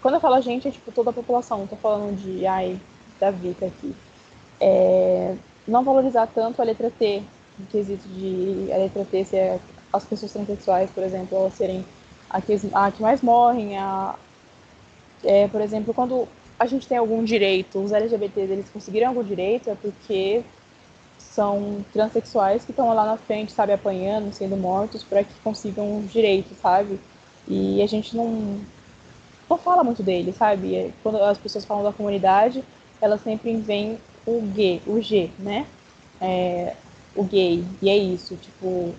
Quando 0.00 0.14
eu 0.14 0.20
falo 0.20 0.34
a 0.34 0.40
gente, 0.40 0.66
é 0.66 0.70
tipo 0.70 0.90
toda 0.92 1.10
a 1.10 1.12
população, 1.12 1.58
não 1.58 1.66
tô 1.66 1.76
falando 1.76 2.16
de, 2.16 2.46
ai, 2.46 2.80
da 3.18 3.30
Vika 3.30 3.66
aqui. 3.66 3.94
É, 4.60 5.36
não 5.70 5.84
valorizar 5.84 6.26
tanto 6.26 6.60
a 6.60 6.64
letra 6.64 6.90
T, 6.90 7.22
no 7.58 7.66
quesito 7.66 8.06
de 8.08 8.70
a 8.72 8.76
letra 8.76 9.04
T 9.04 9.24
ser 9.24 9.60
as 9.92 10.04
pessoas 10.04 10.32
transexuais, 10.32 10.90
por 10.90 11.02
exemplo, 11.02 11.36
elas 11.36 11.54
serem 11.54 11.84
a 12.28 12.40
que, 12.40 12.58
a 12.72 12.90
que 12.90 13.02
mais 13.02 13.22
morrem, 13.22 13.76
a, 13.76 14.14
é, 15.24 15.48
por 15.48 15.60
exemplo, 15.60 15.92
quando 15.92 16.28
a 16.58 16.66
gente 16.66 16.86
tem 16.86 16.98
algum 16.98 17.24
direito, 17.24 17.82
os 17.82 17.92
LGBTs 17.92 18.52
eles 18.52 18.68
conseguiram 18.70 19.08
algum 19.08 19.24
direito 19.24 19.70
é 19.70 19.74
porque 19.74 20.42
são 21.18 21.84
transexuais 21.92 22.64
que 22.64 22.70
estão 22.70 22.92
lá 22.94 23.04
na 23.04 23.16
frente, 23.16 23.52
sabe, 23.52 23.72
apanhando, 23.72 24.32
sendo 24.32 24.56
mortos 24.56 25.02
para 25.02 25.24
que 25.24 25.32
consigam 25.42 25.98
os 25.98 26.12
direitos, 26.12 26.56
sabe? 26.58 27.00
E 27.48 27.82
a 27.82 27.86
gente 27.86 28.16
não 28.16 28.60
não 29.48 29.58
fala 29.58 29.82
muito 29.82 30.02
deles, 30.02 30.36
sabe? 30.36 30.94
Quando 31.02 31.20
as 31.22 31.36
pessoas 31.36 31.64
falam 31.64 31.82
da 31.82 31.92
comunidade, 31.92 32.62
elas 33.00 33.20
sempre 33.22 33.56
veem 33.56 33.98
o 34.26 34.40
G, 34.54 34.80
o 34.86 35.00
G, 35.00 35.30
né? 35.38 35.66
É, 36.20 36.76
o 37.14 37.24
gay. 37.24 37.64
E 37.82 37.88
é 37.90 37.96
isso, 37.96 38.36
tipo. 38.36 38.94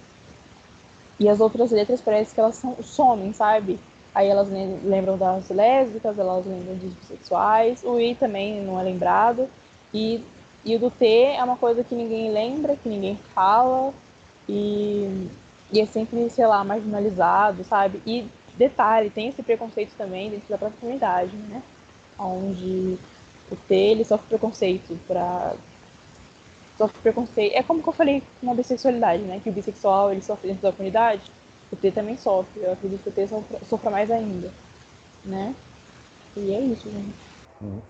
E 1.19 1.29
as 1.29 1.39
outras 1.39 1.71
letras 1.71 2.01
parece 2.01 2.33
que 2.33 2.39
elas 2.39 2.55
são, 2.55 2.75
somem, 2.81 3.31
sabe? 3.33 3.79
Aí 4.13 4.27
elas 4.27 4.49
lembram 4.49 5.17
das 5.17 5.49
lésbicas, 5.49 6.17
elas 6.17 6.45
lembram 6.45 6.75
dos 6.75 6.93
bissexuais. 6.95 7.83
O 7.83 7.99
I 7.99 8.15
também 8.15 8.61
não 8.61 8.79
é 8.79 8.83
lembrado. 8.83 9.47
E, 9.93 10.23
e 10.65 10.75
o 10.75 10.79
do 10.79 10.91
T 10.91 11.05
é 11.05 11.43
uma 11.43 11.57
coisa 11.57 11.83
que 11.83 11.95
ninguém 11.95 12.31
lembra, 12.31 12.75
que 12.75 12.89
ninguém 12.89 13.17
fala. 13.33 13.93
E, 14.49 15.29
e 15.71 15.79
é 15.79 15.85
sempre, 15.85 16.29
sei 16.29 16.45
lá, 16.45 16.63
marginalizado, 16.63 17.63
sabe? 17.63 18.01
E 18.05 18.27
detalhe, 18.57 19.09
tem 19.09 19.29
esse 19.29 19.41
preconceito 19.43 19.95
também 19.95 20.29
dentro 20.29 20.49
da 20.49 20.57
própria 20.57 20.79
comunidade, 20.79 21.35
né? 21.37 21.63
Onde 22.19 22.97
o 23.51 23.55
T 23.55 23.75
ele 23.75 24.03
sofre 24.05 24.27
preconceito 24.27 24.97
para 25.07 25.53
sofre 26.77 26.99
preconceito. 27.01 27.53
É 27.53 27.61
como 27.61 27.83
que 27.83 27.89
eu 27.89 27.93
falei 27.93 28.23
com 28.39 28.51
a 28.51 28.55
bissexualidade, 28.55 29.23
né? 29.23 29.39
Que 29.43 29.49
o 29.49 29.53
bissexual 29.53 30.11
ele 30.11 30.21
sofre 30.21 30.47
dentro 30.47 30.63
da 30.63 30.71
comunidade, 30.71 31.31
o 31.71 31.75
T 31.75 31.91
também 31.91 32.17
sofre. 32.17 32.61
Eu 32.63 32.73
acredito 32.73 33.03
que 33.03 33.09
o 33.09 33.11
T 33.11 33.27
sofra, 33.27 33.59
sofra 33.65 33.91
mais 33.91 34.09
ainda, 34.09 34.51
né? 35.25 35.53
E 36.35 36.53
é 36.53 36.59
isso, 36.61 36.89
gente. 36.89 37.13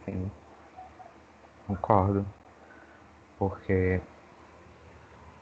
Sim. 0.05 0.31
Concordo. 1.67 2.25
Porque. 3.37 4.01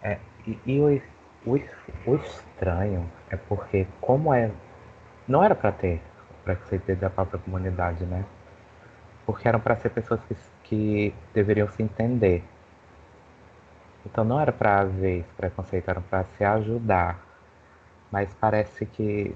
É, 0.04 0.20
e, 0.46 0.58
e 0.66 0.80
o, 0.80 1.02
o, 1.46 1.60
o 2.06 2.16
estranho 2.16 3.10
é 3.30 3.38
porque, 3.38 3.88
como 4.02 4.34
é. 4.34 4.52
Não 5.28 5.44
era 5.44 5.54
para 5.56 5.72
ter 5.72 6.02
preconceito 6.44 6.96
da 6.96 7.10
própria 7.10 7.40
comunidade, 7.40 8.04
né? 8.06 8.26
Porque 9.32 9.48
eram 9.48 9.60
para 9.60 9.76
ser 9.76 9.90
pessoas 9.90 10.20
que, 10.26 10.36
que 10.64 11.16
deveriam 11.34 11.68
se 11.70 11.84
entender 11.84 12.44
então 14.06 14.24
não 14.24 14.40
era 14.40 14.52
para 14.52 14.82
haver 14.82 15.20
esse 15.20 15.34
preconceito, 15.34 15.90
era 15.90 16.02
para 16.02 16.24
se 16.24 16.44
ajudar. 16.44 17.20
Mas 18.12 18.34
parece 18.34 18.86
que 18.86 19.36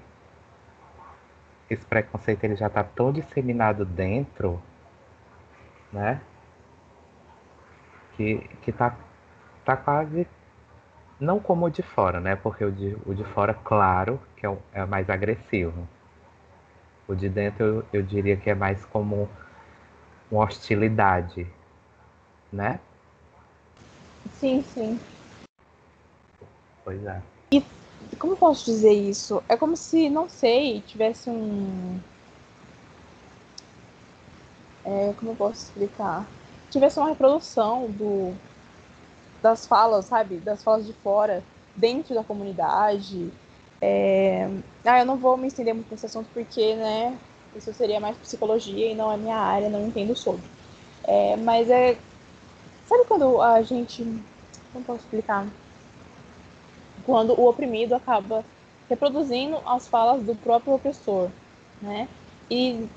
esse 1.69 1.85
preconceito 1.85 2.43
ele 2.43 2.55
já 2.55 2.67
está 2.67 2.83
tão 2.83 3.11
disseminado 3.11 3.85
dentro, 3.85 4.61
né? 5.91 6.21
Que, 8.15 8.39
que 8.61 8.71
tá, 8.71 8.95
tá 9.65 9.75
quase 9.75 10.27
não 11.19 11.39
como 11.39 11.65
o 11.65 11.69
de 11.69 11.81
fora, 11.81 12.19
né? 12.19 12.35
Porque 12.35 12.63
o 12.63 12.71
de, 12.71 12.97
o 13.05 13.13
de 13.13 13.23
fora, 13.25 13.53
claro, 13.53 14.19
que 14.35 14.45
é, 14.45 14.49
o, 14.49 14.57
é 14.73 14.85
mais 14.85 15.09
agressivo. 15.09 15.87
O 17.07 17.15
de 17.15 17.29
dentro 17.29 17.63
eu, 17.63 17.85
eu 17.93 18.01
diria 18.01 18.37
que 18.37 18.49
é 18.49 18.55
mais 18.55 18.83
como 18.85 19.29
uma 20.31 20.43
hostilidade, 20.43 21.47
né? 22.51 22.79
Sim, 24.31 24.63
sim. 24.63 24.99
Pois 26.83 27.03
é. 27.05 27.21
E 27.51 27.63
como 28.17 28.35
posso 28.35 28.65
dizer 28.65 28.91
isso? 28.91 29.43
É 29.47 29.55
como 29.55 29.77
se, 29.77 30.09
não 30.09 30.27
sei, 30.27 30.81
tivesse 30.81 31.29
um. 31.29 31.99
é, 34.83 35.13
como 35.13 35.31
eu 35.31 35.35
posso 35.35 35.65
explicar? 35.65 36.27
Tivesse 36.69 36.99
uma 36.99 37.09
reprodução 37.09 37.89
do, 37.89 38.33
das 39.41 39.65
falas, 39.65 40.05
sabe? 40.05 40.37
Das 40.37 40.63
falas 40.63 40.85
de 40.85 40.93
fora, 40.93 41.43
dentro 41.75 42.13
da 42.13 42.23
comunidade. 42.23 43.31
É... 43.81 44.47
Ah, 44.85 44.99
eu 44.99 45.05
não 45.05 45.17
vou 45.17 45.37
me 45.37 45.47
estender 45.47 45.73
muito 45.73 45.91
nesse 45.91 46.05
assunto 46.05 46.29
porque, 46.33 46.75
né, 46.75 47.17
isso 47.55 47.73
seria 47.73 47.99
mais 47.99 48.17
psicologia 48.17 48.91
e 48.91 48.95
não 48.95 49.11
é 49.11 49.17
minha 49.17 49.37
área, 49.37 49.69
não 49.69 49.87
entendo 49.87 50.15
sobre. 50.15 50.43
É, 51.03 51.35
mas 51.37 51.69
é. 51.69 51.97
Sabe 52.85 53.05
quando 53.05 53.41
a 53.41 53.61
gente. 53.61 54.03
Como 54.71 54.85
posso 54.85 55.01
explicar? 55.01 55.47
Quando 57.05 57.39
o 57.39 57.47
oprimido 57.47 57.93
acaba 57.93 58.43
reproduzindo 58.89 59.57
as 59.65 59.87
falas 59.87 60.23
do 60.23 60.35
próprio 60.35 60.73
opressor, 60.73 61.29
né? 61.81 62.07
E 62.49 62.87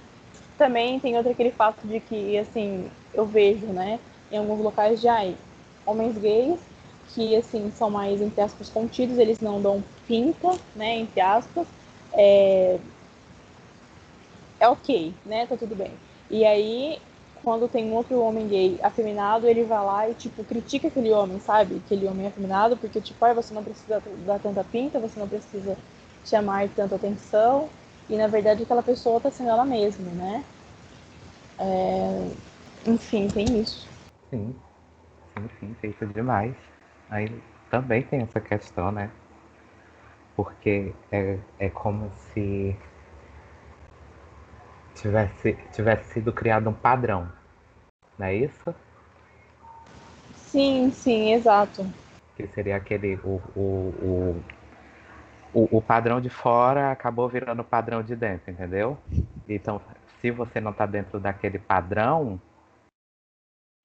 também 0.56 0.98
tem 1.00 1.16
outro 1.16 1.32
aquele 1.32 1.50
fato 1.50 1.86
de 1.86 2.00
que, 2.00 2.36
assim, 2.38 2.90
eu 3.12 3.26
vejo, 3.26 3.66
né, 3.66 3.98
em 4.30 4.38
alguns 4.38 4.60
locais 4.60 5.04
ai, 5.04 5.36
homens 5.84 6.16
gays 6.18 6.60
que, 7.08 7.36
assim, 7.36 7.70
são 7.70 7.90
mais, 7.90 8.20
entre 8.20 8.40
aspas, 8.40 8.68
contidos, 8.68 9.18
eles 9.18 9.40
não 9.40 9.60
dão 9.60 9.82
pinta, 10.06 10.50
né, 10.74 10.96
entre 10.96 11.20
aspas, 11.20 11.66
é, 12.12 12.78
é 14.60 14.68
ok, 14.68 15.14
né, 15.24 15.46
tá 15.46 15.56
tudo 15.56 15.74
bem. 15.74 15.92
E 16.30 16.44
aí, 16.44 17.00
quando 17.42 17.68
tem 17.68 17.90
um 17.90 17.94
outro 17.94 18.20
homem 18.20 18.48
gay 18.48 18.78
afeminado, 18.82 19.46
ele 19.46 19.64
vai 19.64 19.84
lá 19.84 20.08
e, 20.08 20.14
tipo, 20.14 20.42
critica 20.44 20.88
aquele 20.88 21.12
homem, 21.12 21.38
sabe? 21.38 21.76
Aquele 21.84 22.06
homem 22.08 22.26
afeminado, 22.26 22.76
porque, 22.76 23.00
tipo, 23.00 23.24
ah, 23.24 23.34
você 23.34 23.54
não 23.54 23.62
precisa 23.62 24.02
dar 24.24 24.40
tanta 24.40 24.64
pinta, 24.64 24.98
você 24.98 25.18
não 25.18 25.28
precisa 25.28 25.76
chamar 26.24 26.68
tanta 26.70 26.96
atenção, 26.96 27.68
e 28.08 28.16
na 28.16 28.26
verdade 28.26 28.62
aquela 28.62 28.82
pessoa 28.82 29.20
tá 29.20 29.30
sendo 29.30 29.50
ela 29.50 29.64
mesma, 29.64 30.10
né? 30.10 30.44
É... 31.58 32.30
Enfim, 32.86 33.28
tem 33.28 33.60
isso. 33.60 33.88
Sim, 34.30 34.54
sim, 35.36 35.48
sim, 35.60 35.76
feito 35.80 36.06
demais. 36.06 36.54
Aí 37.10 37.42
também 37.70 38.02
tem 38.02 38.22
essa 38.22 38.40
questão, 38.40 38.92
né? 38.92 39.10
Porque 40.36 40.92
é, 41.10 41.38
é 41.58 41.68
como 41.70 42.10
se 42.32 42.76
tivesse, 45.06 45.52
tivesse 45.72 46.12
sido 46.12 46.32
criado 46.32 46.68
um 46.68 46.72
padrão, 46.72 47.30
não 48.18 48.26
é 48.26 48.34
isso? 48.34 48.74
Sim, 50.34 50.90
sim, 50.90 51.32
exato. 51.32 51.86
Que 52.36 52.46
seria 52.48 52.76
aquele. 52.76 53.16
O, 53.24 53.40
o, 53.54 53.60
o, 54.02 54.42
o, 55.54 55.78
o 55.78 55.82
padrão 55.82 56.20
de 56.20 56.28
fora 56.28 56.90
acabou 56.90 57.28
virando 57.28 57.60
o 57.60 57.64
padrão 57.64 58.02
de 58.02 58.16
dentro, 58.16 58.50
entendeu? 58.50 58.98
Então, 59.48 59.80
se 60.20 60.30
você 60.30 60.60
não 60.60 60.72
está 60.72 60.86
dentro 60.86 61.20
daquele 61.20 61.58
padrão, 61.58 62.40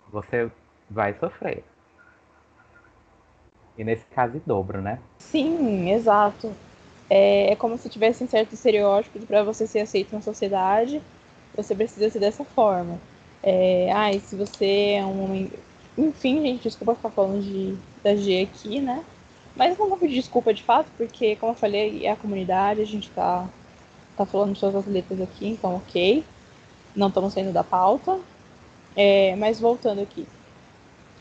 você 0.09 0.51
vai 0.89 1.13
sofrer. 1.13 1.63
E 3.77 3.83
nesse 3.83 4.05
caso, 4.07 4.37
em 4.37 4.41
dobro, 4.45 4.81
né? 4.81 4.99
Sim, 5.19 5.91
exato. 5.91 6.53
É, 7.13 7.51
é 7.51 7.55
como 7.57 7.77
se 7.77 7.89
tivessem 7.89 8.25
certos 8.25 8.53
estereótipos 8.53 9.25
para 9.25 9.43
você 9.43 9.67
ser 9.67 9.81
aceito 9.81 10.15
na 10.15 10.21
sociedade, 10.21 11.01
você 11.53 11.75
precisa 11.75 12.09
ser 12.09 12.19
dessa 12.19 12.45
forma. 12.45 12.97
É, 13.43 13.91
ai, 13.91 14.21
se 14.21 14.33
você 14.33 14.93
é 14.93 15.05
um 15.05 15.25
homem. 15.25 15.51
Enfim, 15.97 16.41
gente, 16.41 16.63
desculpa 16.63 16.95
ficar 16.95 17.09
falando 17.09 17.43
de, 17.43 17.75
da 18.01 18.15
G 18.15 18.43
aqui, 18.43 18.79
né? 18.79 19.03
Mas 19.57 19.77
não 19.77 19.89
vou 19.89 19.97
pedir 19.97 20.15
desculpa 20.15 20.53
de 20.53 20.63
fato, 20.63 20.89
porque, 20.95 21.35
como 21.35 21.51
eu 21.51 21.57
falei, 21.57 22.05
é 22.05 22.11
a 22.11 22.15
comunidade, 22.15 22.79
a 22.79 22.85
gente 22.85 23.09
tá, 23.09 23.45
tá 24.15 24.25
falando 24.25 24.57
todas 24.57 24.75
as 24.75 24.85
letras 24.85 25.19
aqui, 25.19 25.49
então 25.49 25.75
ok. 25.75 26.23
Não 26.95 27.09
estamos 27.09 27.33
saindo 27.33 27.51
da 27.51 27.63
pauta. 27.63 28.17
É, 28.95 29.35
mas 29.35 29.59
voltando 29.59 30.01
aqui. 30.01 30.25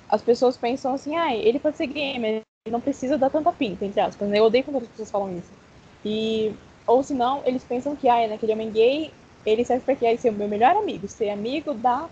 As 0.09 0.22
pessoas 0.22 0.57
pensam 0.57 0.95
assim, 0.95 1.16
ah, 1.16 1.34
ele 1.34 1.59
pode 1.59 1.76
ser 1.76 1.88
gamer, 1.88 2.43
ele 2.64 2.72
não 2.72 2.80
precisa 2.80 3.18
dar 3.18 3.30
tanta 3.30 3.51
pinta, 3.53 3.84
entre 3.84 4.01
aspas. 4.01 4.28
Né? 4.28 4.38
Eu 4.38 4.45
odeio 4.45 4.62
quando 4.62 4.82
as 4.82 4.88
pessoas 4.88 5.11
falam 5.11 5.36
isso. 5.36 5.60
E, 6.05 6.55
ou 6.86 7.03
se 7.03 7.14
não, 7.14 7.42
eles 7.44 7.64
pensam 7.64 7.94
que, 7.94 8.09
ah, 8.09 8.26
naquele 8.28 8.53
homem 8.53 8.70
gay, 8.70 9.12
ele 9.44 9.64
serve 9.64 9.84
para 9.84 9.96
quê? 9.96 10.16
ser 10.16 10.30
o 10.30 10.32
meu 10.32 10.48
melhor 10.48 10.76
amigo, 10.76 11.09
ser 11.09 11.30
amigo 11.30 11.74
da, 11.74 12.09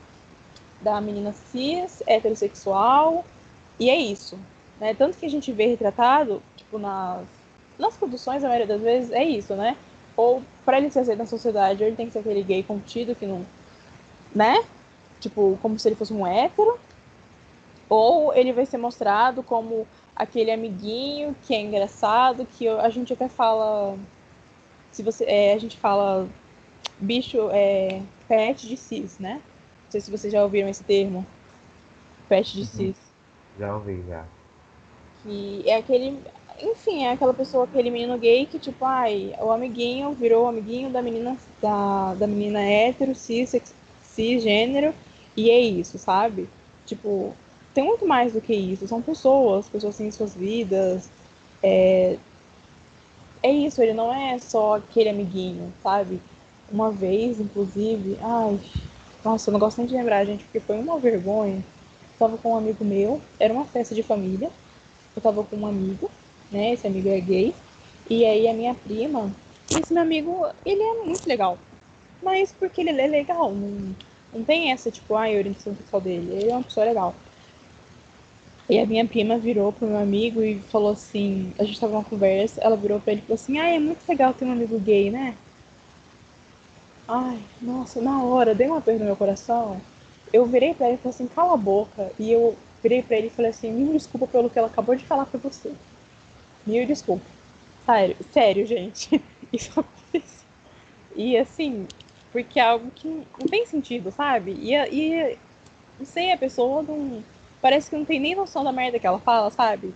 da 0.80 1.00
menina 1.00 1.32
cis, 1.32 2.02
heterossexual, 2.06 3.24
e 3.78 3.90
é 3.90 3.96
isso. 3.96 4.38
Né? 4.80 4.94
Tanto 4.94 5.16
que 5.18 5.26
a 5.26 5.30
gente 5.30 5.52
vê 5.52 5.66
retratado, 5.66 6.42
tipo, 6.56 6.78
nas, 6.78 7.26
nas 7.78 7.96
produções, 7.96 8.44
a 8.44 8.48
maioria 8.48 8.66
das 8.66 8.80
vezes, 8.80 9.10
é 9.10 9.24
isso, 9.24 9.54
né? 9.54 9.76
Ou 10.16 10.42
para 10.64 10.78
ele 10.78 10.90
ser 10.90 11.00
aceito 11.00 11.18
na 11.18 11.26
sociedade, 11.26 11.82
ele 11.82 11.96
tem 11.96 12.06
que 12.06 12.12
ser 12.12 12.20
aquele 12.20 12.42
gay 12.42 12.62
contido 12.62 13.14
que 13.14 13.26
não. 13.26 13.46
né? 14.34 14.64
Tipo, 15.20 15.58
como 15.62 15.78
se 15.78 15.88
ele 15.88 15.96
fosse 15.96 16.12
um 16.12 16.26
hétero. 16.26 16.78
Ou 17.88 18.34
ele 18.34 18.52
vai 18.52 18.66
ser 18.66 18.78
mostrado 18.78 19.42
como 19.42 19.86
aquele 20.18 20.50
amiguinho 20.50 21.34
que 21.42 21.54
é 21.54 21.60
engraçado, 21.60 22.44
que 22.44 22.68
a 22.68 22.90
gente 22.90 23.12
até 23.12 23.28
fala. 23.28 23.96
Se 24.90 25.02
você. 25.02 25.24
É, 25.24 25.54
a 25.54 25.58
gente 25.58 25.78
fala 25.78 26.28
bicho 26.98 27.48
é 27.52 28.02
pet 28.26 28.68
de 28.68 28.76
cis, 28.76 29.18
né? 29.18 29.34
Não 29.84 29.90
sei 29.90 30.00
se 30.00 30.10
vocês 30.10 30.32
já 30.32 30.42
ouviram 30.42 30.68
esse 30.68 30.82
termo. 30.82 31.24
Pet 32.28 32.52
de 32.52 32.60
uhum. 32.60 32.66
cis. 32.66 32.96
Já 33.58 33.74
ouvi, 33.74 34.02
já. 34.06 34.24
Que 35.22 35.62
é 35.66 35.76
aquele. 35.76 36.18
Enfim, 36.60 37.04
é 37.04 37.12
aquela 37.12 37.32
pessoa, 37.32 37.64
aquele 37.64 37.88
menino 37.88 38.18
gay 38.18 38.44
que, 38.44 38.58
tipo, 38.58 38.84
ai, 38.84 39.32
o 39.40 39.52
amiguinho 39.52 40.12
virou 40.12 40.44
o 40.44 40.48
amiguinho 40.48 40.90
da 40.90 41.00
menina, 41.00 41.36
da, 41.62 42.14
da 42.14 42.26
menina 42.26 42.60
hétero, 42.60 43.14
cis, 43.14 43.54
cisgênero, 44.02 44.92
e 45.36 45.50
é 45.50 45.60
isso, 45.60 45.98
sabe? 45.98 46.48
Tipo, 46.84 47.32
tem 47.74 47.84
muito 47.84 48.06
mais 48.06 48.32
do 48.32 48.40
que 48.40 48.54
isso. 48.54 48.88
São 48.88 49.00
pessoas, 49.02 49.68
pessoas 49.68 49.96
têm 49.96 50.10
suas 50.10 50.34
vidas. 50.34 51.10
É, 51.62 52.18
é 53.42 53.50
isso, 53.50 53.80
ele 53.82 53.94
não 53.94 54.12
é 54.12 54.38
só 54.38 54.76
aquele 54.76 55.10
amiguinho, 55.10 55.72
sabe? 55.82 56.20
Uma 56.70 56.90
vez, 56.90 57.40
inclusive, 57.40 58.18
ai, 58.20 58.58
nossa, 59.24 59.48
eu 59.48 59.52
não 59.52 59.60
gosto 59.60 59.78
nem 59.78 59.86
de 59.86 59.94
lembrar, 59.94 60.24
gente, 60.24 60.44
porque 60.44 60.60
foi 60.60 60.78
uma 60.78 60.98
vergonha. 60.98 61.56
Eu 61.56 62.18
tava 62.18 62.38
com 62.38 62.52
um 62.52 62.56
amigo 62.56 62.84
meu, 62.84 63.20
era 63.38 63.52
uma 63.52 63.64
festa 63.64 63.94
de 63.94 64.02
família. 64.02 64.50
Eu 65.14 65.22
tava 65.22 65.42
com 65.44 65.56
um 65.56 65.66
amigo, 65.66 66.10
né? 66.50 66.72
Esse 66.72 66.86
amigo 66.86 67.08
é 67.08 67.20
gay. 67.20 67.54
E 68.10 68.24
aí 68.24 68.48
a 68.48 68.54
minha 68.54 68.74
prima, 68.74 69.32
esse 69.70 69.92
meu 69.92 70.02
amigo, 70.02 70.46
ele 70.64 70.82
é 70.82 71.04
muito 71.04 71.28
legal. 71.28 71.58
Mas 72.22 72.52
porque 72.52 72.80
ele 72.80 72.90
é 72.90 73.06
legal, 73.06 73.52
não, 73.52 73.94
não 74.32 74.44
tem 74.44 74.72
essa, 74.72 74.90
tipo, 74.90 75.14
ai, 75.14 75.34
a 75.34 75.38
orientação 75.38 75.76
sexual 75.76 76.02
dele. 76.02 76.32
Ele 76.32 76.50
é 76.50 76.54
uma 76.54 76.64
pessoa 76.64 76.86
legal. 76.86 77.14
E 78.68 78.78
a 78.78 78.86
minha 78.86 79.06
prima 79.06 79.38
virou 79.38 79.72
pro 79.72 79.86
meu 79.86 79.98
amigo 79.98 80.42
e 80.42 80.60
falou 80.60 80.92
assim, 80.92 81.52
a 81.58 81.64
gente 81.64 81.80
tava 81.80 81.94
numa 81.94 82.04
conversa, 82.04 82.60
ela 82.60 82.76
virou 82.76 83.00
pra 83.00 83.12
ele 83.12 83.22
e 83.22 83.24
falou 83.24 83.34
assim, 83.34 83.58
ai, 83.58 83.76
é 83.76 83.78
muito 83.78 84.06
legal 84.06 84.34
ter 84.34 84.44
um 84.44 84.52
amigo 84.52 84.78
gay, 84.78 85.10
né? 85.10 85.36
Ai, 87.06 87.38
nossa, 87.62 88.00
na 88.02 88.22
hora, 88.22 88.54
dei 88.54 88.66
uma 88.66 88.82
perda 88.82 89.00
no 89.00 89.06
meu 89.06 89.16
coração. 89.16 89.80
Eu 90.32 90.44
virei 90.44 90.74
pra 90.74 90.86
ele 90.86 90.96
e 90.96 90.98
falei 90.98 91.14
assim, 91.14 91.26
cala 91.26 91.54
a 91.54 91.56
boca. 91.56 92.12
E 92.18 92.30
eu 92.30 92.54
virei 92.82 93.02
pra 93.02 93.16
ele 93.16 93.28
e 93.28 93.30
falei 93.30 93.50
assim, 93.50 93.72
mil 93.72 93.92
desculpa 93.92 94.26
pelo 94.26 94.50
que 94.50 94.58
ela 94.58 94.68
acabou 94.68 94.94
de 94.94 95.06
falar 95.06 95.24
pra 95.24 95.40
você. 95.40 95.72
Mil 96.66 96.86
desculpa. 96.86 97.24
Sério, 97.86 98.16
sério, 98.30 98.66
gente. 98.66 99.22
Isso 99.50 99.80
aconteceu. 99.80 100.46
E 101.16 101.36
assim, 101.36 101.86
porque 102.30 102.60
é 102.60 102.64
algo 102.64 102.90
que 102.90 103.08
não 103.08 103.48
tem 103.48 103.64
sentido, 103.66 104.10
sabe? 104.12 104.52
E, 104.52 104.74
e 104.74 105.38
não 105.98 106.04
sei, 106.06 106.32
a 106.32 106.36
pessoa 106.36 106.82
não. 106.82 107.24
Parece 107.60 107.90
que 107.90 107.96
não 107.96 108.04
tem 108.04 108.20
nem 108.20 108.34
noção 108.34 108.62
da 108.64 108.72
merda 108.72 108.98
que 108.98 109.06
ela 109.06 109.18
fala, 109.18 109.50
sabe? 109.50 109.94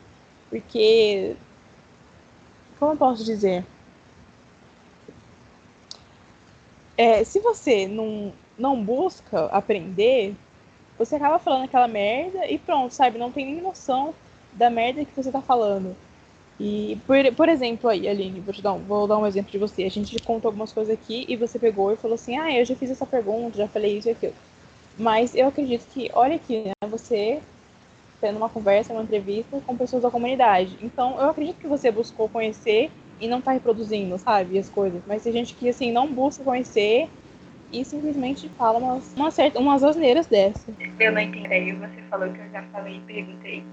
Porque. 0.51 1.37
Como 2.79 2.93
eu 2.93 2.97
posso 2.97 3.25
dizer? 3.25 3.65
é, 6.97 7.25
se 7.25 7.41
você 7.41 7.87
não, 7.87 8.33
não 8.59 8.83
busca 8.83 9.47
aprender, 9.47 10.35
você 10.99 11.17
acaba 11.17 11.39
falando 11.39 11.65
aquela 11.65 11.89
merda 11.89 12.47
e 12.47 12.59
pronto, 12.59 12.93
sabe? 12.93 13.19
Não 13.19 13.33
tem 13.33 13.47
nem 13.47 13.63
noção 13.63 14.15
da 14.53 14.71
merda 14.71 15.05
que 15.05 15.15
você 15.15 15.31
tá 15.31 15.41
falando. 15.41 15.97
E, 16.61 16.99
por, 17.07 17.17
por 17.35 17.49
exemplo, 17.49 17.89
aí, 17.89 18.07
Aline, 18.07 18.41
vou, 18.41 18.55
te 18.55 18.63
dar 18.63 18.75
um, 18.75 18.79
vou 18.81 19.09
dar 19.09 19.19
um 19.19 19.27
exemplo 19.27 19.51
de 19.51 19.59
você. 19.59 19.85
A 19.85 19.91
gente 19.91 20.17
contou 20.23 20.49
algumas 20.49 20.73
coisas 20.73 20.95
aqui 20.95 21.25
e 21.29 21.37
você 21.37 21.59
pegou 21.59 21.93
e 21.93 21.97
falou 21.97 22.15
assim: 22.15 22.37
ah, 22.37 22.53
eu 22.57 22.65
já 22.65 22.77
fiz 22.77 22.91
essa 22.91 23.07
pergunta, 23.07 23.59
já 23.59 23.67
falei 23.67 23.99
isso 23.99 24.09
e 24.09 24.13
aquilo. 24.13 24.35
Mas 24.97 25.35
eu 25.35 25.49
acredito 25.49 25.87
que, 25.89 26.11
olha 26.13 26.37
aqui, 26.37 26.65
né? 26.65 26.73
Você 26.89 27.41
tendo 28.23 28.37
uma 28.37 28.49
conversa, 28.49 28.93
uma 28.93 29.03
entrevista 29.03 29.61
com 29.67 29.77
pessoas 29.77 30.05
da 30.05 30.11
comunidade. 30.11 30.79
Então, 30.81 31.19
eu 31.21 31.29
acredito 31.29 31.59
que 31.59 31.67
você 31.67 31.91
buscou 31.91 32.29
conhecer 32.29 32.89
e 33.21 33.27
não 33.27 33.41
tá 33.41 33.51
reproduzindo, 33.51 34.17
sabe, 34.17 34.57
as 34.57 34.71
coisas. 34.71 35.03
Mas 35.09 35.25
tem 35.25 35.33
gente 35.33 35.55
que, 35.55 35.69
assim, 35.69 35.91
não 35.91 36.07
busca 36.07 36.45
conhecer 36.45 37.09
e 37.73 37.85
simplesmente 37.85 38.49
fala 38.51 38.79
umas, 38.79 39.13
uma 39.17 39.33
certa, 39.33 39.59
umas 39.59 39.83
asneiras 39.83 40.29
dessas. 40.29 40.65
Eu 41.01 41.11
não 41.11 41.21
entendi. 41.21 41.73
Você 41.73 42.01
falou 42.09 42.33
que 42.33 42.39
eu 42.39 42.51
já 42.51 42.63
falei 42.71 42.97
e 42.97 43.01
perguntei. 43.01 43.65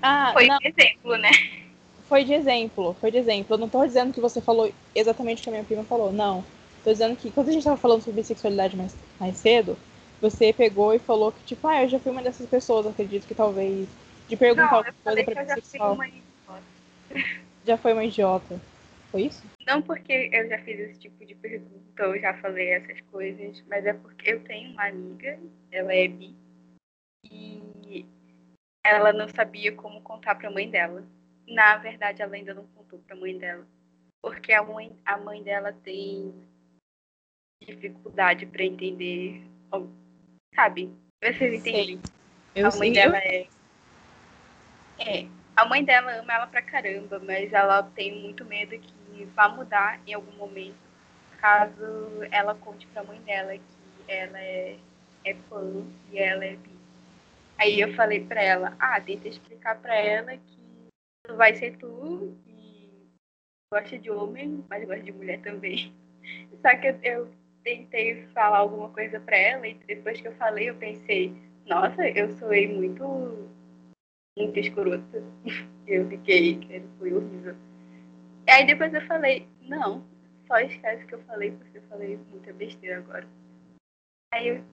Ah, 0.00 0.30
foi 0.32 0.46
não. 0.46 0.58
de 0.58 0.68
exemplo, 0.68 1.16
né? 1.16 1.30
Foi 2.08 2.22
de 2.22 2.32
exemplo, 2.32 2.96
foi 3.00 3.10
de 3.10 3.18
exemplo. 3.18 3.54
Eu 3.54 3.58
não 3.58 3.68
tô 3.68 3.84
dizendo 3.84 4.12
que 4.12 4.20
você 4.20 4.40
falou 4.40 4.72
exatamente 4.94 5.40
o 5.40 5.42
que 5.42 5.48
a 5.48 5.52
minha 5.52 5.64
prima 5.64 5.82
falou, 5.82 6.12
não. 6.12 6.44
Tô 6.84 6.92
dizendo 6.92 7.16
que 7.16 7.32
quando 7.32 7.48
a 7.48 7.52
gente 7.52 7.64
tava 7.64 7.76
falando 7.76 8.02
sobre 8.02 8.22
sexualidade 8.22 8.76
mais, 8.76 8.96
mais 9.18 9.36
cedo, 9.36 9.76
você 10.30 10.52
pegou 10.52 10.94
e 10.94 10.98
falou 10.98 11.32
que, 11.32 11.44
tipo, 11.44 11.66
ah, 11.68 11.82
eu 11.82 11.88
já 11.88 11.98
fui 11.98 12.12
uma 12.12 12.22
dessas 12.22 12.46
pessoas, 12.48 12.86
acredito 12.86 13.26
que 13.26 13.34
talvez. 13.34 13.88
De 14.28 14.36
perguntar 14.36 14.70
Não, 14.70 14.78
alguma 14.78 14.94
coisa 15.04 15.24
pra 15.24 15.42
eu 15.42 15.48
já. 15.48 15.56
Já 17.64 17.76
foi 17.76 17.92
uma 17.92 18.04
idiota. 18.04 18.60
Foi 19.10 19.22
isso? 19.22 19.42
Não 19.66 19.82
porque 19.82 20.30
eu 20.32 20.48
já 20.48 20.58
fiz 20.58 20.78
esse 20.78 20.98
tipo 21.00 21.24
de 21.24 21.34
pergunta, 21.34 22.02
eu 22.02 22.20
já 22.20 22.34
falei 22.34 22.70
essas 22.70 23.00
coisas, 23.02 23.62
mas 23.68 23.84
é 23.84 23.92
porque 23.92 24.30
eu 24.32 24.40
tenho 24.44 24.70
uma 24.72 24.86
amiga, 24.86 25.38
ela 25.72 25.92
é 25.92 26.06
bi, 26.06 26.34
e 27.30 28.06
ela 28.84 29.12
não 29.12 29.28
sabia 29.28 29.72
como 29.72 30.00
contar 30.02 30.36
pra 30.36 30.50
mãe 30.50 30.70
dela. 30.70 31.04
Na 31.48 31.76
verdade, 31.76 32.22
ela 32.22 32.34
ainda 32.34 32.54
não 32.54 32.66
contou 32.68 32.98
pra 33.00 33.16
mãe 33.16 33.36
dela. 33.36 33.66
Porque 34.22 34.52
a 34.52 34.62
mãe, 34.62 34.96
a 35.04 35.16
mãe 35.16 35.42
dela 35.42 35.72
tem 35.72 36.32
dificuldade 37.60 38.46
pra 38.46 38.64
entender, 38.64 39.42
sabe? 40.56 40.90
Vocês 41.22 41.54
entendem? 41.54 42.00
Eu 42.54 42.66
a 42.66 42.76
mãe 42.76 42.92
dela 42.92 43.18
é. 43.18 43.46
É. 44.98 45.26
A 45.54 45.64
mãe 45.64 45.84
dela 45.84 46.16
ama 46.16 46.32
ela 46.32 46.46
pra 46.46 46.62
caramba, 46.62 47.20
mas 47.20 47.52
ela 47.52 47.82
tem 47.82 48.20
muito 48.20 48.44
medo 48.44 48.76
que 48.78 49.24
vá 49.34 49.48
mudar 49.48 50.00
em 50.06 50.14
algum 50.14 50.32
momento, 50.32 50.76
caso 51.38 52.22
ela 52.30 52.54
conte 52.54 52.86
pra 52.88 53.04
mãe 53.04 53.20
dela 53.22 53.56
que 53.56 53.62
ela 54.08 54.38
é, 54.38 54.76
é 55.24 55.34
fã 55.48 55.84
e 56.10 56.18
ela 56.18 56.44
é 56.44 56.56
bi. 56.56 56.76
Aí 57.58 57.80
eu 57.80 57.94
falei 57.94 58.24
pra 58.24 58.42
ela, 58.42 58.76
ah, 58.78 59.00
tenta 59.00 59.28
explicar 59.28 59.76
pra 59.76 59.94
ela 59.94 60.36
que 60.36 60.88
tu 61.26 61.36
vai 61.36 61.54
ser 61.54 61.76
tu 61.78 62.36
e 62.46 62.90
gosta 63.72 63.98
de 63.98 64.10
homem, 64.10 64.62
mas 64.68 64.84
gosta 64.84 65.02
de 65.02 65.12
mulher 65.12 65.40
também. 65.40 65.94
Só 66.60 66.76
que 66.76 66.88
eu, 66.88 66.98
eu 67.02 67.28
tentei 67.66 68.24
falar 68.28 68.58
alguma 68.58 68.88
coisa 68.90 69.18
pra 69.18 69.36
ela 69.36 69.66
e 69.66 69.74
depois 69.74 70.20
que 70.20 70.28
eu 70.28 70.32
falei 70.36 70.70
eu 70.70 70.76
pensei, 70.76 71.34
nossa, 71.66 72.08
eu 72.08 72.30
soei 72.38 72.68
muito, 72.68 73.50
muito 74.38 74.58
escrota. 74.58 75.22
Eu 75.86 76.08
fiquei, 76.08 76.58
foi 76.98 77.14
horrível. 77.14 77.54
E 78.44 78.50
aí 78.50 78.66
depois 78.66 78.92
eu 78.92 79.00
falei, 79.06 79.48
não, 79.60 80.04
só 80.48 80.58
esquece 80.58 81.06
que 81.06 81.14
eu 81.14 81.22
falei, 81.26 81.52
porque 81.52 81.78
eu 81.78 81.82
falei 81.82 82.18
muita 82.28 82.52
besteira 82.52 82.98
agora. 82.98 83.24
Aí 84.34 84.48
eu, 84.48 84.64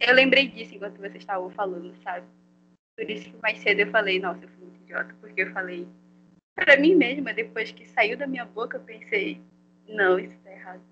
eu 0.00 0.12
lembrei 0.12 0.48
disso 0.48 0.74
enquanto 0.74 0.96
vocês 0.96 1.18
estavam 1.18 1.48
falando, 1.50 1.94
sabe? 2.02 2.26
Por 2.96 3.08
isso 3.08 3.30
que 3.30 3.40
mais 3.40 3.60
cedo 3.60 3.78
eu 3.78 3.92
falei, 3.92 4.18
nossa, 4.18 4.44
eu 4.44 4.48
fui 4.48 4.64
muito 4.64 4.82
idiota, 4.82 5.14
porque 5.20 5.42
eu 5.42 5.52
falei 5.52 5.86
pra 6.56 6.76
mim 6.76 6.96
mesma, 6.96 7.32
depois 7.32 7.70
que 7.70 7.86
saiu 7.86 8.18
da 8.18 8.26
minha 8.26 8.44
boca, 8.44 8.76
eu 8.76 8.82
pensei, 8.82 9.40
não, 9.86 10.18
isso 10.18 10.36
tá 10.42 10.50
errado. 10.50 10.82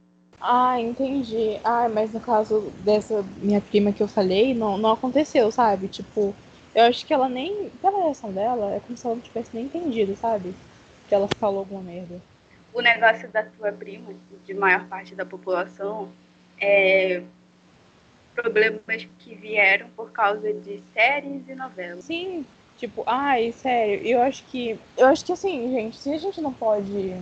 Ah, 0.40 0.80
entendi. 0.80 1.60
Ah, 1.64 1.88
mas 1.88 2.12
no 2.12 2.20
caso 2.20 2.70
dessa 2.84 3.22
minha 3.38 3.60
prima 3.60 3.92
que 3.92 4.02
eu 4.02 4.08
falei, 4.08 4.54
não, 4.54 4.78
não 4.78 4.92
aconteceu, 4.92 5.50
sabe? 5.50 5.88
Tipo, 5.88 6.34
eu 6.74 6.84
acho 6.84 7.04
que 7.04 7.12
ela 7.12 7.28
nem. 7.28 7.70
Pela 7.82 8.04
reação 8.04 8.32
dela, 8.32 8.74
é 8.74 8.80
como 8.80 8.96
se 8.96 9.04
ela 9.04 9.16
não 9.16 9.22
tivesse 9.22 9.50
nem 9.54 9.64
entendido, 9.64 10.14
sabe? 10.16 10.54
Que 11.08 11.14
ela 11.14 11.26
falou 11.28 11.60
alguma 11.60 11.82
merda. 11.82 12.20
O 12.72 12.80
negócio 12.80 13.28
da 13.30 13.42
tua 13.42 13.72
prima, 13.72 14.14
de 14.44 14.54
maior 14.54 14.86
parte 14.86 15.14
da 15.14 15.24
população, 15.24 16.10
é 16.60 17.22
problemas 18.34 19.08
que 19.18 19.34
vieram 19.34 19.88
por 19.96 20.12
causa 20.12 20.52
de 20.52 20.80
séries 20.94 21.48
e 21.48 21.54
novelas. 21.56 22.04
Sim, 22.04 22.46
tipo, 22.76 23.02
ai, 23.06 23.50
sério, 23.50 24.06
eu 24.06 24.22
acho 24.22 24.44
que. 24.44 24.78
Eu 24.96 25.08
acho 25.08 25.24
que 25.24 25.32
assim, 25.32 25.72
gente, 25.72 25.96
se 25.96 26.12
a 26.12 26.18
gente 26.18 26.40
não 26.40 26.52
pode. 26.52 27.16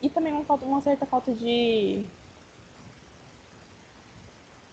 E 0.00 0.10
também 0.10 0.32
uma, 0.32 0.44
falta, 0.44 0.64
uma 0.64 0.80
certa 0.80 1.06
falta 1.06 1.32
de. 1.34 2.04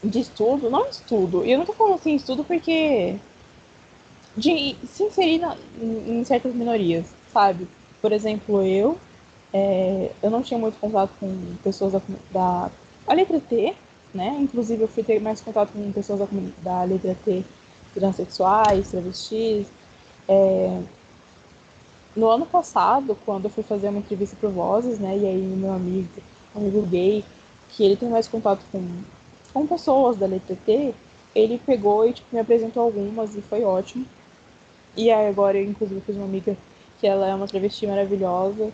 De 0.04 0.20
estudo, 0.20 0.70
não 0.70 0.86
estudo. 0.88 1.46
E 1.46 1.52
eu 1.52 1.58
não 1.58 1.66
tô 1.66 1.74
falando 1.74 1.96
assim, 1.96 2.16
estudo 2.16 2.44
porque. 2.44 3.20
De 4.36 4.76
se 4.88 5.04
inserir 5.04 5.38
na, 5.40 5.56
em, 5.80 6.24
certas 6.24 6.54
minorias, 6.56 7.16
sabe? 7.28 7.68
Por 8.02 8.12
exemplo, 8.12 8.64
eu. 8.64 9.00
é, 9.54 10.16
eu 10.24 10.32
não 10.32 10.42
tinha 10.44 10.60
muito 10.60 10.80
contato 10.80 11.14
com 11.20 11.58
pessoas 11.64 11.94
da, 11.94 12.02
da 12.32 12.72
a 13.08 13.14
letra 13.14 13.40
T, 13.42 13.76
né? 14.14 14.38
Inclusive 14.42 14.84
eu 14.84 14.88
fui 14.88 15.04
ter 15.04 15.20
mais 15.22 15.42
contato 15.42 15.74
com 15.74 15.92
pessoas 15.94 16.20
da, 16.20 16.28
da 16.60 16.84
letra 16.84 17.16
T, 17.16 17.46
transexuais, 17.94 18.92
travestis. 18.92 19.72
É, 20.28 20.84
no 22.16 22.30
ano 22.30 22.46
passado, 22.46 23.18
quando 23.26 23.46
eu 23.46 23.50
fui 23.50 23.64
fazer 23.64 23.90
uma 23.90 24.00
entrevista 24.00 24.36
pro 24.40 24.50
Vozes, 24.50 25.00
né? 25.00 25.18
E 25.18 25.26
aí 25.26 25.42
meu 25.42 25.72
amigo, 25.72 26.10
amigo 26.56 26.82
gay, 26.84 27.24
que 27.70 27.84
ele 27.84 27.96
tem 27.96 28.10
mais 28.10 28.28
contato 28.28 28.64
com, 28.72 28.82
com 29.54 29.68
pessoas 29.68 30.18
da 30.18 30.28
letra 30.28 30.56
T, 30.66 30.94
ele 31.36 31.60
pegou 31.66 32.08
e 32.08 32.14
tipo, 32.14 32.28
me 32.32 32.40
apresentou 32.40 32.84
algumas 32.84 33.36
e 33.36 33.42
foi 33.42 33.64
ótimo. 33.64 34.06
E 34.96 35.10
aí 35.12 35.28
agora 35.28 35.58
eu 35.58 35.64
inclusive 35.64 36.02
fiz 36.02 36.16
uma 36.16 36.26
amiga 36.26 36.56
que 37.00 37.08
ela 37.08 37.28
é 37.28 37.36
uma 37.36 37.48
travesti 37.48 37.88
maravilhosa. 37.88 38.72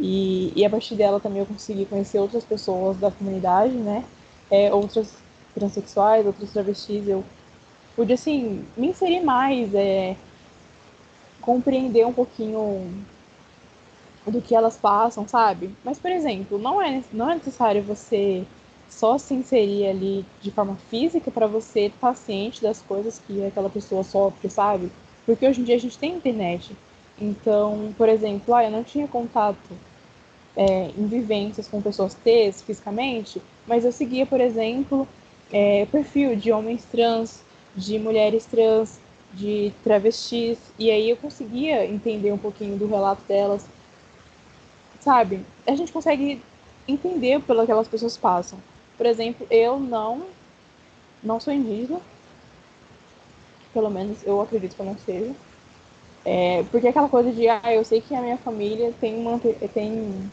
E, 0.00 0.52
e 0.56 0.64
a 0.64 0.70
partir 0.70 0.94
dela 0.94 1.20
também 1.20 1.40
eu 1.40 1.46
consegui 1.46 1.84
conhecer 1.84 2.18
outras 2.18 2.44
pessoas 2.44 2.96
da 2.98 3.10
comunidade, 3.10 3.74
né? 3.74 4.04
É, 4.50 4.72
outras 4.72 5.14
transexuais, 5.54 6.24
outras 6.26 6.52
travestis. 6.52 7.06
Eu 7.08 7.24
pude, 7.96 8.12
assim, 8.12 8.64
me 8.76 8.88
inserir 8.88 9.20
mais, 9.20 9.74
é, 9.74 10.16
compreender 11.48 12.06
um 12.06 12.12
pouquinho 12.12 12.92
do 14.26 14.42
que 14.42 14.54
elas 14.54 14.76
passam, 14.76 15.26
sabe? 15.26 15.70
Mas, 15.82 15.98
por 15.98 16.10
exemplo, 16.10 16.58
não 16.58 16.82
é, 16.82 17.02
não 17.10 17.30
é 17.30 17.36
necessário 17.36 17.82
você 17.82 18.44
só 18.86 19.16
se 19.16 19.32
inserir 19.32 19.86
ali 19.86 20.26
de 20.42 20.50
forma 20.50 20.76
física 20.90 21.30
para 21.30 21.46
você 21.46 21.86
estar 21.86 22.14
ciente 22.14 22.60
das 22.62 22.82
coisas 22.82 23.18
que 23.26 23.46
aquela 23.46 23.70
pessoa 23.70 24.04
sofre, 24.04 24.50
sabe? 24.50 24.92
Porque 25.24 25.48
hoje 25.48 25.62
em 25.62 25.64
dia 25.64 25.76
a 25.76 25.80
gente 25.80 25.96
tem 25.96 26.16
internet. 26.16 26.76
Então, 27.18 27.94
por 27.96 28.10
exemplo, 28.10 28.54
ah, 28.54 28.64
eu 28.64 28.70
não 28.70 28.84
tinha 28.84 29.08
contato 29.08 29.70
é, 30.54 30.90
em 30.98 31.06
vivências 31.06 31.66
com 31.66 31.80
pessoas 31.80 32.12
T's 32.12 32.60
fisicamente, 32.60 33.40
mas 33.66 33.86
eu 33.86 33.92
seguia, 33.92 34.26
por 34.26 34.40
exemplo, 34.42 35.08
é, 35.50 35.86
perfil 35.86 36.36
de 36.36 36.52
homens 36.52 36.84
trans, 36.84 37.42
de 37.74 37.98
mulheres 37.98 38.44
trans, 38.44 39.00
de 39.32 39.72
travestis, 39.84 40.58
e 40.78 40.90
aí 40.90 41.10
eu 41.10 41.16
conseguia 41.16 41.84
entender 41.86 42.32
um 42.32 42.38
pouquinho 42.38 42.76
do 42.78 42.86
relato 42.86 43.22
delas, 43.26 43.66
sabe? 45.00 45.44
A 45.66 45.74
gente 45.74 45.92
consegue 45.92 46.42
entender 46.86 47.40
pelo 47.42 47.58
que 47.58 47.64
aquelas 47.64 47.88
pessoas 47.88 48.16
passam. 48.16 48.58
Por 48.96 49.06
exemplo, 49.06 49.46
eu 49.50 49.78
não 49.78 50.26
não 51.22 51.40
sou 51.40 51.52
indígena, 51.52 52.00
pelo 53.74 53.90
menos 53.90 54.24
eu 54.24 54.40
acredito 54.40 54.74
que 54.74 54.80
eu 54.80 54.86
não 54.86 54.98
seja. 54.98 55.34
É, 56.24 56.62
porque 56.64 56.88
aquela 56.88 57.08
coisa 57.08 57.32
de, 57.32 57.48
ah, 57.48 57.62
eu 57.72 57.84
sei 57.84 58.00
que 58.00 58.14
a 58.14 58.20
minha 58.20 58.36
família 58.38 58.92
tem 59.00 59.16
uma 59.16 59.38
tem 59.72 60.30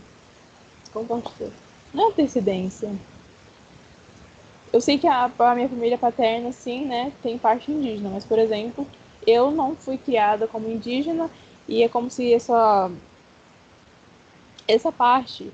como 0.92 1.06
posso 1.06 1.30
dizer? 1.34 1.52
Não 1.94 2.08
é 2.08 2.12
antecedência. 2.12 2.90
Eu 4.76 4.82
sei 4.82 4.98
que 4.98 5.08
a, 5.08 5.32
a 5.40 5.56
minha 5.56 5.70
família 5.70 5.98
paterna, 5.98 6.52
sim, 6.52 6.84
né, 6.84 7.14
tem 7.24 7.38
parte 7.38 7.72
indígena, 7.72 8.10
mas, 8.10 8.26
por 8.26 8.38
exemplo, 8.38 8.86
eu 9.26 9.50
não 9.50 9.74
fui 9.74 9.98
criada 9.98 10.50
como 10.50 10.70
indígena 10.70 11.32
e 11.66 11.82
é 11.82 11.88
como 11.88 12.10
se 12.12 12.34
essa 12.34 12.92
essa 14.68 14.92
parte 14.92 15.50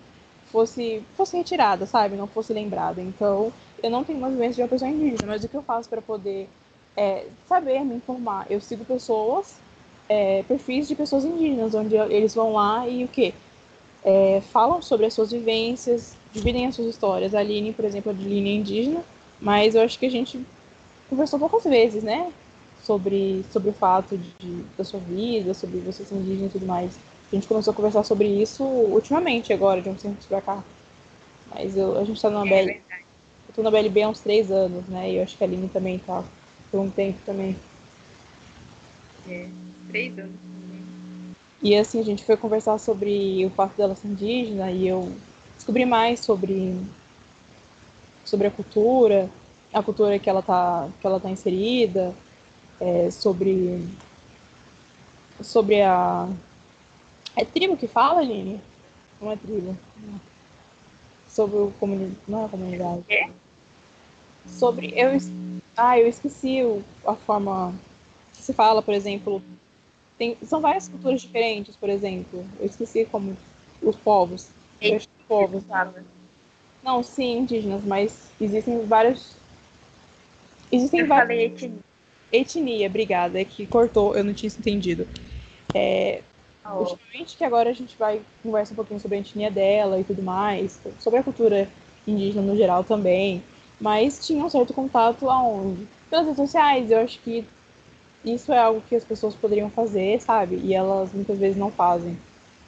fosse 0.45 1.03
fosse 1.15 1.38
retirada, 1.38 1.86
sabe? 1.86 2.15
Não 2.15 2.26
fosse 2.26 2.51
lembrada. 2.51 2.99
Então, 2.99 3.53
eu 3.84 3.91
não 3.91 4.03
tenho 4.03 4.17
uma 4.17 4.32
vivência 4.32 4.55
de 4.55 4.61
uma 4.63 4.67
pessoa 4.67 4.89
indígena, 4.89 5.28
mas 5.34 5.43
o 5.43 5.47
que 5.47 5.55
eu 5.55 5.61
faço 5.61 5.88
para 5.88 6.01
poder 6.01 6.49
é, 6.97 7.28
saber, 7.45 7.86
me 7.86 7.97
informar? 7.97 8.47
Eu 8.49 8.59
sigo 8.59 8.84
pessoas, 8.86 9.59
é, 10.09 10.41
perfis 10.47 10.88
de 10.88 10.95
pessoas 10.95 11.26
indígenas, 11.26 11.76
onde 11.76 11.95
eles 11.95 12.34
vão 12.34 12.53
lá 12.53 12.88
e 12.88 13.03
o 13.03 13.07
quê? 13.07 13.36
É, 14.03 14.41
falam 14.51 14.82
sobre 14.82 15.05
as 15.05 15.13
suas 15.13 15.32
vivências, 15.32 16.17
dividem 16.32 16.66
as 16.68 16.76
suas 16.76 16.88
histórias. 16.88 17.34
A 17.36 17.40
Aline, 17.40 17.74
por 17.74 17.86
exemplo, 17.86 18.12
é 18.12 18.16
de 18.16 18.24
linha 18.24 18.56
indígena, 18.56 19.04
mas 19.40 19.76
eu 19.76 19.82
acho 19.82 20.00
que 20.00 20.06
a 20.06 20.12
gente 20.12 20.40
conversou 21.10 21.40
poucas 21.40 21.64
vezes, 21.64 22.04
né? 22.04 22.32
Sobre, 22.82 23.44
sobre 23.52 23.70
o 23.70 23.74
fato 23.74 24.18
de, 24.18 24.64
da 24.78 24.84
sua 24.84 25.00
vida, 25.00 25.54
sobre 25.54 25.80
você 25.80 26.04
ser 26.04 26.16
indígena 26.16 26.48
e 26.48 26.52
tudo 26.52 26.66
mais. 26.66 26.98
A 27.32 27.36
gente 27.36 27.48
começou 27.48 27.72
a 27.72 27.76
conversar 27.76 28.04
sobre 28.04 28.28
isso 28.28 28.64
ultimamente, 28.64 29.54
agora, 29.54 29.82
de 29.82 29.90
uns 29.90 30.02
tempos 30.02 30.26
pra 30.26 30.42
cá. 30.42 30.64
Mas 31.50 31.78
eu, 31.78 31.98
a 31.98 32.04
gente 32.04 32.22
tá 32.22 32.30
numa 32.30 32.46
É 32.46 32.66
BL, 32.66 32.82
eu 33.48 33.54
tô 33.54 33.62
na 33.62 33.72
BLB 33.72 34.04
há 34.04 34.10
uns 34.10 34.22
três 34.22 34.52
anos, 34.52 34.88
né? 34.88 35.12
E 35.12 35.18
eu 35.18 35.24
acho 35.24 35.38
que 35.38 35.44
a 35.44 35.48
Aline 35.48 35.70
também 35.70 36.00
tá 36.00 36.24
por 36.72 36.80
um 36.80 36.90
tempo 36.90 37.20
também. 37.26 37.58
Três 39.90 40.18
anos. 40.18 40.40
E 41.62 41.76
assim, 41.76 42.00
a 42.00 42.04
gente 42.04 42.26
foi 42.26 42.36
conversar 42.36 42.78
sobre 42.80 43.46
o 43.46 43.50
fato 43.52 43.78
dela 43.78 43.96
ser 43.96 44.08
indígena 44.08 44.72
e 44.72 44.88
eu 44.88 45.16
descobri 45.62 45.86
mais 45.86 46.20
sobre, 46.20 46.76
sobre 48.26 48.47
a 48.47 48.51
cultura, 48.51 49.30
a 49.72 49.84
cultura 49.84 50.18
que 50.18 50.30
ela 50.30 50.41
tá, 50.41 50.89
que 50.99 51.05
ela 51.05 51.20
tá 51.20 51.30
inserida, 51.30 52.14
é, 52.80 53.12
sobre, 53.12 53.88
sobre 55.39 55.82
a. 55.84 56.28
É 57.36 57.45
tribo 57.45 57.78
que 57.78 57.88
fala, 57.88 58.22
Aline? 58.22 58.59
Não 59.22 59.32
é 59.32 59.38
tribo. 59.38 59.78
Sobre 61.30 61.57
o 61.57 61.72
comunidade. 61.80 62.18
Não 62.28 62.41
é 62.41 62.45
a 62.45 62.49
comunidade. 62.49 63.03
Quê? 63.07 63.30
sobre. 64.47 64.91
Eu, 64.95 65.12
ah, 65.78 65.97
eu 65.99 66.07
esqueci 66.07 66.64
o, 66.64 66.84
a 67.05 67.16
forma 67.16 67.74
que 68.34 68.41
se 68.41 68.51
fala, 68.51 68.82
por 68.82 68.95
exemplo. 68.95 69.43
Tem, 70.18 70.38
são 70.43 70.59
várias 70.59 70.88
culturas 70.88 71.22
diferentes, 71.22 71.76
por 71.76 71.89
exemplo. 71.89 72.45
Eu 72.59 72.66
esqueci 72.66 73.05
como 73.05 73.38
os 73.82 73.95
povos. 73.95 74.49
Os 75.32 75.64
povos. 75.64 75.64
Não, 76.84 77.02
sim, 77.04 77.40
indígenas, 77.40 77.84
mas 77.84 78.30
existem 78.40 78.86
vários. 78.86 79.36
Existem 80.72 81.06
vários. 81.06 81.62
Etnia. 81.62 81.80
etnia, 82.32 82.88
obrigada. 82.88 83.40
É 83.40 83.46
que 83.46 83.66
cortou, 83.66 84.16
eu 84.16 84.24
não 84.24 84.34
tinha 84.34 84.50
entendido. 84.50 85.08
É, 85.74 86.22
oh. 86.66 86.80
Ultimamente 86.80 87.38
que 87.38 87.44
agora 87.44 87.70
a 87.70 87.74
gente 87.74 87.96
vai 87.98 88.22
conversar 88.44 88.74
um 88.74 88.76
pouquinho 88.76 89.00
sobre 89.00 89.18
a 89.18 89.22
etnia 89.22 89.50
dela 89.50 90.00
e 90.00 90.04
tudo 90.04 90.22
mais, 90.22 90.82
sobre 91.00 91.20
a 91.20 91.24
cultura 91.24 91.70
indígena 92.06 92.42
no 92.42 92.58
geral 92.58 92.84
também, 92.84 93.44
mas 93.80 94.26
tinha 94.26 94.44
um 94.44 94.50
certo 94.50 94.74
contato 94.74 95.30
aonde? 95.30 95.88
Pelas 96.10 96.26
redes 96.26 96.38
sociais, 96.38 96.92
eu 96.92 97.00
acho 97.00 97.20
que 97.20 97.46
isso 98.26 98.52
é 98.52 98.58
algo 98.58 98.82
que 98.82 98.96
as 98.96 99.04
pessoas 99.04 99.36
poderiam 99.36 99.70
fazer, 99.70 100.20
sabe? 100.22 100.58
E 100.58 100.74
elas 100.74 101.14
muitas 101.14 101.38
vezes 101.38 101.58
não 101.58 101.72
fazem. 101.72 102.18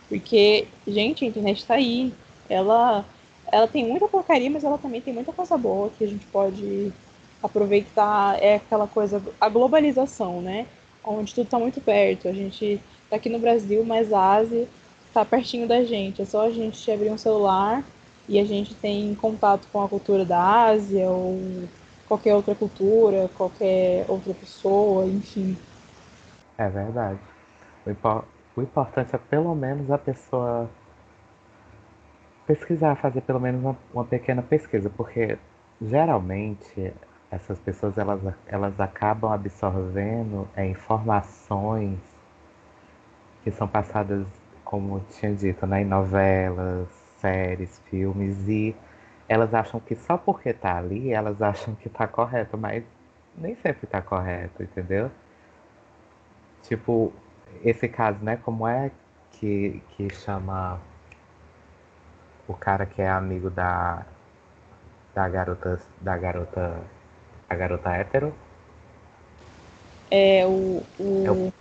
Porque, 0.07 0.67
gente, 0.87 1.25
a 1.25 1.27
internet 1.27 1.57
está 1.57 1.75
aí. 1.75 2.13
Ela, 2.53 3.05
ela 3.51 3.67
tem 3.67 3.87
muita 3.87 4.07
porcaria, 4.07 4.49
mas 4.49 4.63
ela 4.63 4.77
também 4.77 5.01
tem 5.01 5.13
muita 5.13 5.33
coisa 5.33 5.57
boa 5.57 5.89
que 5.89 6.03
a 6.03 6.07
gente 6.07 6.25
pode 6.27 6.93
aproveitar. 7.41 8.41
É 8.41 8.55
aquela 8.55 8.87
coisa, 8.87 9.21
a 9.39 9.49
globalização, 9.49 10.41
né? 10.41 10.67
Onde 11.03 11.33
tudo 11.33 11.45
está 11.45 11.59
muito 11.59 11.81
perto. 11.81 12.27
A 12.27 12.33
gente 12.33 12.79
está 13.03 13.15
aqui 13.15 13.29
no 13.29 13.39
Brasil, 13.39 13.83
mas 13.83 14.13
a 14.13 14.35
Ásia 14.35 14.67
está 15.07 15.25
pertinho 15.25 15.67
da 15.67 15.83
gente. 15.83 16.21
É 16.21 16.25
só 16.25 16.45
a 16.45 16.51
gente 16.51 16.91
abrir 16.91 17.11
um 17.11 17.17
celular 17.17 17.83
e 18.27 18.39
a 18.39 18.45
gente 18.45 18.73
tem 18.75 19.13
contato 19.15 19.67
com 19.71 19.83
a 19.83 19.89
cultura 19.89 20.23
da 20.23 20.65
Ásia 20.65 21.09
ou 21.09 21.67
qualquer 22.07 22.35
outra 22.35 22.55
cultura, 22.55 23.29
qualquer 23.35 24.05
outra 24.07 24.33
pessoa, 24.33 25.05
enfim. 25.05 25.57
É 26.57 26.69
verdade. 26.69 27.19
O, 27.85 28.59
o 28.59 28.61
importante 28.61 29.15
é 29.15 29.17
pelo 29.17 29.53
menos 29.55 29.89
a 29.91 29.97
pessoa 29.97 30.69
pesquisar, 32.45 32.95
fazer 32.95 33.21
pelo 33.21 33.39
menos 33.39 33.61
uma, 33.61 33.77
uma 33.93 34.05
pequena 34.05 34.41
pesquisa, 34.41 34.89
porque 34.89 35.37
geralmente 35.81 36.93
essas 37.31 37.57
pessoas 37.59 37.97
elas, 37.97 38.21
elas 38.45 38.79
acabam 38.79 39.31
absorvendo 39.31 40.47
é, 40.55 40.65
informações 40.67 41.99
que 43.43 43.51
são 43.51 43.67
passadas, 43.67 44.25
como 44.63 44.99
tinha 45.11 45.33
dito, 45.33 45.65
né, 45.65 45.81
em 45.81 45.85
novelas, 45.85 46.87
séries, 47.19 47.81
filmes, 47.89 48.47
e 48.47 48.75
elas 49.27 49.53
acham 49.53 49.79
que 49.79 49.95
só 49.95 50.17
porque 50.17 50.53
tá 50.53 50.77
ali, 50.77 51.11
elas 51.11 51.41
acham 51.41 51.75
que 51.75 51.89
tá 51.89 52.07
correto, 52.07 52.57
mas 52.57 52.83
nem 53.35 53.55
sempre 53.55 53.87
tá 53.87 54.01
correto, 54.01 54.61
entendeu? 54.63 55.09
Tipo, 56.63 57.11
esse 57.63 57.87
caso, 57.87 58.23
né? 58.23 58.37
Como 58.37 58.67
é 58.67 58.91
que, 59.31 59.81
que 59.89 60.09
chama 60.13 60.79
o 62.47 62.53
cara 62.53 62.85
que 62.85 63.01
é 63.01 63.09
amigo 63.09 63.49
da, 63.49 64.05
da 65.13 65.27
garota 65.29 65.79
da 66.01 66.17
garota 66.17 66.79
a 67.49 67.55
garota 67.55 67.89
hétero? 67.91 68.33
É 70.11 70.45
o, 70.45 70.81
o, 70.99 71.23
é 71.25 71.31
o 71.31 71.51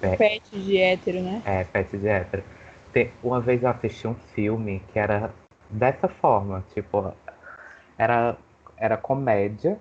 pet. 0.00 0.18
pet 0.18 0.60
de 0.60 0.76
hétero, 0.78 1.22
né? 1.22 1.42
É, 1.44 1.64
pet 1.64 1.96
de 1.96 2.08
hétero 2.08 2.42
uma 3.22 3.40
vez 3.40 3.62
eu 3.62 3.68
assisti 3.68 4.06
um 4.06 4.14
filme 4.34 4.80
que 4.92 4.98
era 4.98 5.30
dessa 5.68 6.08
forma, 6.08 6.64
tipo, 6.74 7.12
era, 7.96 8.36
era 8.76 8.96
comédia 8.96 9.78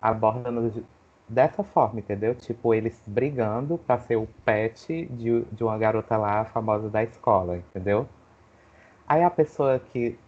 abordando 0.00 0.84
dessa 1.28 1.64
forma, 1.64 2.00
entendeu? 2.00 2.34
Tipo, 2.34 2.74
eles 2.74 3.00
brigando 3.06 3.78
pra 3.78 3.98
ser 3.98 4.16
o 4.16 4.28
pet 4.44 5.06
de, 5.06 5.42
de 5.42 5.64
uma 5.64 5.76
garota 5.78 6.16
lá 6.16 6.44
famosa 6.44 6.88
da 6.88 7.02
escola, 7.02 7.56
entendeu? 7.56 8.06
Aí 9.06 9.22
a 9.22 9.30
pessoa 9.30 9.78
que 9.78 10.18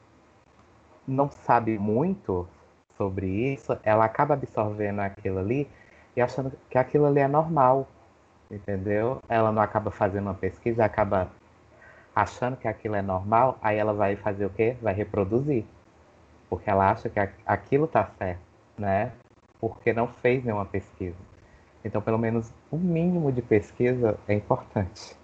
não 1.06 1.30
sabe 1.30 1.78
muito 1.78 2.48
sobre 2.96 3.26
isso, 3.26 3.78
ela 3.82 4.04
acaba 4.04 4.34
absorvendo 4.34 5.00
aquilo 5.00 5.38
ali 5.38 5.68
e 6.16 6.20
achando 6.20 6.52
que 6.68 6.78
aquilo 6.78 7.06
ali 7.06 7.20
é 7.20 7.28
normal, 7.28 7.86
entendeu? 8.50 9.20
Ela 9.28 9.52
não 9.52 9.62
acaba 9.62 9.90
fazendo 9.90 10.24
uma 10.24 10.34
pesquisa, 10.34 10.84
acaba 10.84 11.30
achando 12.14 12.56
que 12.56 12.66
aquilo 12.66 12.96
é 12.96 13.02
normal, 13.02 13.58
aí 13.60 13.76
ela 13.76 13.92
vai 13.92 14.16
fazer 14.16 14.46
o 14.46 14.50
quê? 14.50 14.76
Vai 14.80 14.94
reproduzir. 14.94 15.64
Porque 16.48 16.70
ela 16.70 16.90
acha 16.90 17.08
que 17.08 17.20
aquilo 17.44 17.84
está 17.84 18.06
certo, 18.18 18.40
né? 18.78 19.12
Porque 19.60 19.92
não 19.92 20.08
fez 20.08 20.44
nenhuma 20.44 20.64
pesquisa. 20.64 21.16
Então, 21.84 22.00
pelo 22.00 22.18
menos 22.18 22.52
o 22.70 22.76
um 22.76 22.80
mínimo 22.80 23.30
de 23.30 23.42
pesquisa 23.42 24.18
é 24.26 24.34
importante. 24.34 25.16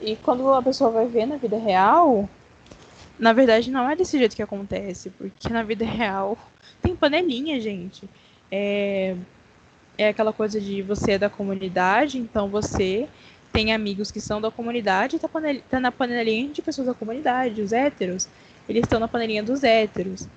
E 0.00 0.16
quando 0.16 0.52
a 0.52 0.62
pessoa 0.62 0.90
vai 0.90 1.06
ver 1.06 1.26
na 1.26 1.36
vida 1.36 1.56
real, 1.56 2.28
na 3.18 3.32
verdade 3.32 3.70
não 3.70 3.88
é 3.88 3.96
desse 3.96 4.18
jeito 4.18 4.36
que 4.36 4.42
acontece, 4.42 5.10
porque 5.10 5.48
na 5.48 5.62
vida 5.62 5.84
real 5.84 6.38
tem 6.82 6.94
panelinha, 6.94 7.60
gente. 7.60 8.08
É, 8.50 9.16
é 9.98 10.08
aquela 10.08 10.32
coisa 10.32 10.60
de 10.60 10.82
você 10.82 11.12
é 11.12 11.18
da 11.18 11.30
comunidade, 11.30 12.18
então 12.18 12.48
você 12.48 13.08
tem 13.52 13.72
amigos 13.72 14.10
que 14.10 14.20
são 14.20 14.40
da 14.40 14.50
comunidade 14.50 15.16
e 15.16 15.18
tá, 15.18 15.28
panel, 15.28 15.60
tá 15.70 15.80
na 15.80 15.90
panelinha 15.90 16.52
de 16.52 16.60
pessoas 16.60 16.86
da 16.86 16.94
comunidade, 16.94 17.62
os 17.62 17.72
héteros. 17.72 18.28
Eles 18.68 18.82
estão 18.82 19.00
na 19.00 19.08
panelinha 19.08 19.42
dos 19.42 19.64
héteros. 19.64 20.28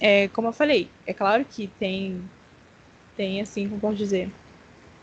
É, 0.00 0.28
como 0.28 0.48
eu 0.48 0.52
falei, 0.52 0.88
é 1.06 1.12
claro 1.12 1.44
que 1.44 1.68
tem, 1.78 2.22
tem 3.16 3.40
assim, 3.40 3.68
como 3.68 3.80
posso 3.80 3.96
dizer, 3.96 4.30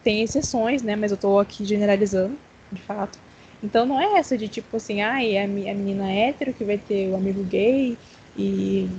tem 0.04 0.24
exceções, 0.24 0.82
né? 0.82 0.96
Mas 0.96 1.12
eu 1.12 1.18
tô 1.18 1.40
aqui 1.40 1.64
generalizando, 1.64 2.36
de 2.72 2.82
fato. 2.82 3.20
Então 3.64 3.86
não 3.86 4.00
é 4.00 4.18
essa 4.18 4.38
de 4.38 4.48
tipo 4.48 4.78
assim, 4.78 5.02
ah, 5.02 5.24
é 5.24 5.44
a 5.44 5.48
menina 5.48 6.12
hétero 6.12 6.54
que 6.54 6.64
vai 6.64 6.78
ter 6.78 7.10
o 7.10 7.16
amigo 7.16 7.44
gay 7.44 7.98
e, 8.36 8.90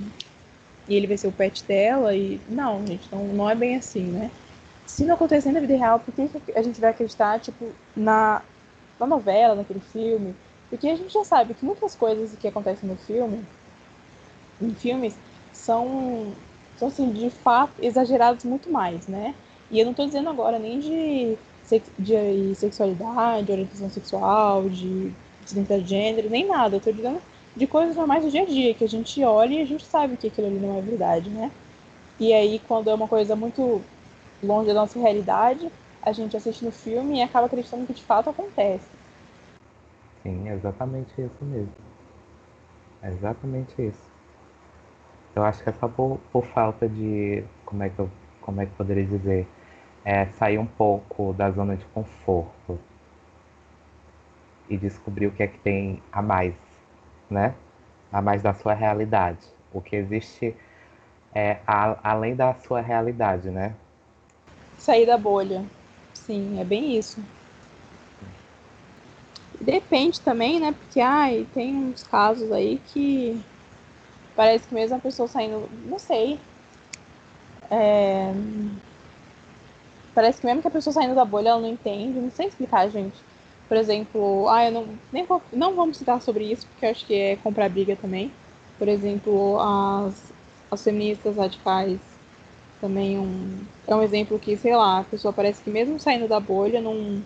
e 0.87 0.95
ele 0.95 1.07
vai 1.07 1.17
ser 1.17 1.27
o 1.27 1.31
pet 1.31 1.63
dela. 1.65 2.15
e 2.15 2.39
Não, 2.47 2.85
gente, 2.85 3.07
não, 3.11 3.25
não 3.27 3.49
é 3.49 3.55
bem 3.55 3.75
assim, 3.75 4.03
né? 4.03 4.31
Se 4.85 5.05
não 5.05 5.15
acontecer 5.15 5.51
na 5.51 5.59
vida 5.59 5.75
real, 5.75 5.99
por 5.99 6.13
que 6.13 6.29
a 6.55 6.61
gente 6.61 6.79
vai 6.79 6.91
acreditar, 6.91 7.39
tipo, 7.39 7.71
na, 7.95 8.41
na 8.99 9.07
novela, 9.07 9.55
naquele 9.55 9.79
filme, 9.79 10.35
porque 10.69 10.87
a 10.87 10.95
gente 10.95 11.13
já 11.13 11.23
sabe 11.23 11.53
que 11.53 11.65
muitas 11.65 11.95
coisas 11.95 12.35
que 12.35 12.47
acontecem 12.47 12.87
no 12.89 12.95
filme, 12.95 13.45
em 14.61 14.73
filmes, 14.73 15.15
são, 15.51 16.33
são 16.77 16.87
assim, 16.87 17.11
de 17.11 17.29
fato, 17.29 17.73
exagerados 17.81 18.43
muito 18.43 18.71
mais, 18.71 19.07
né? 19.07 19.35
E 19.69 19.79
eu 19.79 19.85
não 19.85 19.91
estou 19.91 20.05
dizendo 20.05 20.29
agora 20.29 20.59
nem 20.59 20.79
de, 20.79 21.37
de 21.97 22.55
sexualidade, 22.55 23.51
orientação 23.51 23.89
sexual, 23.89 24.69
de 24.69 25.11
identidade 25.51 25.83
de 25.83 25.89
gênero, 25.89 26.29
nem 26.29 26.47
nada. 26.47 26.75
Eu 26.75 26.77
estou 26.77 26.93
dizendo 26.93 27.21
de 27.55 27.67
coisas 27.67 27.95
normais 27.95 28.23
do 28.23 28.31
dia 28.31 28.43
a 28.43 28.45
dia, 28.45 28.73
que 28.73 28.83
a 28.83 28.89
gente 28.89 29.23
olha 29.23 29.53
e 29.53 29.61
a 29.61 29.65
gente 29.65 29.85
sabe 29.85 30.17
que 30.17 30.27
aquilo 30.27 30.47
ali 30.47 30.59
não 30.59 30.77
é 30.77 30.81
verdade, 30.81 31.29
né? 31.29 31.51
E 32.19 32.33
aí, 32.33 32.59
quando 32.67 32.89
é 32.89 32.93
uma 32.93 33.07
coisa 33.07 33.35
muito 33.35 33.81
longe 34.41 34.67
da 34.67 34.73
nossa 34.73 34.99
realidade, 34.99 35.69
a 36.01 36.11
gente 36.11 36.35
assiste 36.35 36.65
no 36.65 36.71
filme 36.71 37.19
e 37.19 37.21
acaba 37.21 37.47
acreditando 37.47 37.85
que 37.85 37.93
de 37.93 38.03
fato 38.03 38.29
acontece. 38.29 38.87
Sim, 40.21 40.49
é 40.49 40.53
exatamente 40.53 41.11
isso 41.17 41.45
mesmo. 41.45 41.73
É 43.01 43.09
exatamente 43.09 43.73
isso. 43.81 44.09
Eu 45.35 45.43
acho 45.43 45.63
que 45.63 45.69
é 45.69 45.73
só 45.73 45.87
por, 45.87 46.19
por 46.31 46.45
falta 46.45 46.87
de. 46.87 47.43
Como 47.65 47.83
é 47.83 47.89
que 47.89 47.99
eu 47.99 48.09
como 48.43 48.61
é 48.61 48.65
que 48.65 48.73
poderia 48.73 49.05
dizer? 49.05 49.47
É 50.05 50.25
sair 50.27 50.57
um 50.57 50.65
pouco 50.65 51.33
da 51.33 51.49
zona 51.51 51.77
de 51.77 51.85
conforto 51.85 52.79
e 54.69 54.77
descobrir 54.77 55.27
o 55.27 55.31
que 55.31 55.43
é 55.43 55.47
que 55.47 55.57
tem 55.59 56.01
a 56.11 56.21
mais, 56.21 56.55
né? 57.29 57.53
A 58.11 58.21
mais 58.21 58.41
da 58.41 58.53
sua 58.53 58.73
realidade. 58.73 59.45
O 59.71 59.81
que 59.81 59.95
existe 59.95 60.55
é 61.33 61.59
a, 61.65 62.11
além 62.11 62.35
da 62.35 62.53
sua 62.55 62.81
realidade, 62.81 63.49
né? 63.49 63.73
Sair 64.77 65.05
da 65.05 65.17
bolha. 65.17 65.65
Sim, 66.13 66.59
é 66.59 66.63
bem 66.63 66.97
isso. 66.97 67.23
Depende 69.59 70.19
também, 70.19 70.59
né? 70.59 70.73
Porque 70.73 70.99
ai, 70.99 71.47
tem 71.53 71.75
uns 71.75 72.03
casos 72.03 72.51
aí 72.51 72.81
que 72.87 73.41
parece 74.35 74.67
que 74.67 74.73
mesmo 74.73 74.97
a 74.97 74.99
pessoa 74.99 75.27
saindo, 75.27 75.69
não 75.85 75.97
sei. 75.97 76.39
É... 77.71 78.33
Parece 80.13 80.39
que 80.39 80.45
mesmo 80.45 80.61
que 80.61 80.67
a 80.67 80.71
pessoa 80.71 80.93
saindo 80.93 81.15
da 81.15 81.25
bolha, 81.25 81.49
ela 81.49 81.61
não 81.61 81.69
entende, 81.69 82.19
não 82.19 82.29
sei 82.31 82.47
explicar, 82.47 82.87
gente. 82.89 83.17
Por 83.67 83.77
exemplo, 83.77 84.47
ah, 84.49 84.65
eu 84.65 84.71
não, 84.71 84.87
nem 85.11 85.25
vou, 85.25 85.41
não 85.51 85.75
vamos 85.75 85.97
citar 85.97 86.21
sobre 86.21 86.51
isso, 86.51 86.67
porque 86.67 86.85
eu 86.85 86.91
acho 86.91 87.05
que 87.05 87.15
é 87.15 87.35
comprar 87.37 87.69
briga 87.69 87.95
também. 87.95 88.31
Por 88.77 88.87
exemplo, 88.87 89.59
as, 89.59 90.31
as 90.69 90.83
feministas 90.83 91.37
radicais 91.37 91.99
também 92.79 93.17
um, 93.17 93.65
é 93.87 93.95
um 93.95 94.03
exemplo 94.03 94.37
que, 94.37 94.57
sei 94.57 94.75
lá, 94.75 94.99
a 94.99 95.03
pessoa 95.05 95.33
parece 95.33 95.63
que 95.63 95.69
mesmo 95.69 95.99
saindo 95.99 96.27
da 96.27 96.39
bolha 96.39 96.81
não, 96.81 97.23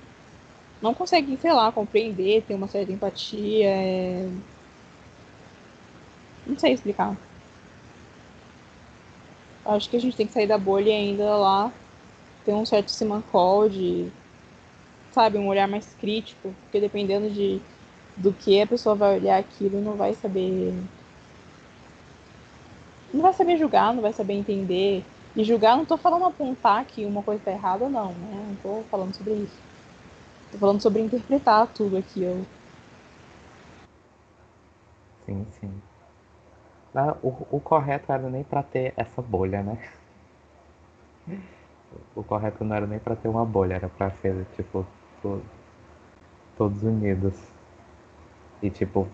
não 0.82 0.94
consegue, 0.94 1.38
sei 1.38 1.52
lá, 1.52 1.72
compreender, 1.72 2.44
ter 2.44 2.54
uma 2.56 2.68
certa 2.68 2.92
empatia. 2.92 3.68
É... 3.68 4.30
Não 6.46 6.58
sei 6.58 6.74
explicar. 6.74 7.18
Acho 9.66 9.90
que 9.90 9.98
a 9.98 10.00
gente 10.00 10.16
tem 10.16 10.28
que 10.28 10.34
sair 10.34 10.48
da 10.48 10.58
bolha 10.58 10.90
e 10.90 10.94
ainda 10.94 11.36
lá 11.36 11.74
ter 12.48 12.54
um 12.54 12.66
certo 12.66 12.90
simancol 12.90 13.68
de, 13.68 14.10
sabe, 15.12 15.38
um 15.38 15.50
olhar 15.50 15.68
mais 15.68 15.94
crítico, 16.00 16.56
porque 16.62 16.80
dependendo 16.80 17.30
de 17.30 17.62
do 18.16 18.32
que 18.32 18.62
a 18.62 18.66
pessoa 18.66 18.96
vai 18.96 19.18
olhar 19.18 19.38
aquilo 19.38 19.80
não 19.80 19.96
vai 19.96 20.14
saber 20.14 20.74
não 23.14 23.22
vai 23.22 23.34
saber 23.34 23.58
julgar, 23.58 23.94
não 23.94 24.02
vai 24.02 24.14
saber 24.14 24.34
entender. 24.34 25.04
E 25.36 25.44
julgar, 25.44 25.76
não 25.76 25.84
estou 25.84 25.98
falando 25.98 26.26
apontar 26.26 26.86
que 26.86 27.06
uma 27.06 27.22
coisa 27.22 27.40
está 27.40 27.52
errada, 27.52 27.90
não, 27.90 28.12
né? 28.14 28.44
Não 28.48 28.54
estou 28.54 28.84
falando 28.90 29.14
sobre 29.14 29.34
isso. 29.34 29.60
Estou 30.46 30.60
falando 30.60 30.82
sobre 30.82 31.02
interpretar 31.02 31.68
tudo 31.68 31.98
aquilo. 31.98 32.46
Sim, 35.26 35.46
sim. 35.60 35.72
O, 37.22 37.58
o 37.58 37.60
correto 37.60 38.12
era 38.12 38.30
nem 38.30 38.44
para 38.44 38.64
ter 38.64 38.94
essa 38.98 39.22
bolha, 39.22 39.62
né? 39.62 39.78
O 42.16 42.24
correto 42.24 42.64
não 42.64 42.76
era 42.76 42.88
nem 42.88 43.00
para 43.00 43.16
ter 43.16 43.28
uma 43.28 43.46
bolha, 43.46 43.76
era 43.76 43.90
para 43.90 44.12
ser, 44.12 44.46
tipo, 44.56 44.86
to, 45.22 45.42
todos 46.58 46.84
unidos. 46.84 47.36
E, 48.62 48.70
tipo, 48.70 49.08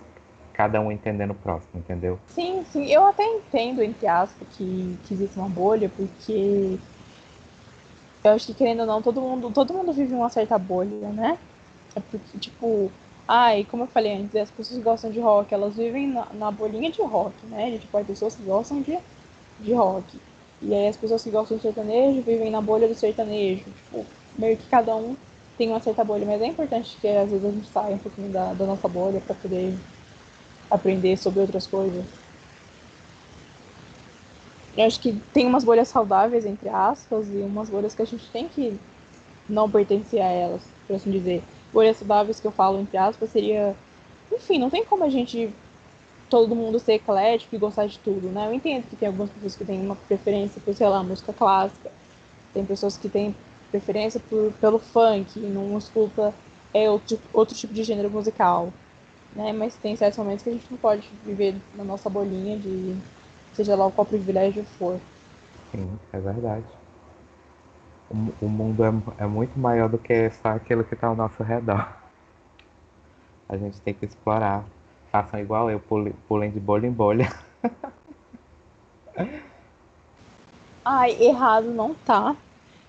cada 0.53 0.79
um 0.81 0.91
entendendo 0.91 1.31
o 1.31 1.35
próximo, 1.35 1.79
entendeu? 1.79 2.19
Sim, 2.27 2.65
sim. 2.65 2.85
Eu 2.87 3.05
até 3.05 3.23
entendo, 3.23 3.81
entre 3.81 4.07
aspas, 4.07 4.47
que, 4.49 4.97
que 5.05 5.13
existe 5.13 5.37
uma 5.39 5.47
bolha, 5.47 5.87
porque 5.89 6.77
eu 8.23 8.31
acho 8.31 8.47
que 8.47 8.53
querendo 8.53 8.81
ou 8.81 8.85
não, 8.85 9.01
todo 9.01 9.21
mundo, 9.21 9.51
todo 9.51 9.73
mundo 9.73 9.93
vive 9.93 10.13
uma 10.13 10.29
certa 10.29 10.57
bolha, 10.57 11.09
né? 11.11 11.37
É 11.95 11.99
porque, 11.99 12.37
tipo, 12.39 12.91
ai, 13.27 13.65
como 13.65 13.83
eu 13.83 13.87
falei 13.87 14.13
antes, 14.15 14.35
as 14.35 14.51
pessoas 14.51 14.77
que 14.79 14.83
gostam 14.83 15.11
de 15.11 15.19
rock, 15.19 15.53
elas 15.53 15.75
vivem 15.77 16.07
na, 16.07 16.27
na 16.33 16.51
bolinha 16.51 16.91
de 16.91 17.01
rock, 17.01 17.45
né? 17.47 17.77
Tipo, 17.79 17.97
as 17.97 18.07
pessoas 18.07 18.35
que 18.35 18.43
gostam 18.43 18.81
de, 18.81 18.99
de 19.59 19.73
rock. 19.73 20.21
E 20.65 20.73
aí 20.73 20.87
as 20.87 20.97
pessoas 20.97 21.23
que 21.23 21.29
gostam 21.29 21.57
de 21.57 21.63
sertanejo 21.63 22.21
vivem 22.21 22.49
na 22.49 22.61
bolha 22.61 22.87
do 22.87 22.95
sertanejo. 22.95 23.65
Tipo, 23.65 24.05
meio 24.37 24.57
que 24.57 24.67
cada 24.69 24.95
um 24.95 25.15
tem 25.57 25.69
uma 25.69 25.79
certa 25.79 26.03
bolha, 26.03 26.25
mas 26.25 26.41
é 26.41 26.47
importante 26.47 26.97
que 26.99 27.07
às 27.07 27.29
vezes 27.29 27.45
a 27.45 27.51
gente 27.51 27.67
saia 27.67 27.95
um 27.95 27.99
pouquinho 27.99 28.31
da, 28.31 28.53
da 28.53 28.65
nossa 28.65 28.87
bolha 28.87 29.19
para 29.21 29.35
poder 29.35 29.75
aprender 30.69 31.17
sobre 31.17 31.41
outras 31.41 31.67
coisas. 31.67 32.05
Eu 34.75 34.85
acho 34.85 34.99
que 34.99 35.13
tem 35.31 35.45
umas 35.45 35.63
bolhas 35.63 35.87
saudáveis, 35.87 36.45
entre 36.45 36.69
aspas, 36.69 37.29
e 37.29 37.37
umas 37.37 37.69
bolhas 37.69 37.93
que 37.93 38.01
a 38.01 38.05
gente 38.05 38.31
tem 38.31 38.47
que 38.47 38.79
não 39.47 39.69
pertencer 39.69 40.19
a 40.21 40.31
elas, 40.31 40.63
por 40.87 40.95
assim 40.95 41.11
dizer. 41.11 41.43
Bolhas 41.71 41.97
saudáveis 41.97 42.39
que 42.39 42.47
eu 42.47 42.51
falo, 42.51 42.79
entre 42.79 42.97
aspas, 42.97 43.29
seria. 43.29 43.75
Enfim, 44.31 44.57
não 44.57 44.69
tem 44.69 44.83
como 44.83 45.03
a 45.03 45.09
gente. 45.09 45.53
Todo 46.33 46.55
mundo 46.55 46.79
ser 46.79 46.93
eclético 46.93 47.55
e 47.55 47.59
gostar 47.59 47.85
de 47.85 47.99
tudo, 47.99 48.29
né? 48.29 48.47
Eu 48.47 48.53
entendo 48.53 48.87
que 48.87 48.95
tem 48.95 49.07
algumas 49.07 49.29
pessoas 49.29 49.55
que 49.55 49.63
têm 49.63 49.79
uma 49.79 49.95
preferência 49.95 50.59
por, 50.59 50.73
sei 50.73 50.87
lá, 50.87 51.03
música 51.03 51.31
clássica. 51.31 51.91
Tem 52.53 52.65
pessoas 52.65 52.97
que 52.97 53.07
têm 53.07 53.35
preferência 53.69 54.19
por, 54.19 54.51
pelo 54.53 54.79
funk 54.79 55.39
não 55.39 55.77
escuta 55.77 56.33
é 56.73 56.89
outro, 56.89 57.19
outro 57.31 57.55
tipo 57.55 57.73
de 57.73 57.83
gênero 57.83 58.09
musical 58.09 58.73
né? 59.35 59.51
Mas 59.51 59.75
tem 59.75 59.95
certos 59.95 60.17
momentos 60.17 60.43
que 60.43 60.49
a 60.49 60.53
gente 60.53 60.69
não 60.71 60.77
pode 60.77 61.07
viver 61.25 61.55
na 61.75 61.83
nossa 61.83 62.09
bolinha 62.09 62.57
de 62.57 62.95
seja 63.53 63.75
lá 63.75 63.89
qual 63.91 64.05
privilégio 64.05 64.63
for. 64.63 64.99
Sim, 65.71 65.99
é 66.11 66.19
verdade. 66.19 66.65
O, 68.09 68.45
o 68.45 68.49
mundo 68.49 68.83
é, 68.83 69.23
é, 69.23 69.27
muito 69.27 69.57
maior 69.57 69.89
do 69.89 69.97
que 69.97 70.29
só 70.31 70.49
aquilo 70.49 70.83
que 70.83 70.93
está 70.93 71.07
ao 71.07 71.15
nosso 71.15 71.41
redor. 71.43 71.87
A 73.49 73.57
gente 73.57 73.79
tem 73.81 73.93
que 73.93 74.05
explorar. 74.05 74.65
Façam 75.13 75.39
igual 75.39 75.71
eu, 75.71 75.79
pulem 75.79 76.51
de 76.51 76.59
bolha 76.59 76.87
em 76.87 76.91
bolha. 76.91 77.31
Ai, 80.83 81.15
errado 81.23 81.67
não 81.67 81.93
tá. 81.93 82.35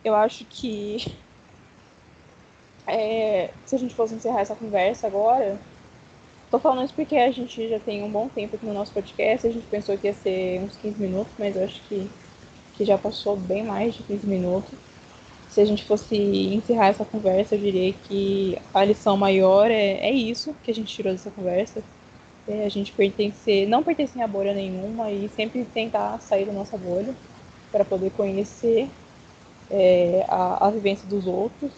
Eu 0.03 0.17
acho 0.17 0.45
que 0.47 1.15
é, 2.87 3.53
se 3.65 3.77
a 3.77 3.79
gente 3.79 3.95
fosse 3.95 4.15
encerrar 4.15 4.41
essa 4.41 4.57
conversa 4.57 5.07
agora, 5.07 5.61
Tô 6.55 6.61
falando 6.61 6.85
isso 6.85 6.95
porque 6.95 7.17
a 7.17 7.33
gente 7.33 7.69
já 7.69 7.81
tem 7.81 8.05
um 8.05 8.09
bom 8.09 8.29
tempo 8.29 8.55
aqui 8.55 8.65
no 8.65 8.73
nosso 8.73 8.93
podcast. 8.93 9.45
A 9.45 9.51
gente 9.51 9.67
pensou 9.67 9.99
que 9.99 10.07
ia 10.07 10.15
ser 10.15 10.61
uns 10.61 10.77
15 10.77 11.03
minutos, 11.03 11.33
mas 11.37 11.57
eu 11.57 11.65
acho 11.65 11.81
que, 11.89 12.09
que 12.75 12.85
já 12.85 12.97
passou 12.97 13.37
bem 13.37 13.65
mais 13.65 13.95
de 13.97 14.05
15 14.05 14.25
minutos. 14.29 14.71
Se 15.49 15.61
a 15.61 15.65
gente 15.65 15.85
fosse 15.85 16.15
encerrar 16.55 16.87
essa 16.87 17.05
conversa, 17.05 17.57
eu 17.57 17.59
diria 17.59 17.93
que 17.93 18.57
a 18.73 18.85
lição 18.85 19.17
maior 19.17 19.69
é, 19.69 19.95
é 19.95 20.13
isso 20.13 20.55
que 20.63 20.71
a 20.71 20.75
gente 20.75 20.95
tirou 20.95 21.13
dessa 21.13 21.29
conversa. 21.29 21.83
É 22.47 22.67
a 22.67 22.69
gente 22.69 22.93
pertencer, 22.93 23.67
não 23.67 23.83
pertencer 23.83 24.23
a 24.23 24.27
bolha 24.27 24.53
nenhuma 24.53 25.11
e 25.11 25.29
sempre 25.31 25.65
tentar 25.65 26.21
sair 26.21 26.45
da 26.45 26.53
nossa 26.53 26.77
bolha 26.77 27.15
para 27.73 27.85
poder 27.85 28.11
conhecer 28.11 28.89
é, 29.71 30.25
a, 30.29 30.67
a 30.67 30.71
vivência 30.71 31.09
dos 31.09 31.27
outros. 31.27 31.73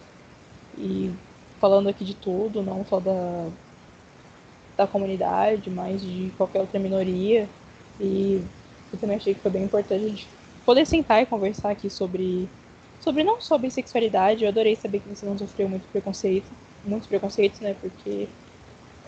E 0.77 1.11
falando 1.59 1.89
aqui 1.89 2.03
de 2.03 2.13
tudo, 2.13 2.61
não 2.61 2.85
só 2.85 2.99
da, 2.99 3.49
da 4.75 4.87
comunidade, 4.87 5.69
mas 5.69 6.01
de 6.01 6.31
qualquer 6.37 6.59
outra 6.59 6.79
minoria. 6.79 7.49
E 7.99 8.41
eu 8.91 8.99
também 8.99 9.17
achei 9.17 9.33
que 9.33 9.41
foi 9.41 9.51
bem 9.51 9.63
importante 9.63 10.05
a 10.05 10.09
gente 10.09 10.27
poder 10.65 10.85
sentar 10.85 11.23
e 11.23 11.25
conversar 11.25 11.71
aqui 11.71 11.89
sobre, 11.89 12.47
sobre 12.99 13.23
não 13.23 13.41
sobre 13.41 13.71
sexualidade. 13.71 14.43
Eu 14.43 14.49
adorei 14.49 14.75
saber 14.75 14.99
que 14.99 15.09
você 15.09 15.25
não 15.25 15.37
sofreu 15.37 15.67
muito 15.67 15.87
preconceito, 15.87 16.51
muitos 16.83 17.07
preconceitos, 17.07 17.59
né? 17.59 17.73
Porque 17.73 18.27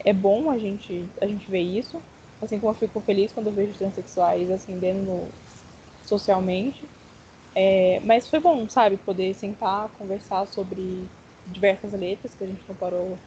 é 0.04 0.14
bom 0.14 0.50
a 0.50 0.58
gente, 0.58 1.10
a 1.22 1.28
gente 1.28 1.50
ver 1.50 1.62
isso. 1.62 2.02
Assim 2.42 2.60
como 2.60 2.72
eu 2.72 2.76
fico 2.76 3.02
feliz 3.02 3.32
quando 3.32 3.48
eu 3.48 3.54
vejo 3.54 3.78
transexuais 3.78 4.50
ascendendo 4.50 5.28
socialmente. 6.04 6.88
É, 7.54 8.00
mas 8.06 8.30
foi 8.30 8.40
bom, 8.40 8.70
sabe, 8.70 8.98
poder 8.98 9.34
sentar, 9.34 9.90
conversar 9.90 10.48
sobre 10.48 11.10
diversas 11.46 11.94
letras 11.94 12.34
que 12.36 12.44
a 12.44 12.48
gente 12.48 12.64
não 12.68 12.76
parou 12.76 13.18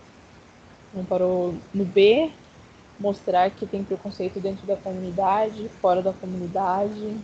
no 1.74 1.84
B, 1.84 2.30
mostrar 2.98 3.50
que 3.50 3.66
tem 3.66 3.82
preconceito 3.84 4.40
dentro 4.40 4.66
da 4.66 4.76
comunidade, 4.76 5.68
fora 5.80 6.02
da 6.02 6.12
comunidade, 6.12 7.16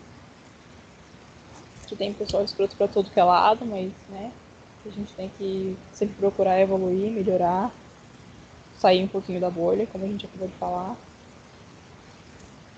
que 1.86 1.96
tem 1.96 2.12
pessoal 2.12 2.44
escroto 2.44 2.76
para 2.76 2.88
todo 2.88 3.10
que 3.10 3.20
é 3.20 3.24
lado, 3.24 3.64
mas, 3.64 3.92
né, 4.08 4.32
a 4.84 4.90
gente 4.90 5.14
tem 5.14 5.28
que 5.28 5.78
sempre 5.92 6.14
procurar 6.16 6.60
evoluir, 6.60 7.10
melhorar, 7.10 7.74
sair 8.78 9.02
um 9.02 9.08
pouquinho 9.08 9.40
da 9.40 9.50
bolha, 9.50 9.86
como 9.86 10.04
a 10.04 10.08
gente 10.08 10.26
acabou 10.26 10.48
de 10.48 10.54
falar. 10.54 10.96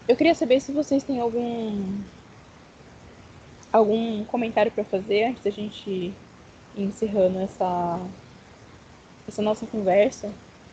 Eu 0.08 0.16
queria 0.16 0.34
saber 0.34 0.60
se 0.60 0.72
vocês 0.72 1.04
têm 1.04 1.20
algum 1.20 2.02
algum 3.72 4.24
comentário 4.24 4.72
para 4.72 4.84
fazer 4.84 5.24
antes 5.24 5.44
da 5.44 5.50
gente 5.50 5.88
ir 5.88 6.16
encerrando 6.74 7.38
essa 7.38 8.00
essa 9.28 9.40
nossa 9.42 9.64
conversa 9.66 10.32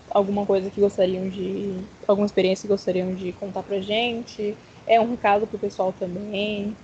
alguma 0.09 0.45
coisa 0.45 0.69
que 0.69 0.81
gostariam 0.81 1.29
de. 1.29 1.75
alguma 2.07 2.25
experiência 2.25 2.63
que 2.63 2.67
gostariam 2.67 3.13
de 3.13 3.31
contar 3.33 3.63
pra 3.63 3.79
gente. 3.79 4.57
É 4.85 4.99
um 4.99 5.11
recado 5.11 5.47
pro 5.47 5.59
pessoal 5.59 5.93
também. 5.93 6.75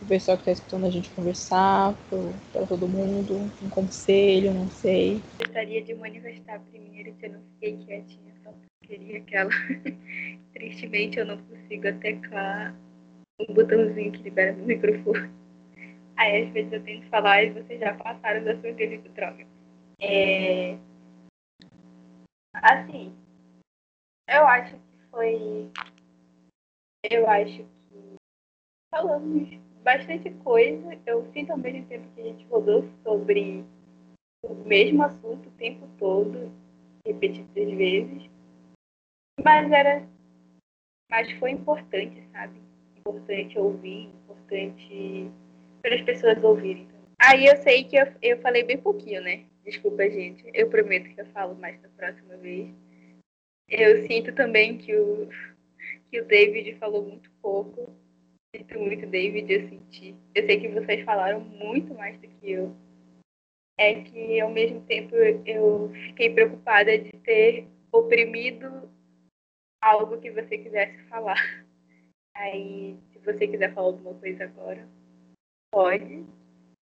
O 0.00 0.06
pessoal 0.06 0.36
que 0.36 0.42
está 0.42 0.52
escutando 0.52 0.86
a 0.86 0.90
gente 0.90 1.10
conversar, 1.10 1.94
para 2.52 2.66
todo 2.66 2.88
mundo, 2.88 3.34
um 3.62 3.70
conselho, 3.70 4.54
não 4.54 4.68
sei. 4.70 5.20
Gostaria 5.38 5.82
de 5.82 5.94
manifestar 5.94 6.60
primeiro 6.70 7.12
que 7.14 7.26
eu 7.26 7.32
não 7.32 7.40
fiquei 7.54 7.76
quietinha, 7.84 8.32
só 8.42 8.54
queria 8.82 9.18
aquela. 9.18 9.50
Tristemente 10.54 11.18
eu 11.18 11.26
não 11.26 11.38
consigo 11.38 11.92
teclar 12.00 12.74
um 13.40 13.54
botãozinho 13.54 14.12
que 14.12 14.22
libera 14.22 14.52
no 14.52 14.64
microfone. 14.64 15.30
Aí 16.16 16.44
às 16.44 16.52
vezes 16.52 16.72
eu 16.72 16.82
tento 16.82 17.06
falar 17.08 17.44
e 17.44 17.50
vocês 17.50 17.78
já 17.80 17.94
passaram 17.94 18.44
da 18.44 18.58
sua 18.60 18.70
entrevista, 18.70 19.08
droga. 19.10 19.46
É, 20.00 20.76
Assim, 22.62 23.14
eu 24.28 24.46
acho 24.46 24.74
que 24.74 24.98
foi. 25.10 25.70
Eu 27.10 27.28
acho 27.30 27.64
que 27.64 28.16
falamos 28.90 29.48
bastante 29.82 30.30
coisa. 30.44 30.98
Eu 31.06 31.26
sinto 31.32 31.50
ao 31.50 31.58
mesmo 31.58 31.84
tempo 31.86 32.06
que 32.14 32.20
a 32.20 32.24
gente 32.24 32.46
rodou 32.46 32.88
sobre 33.02 33.64
o 34.44 34.54
mesmo 34.54 35.02
assunto 35.02 35.48
o 35.48 35.52
tempo 35.52 35.88
todo, 35.98 36.52
repetidas 37.06 37.76
vezes. 37.76 38.30
Mas 39.42 39.70
era. 39.70 40.06
Mas 41.10 41.30
foi 41.32 41.52
importante, 41.52 42.22
sabe? 42.32 42.60
Importante 42.96 43.58
ouvir, 43.58 44.10
importante 44.22 45.30
para 45.80 45.94
as 45.94 46.02
pessoas 46.02 46.42
ouvirem. 46.42 46.86
Aí 47.20 47.46
eu 47.46 47.56
sei 47.56 47.84
que 47.84 47.96
eu, 47.96 48.06
eu 48.22 48.40
falei 48.40 48.62
bem 48.62 48.78
pouquinho, 48.78 49.22
né? 49.22 49.44
Desculpa, 49.64 50.08
gente. 50.08 50.44
Eu 50.54 50.68
prometo 50.68 51.14
que 51.14 51.20
eu 51.20 51.26
falo 51.26 51.54
mais 51.54 51.80
da 51.80 51.88
próxima 51.88 52.36
vez. 52.36 52.70
Eu 53.68 54.06
sinto 54.06 54.34
também 54.34 54.78
que 54.78 54.94
o, 54.94 55.28
que 56.10 56.20
o 56.20 56.24
David 56.24 56.74
falou 56.76 57.02
muito 57.02 57.30
pouco. 57.42 57.92
Sinto 58.54 58.78
muito, 58.78 59.06
David, 59.06 59.52
eu 59.52 59.68
senti. 59.68 60.16
Eu 60.34 60.46
sei 60.46 60.60
que 60.60 60.68
vocês 60.68 61.04
falaram 61.04 61.40
muito 61.40 61.94
mais 61.94 62.18
do 62.18 62.28
que 62.28 62.50
eu. 62.50 62.74
É 63.78 64.02
que, 64.02 64.40
ao 64.40 64.50
mesmo 64.50 64.80
tempo, 64.82 65.14
eu 65.14 65.90
fiquei 66.06 66.32
preocupada 66.32 66.98
de 66.98 67.12
ter 67.18 67.68
oprimido 67.92 68.90
algo 69.82 70.18
que 70.18 70.30
você 70.30 70.58
quisesse 70.58 70.98
falar. 71.04 71.64
Aí, 72.34 72.96
se 73.12 73.18
você 73.18 73.46
quiser 73.46 73.74
falar 73.74 73.88
alguma 73.88 74.14
coisa 74.14 74.44
agora, 74.44 74.88
pode. 75.70 76.24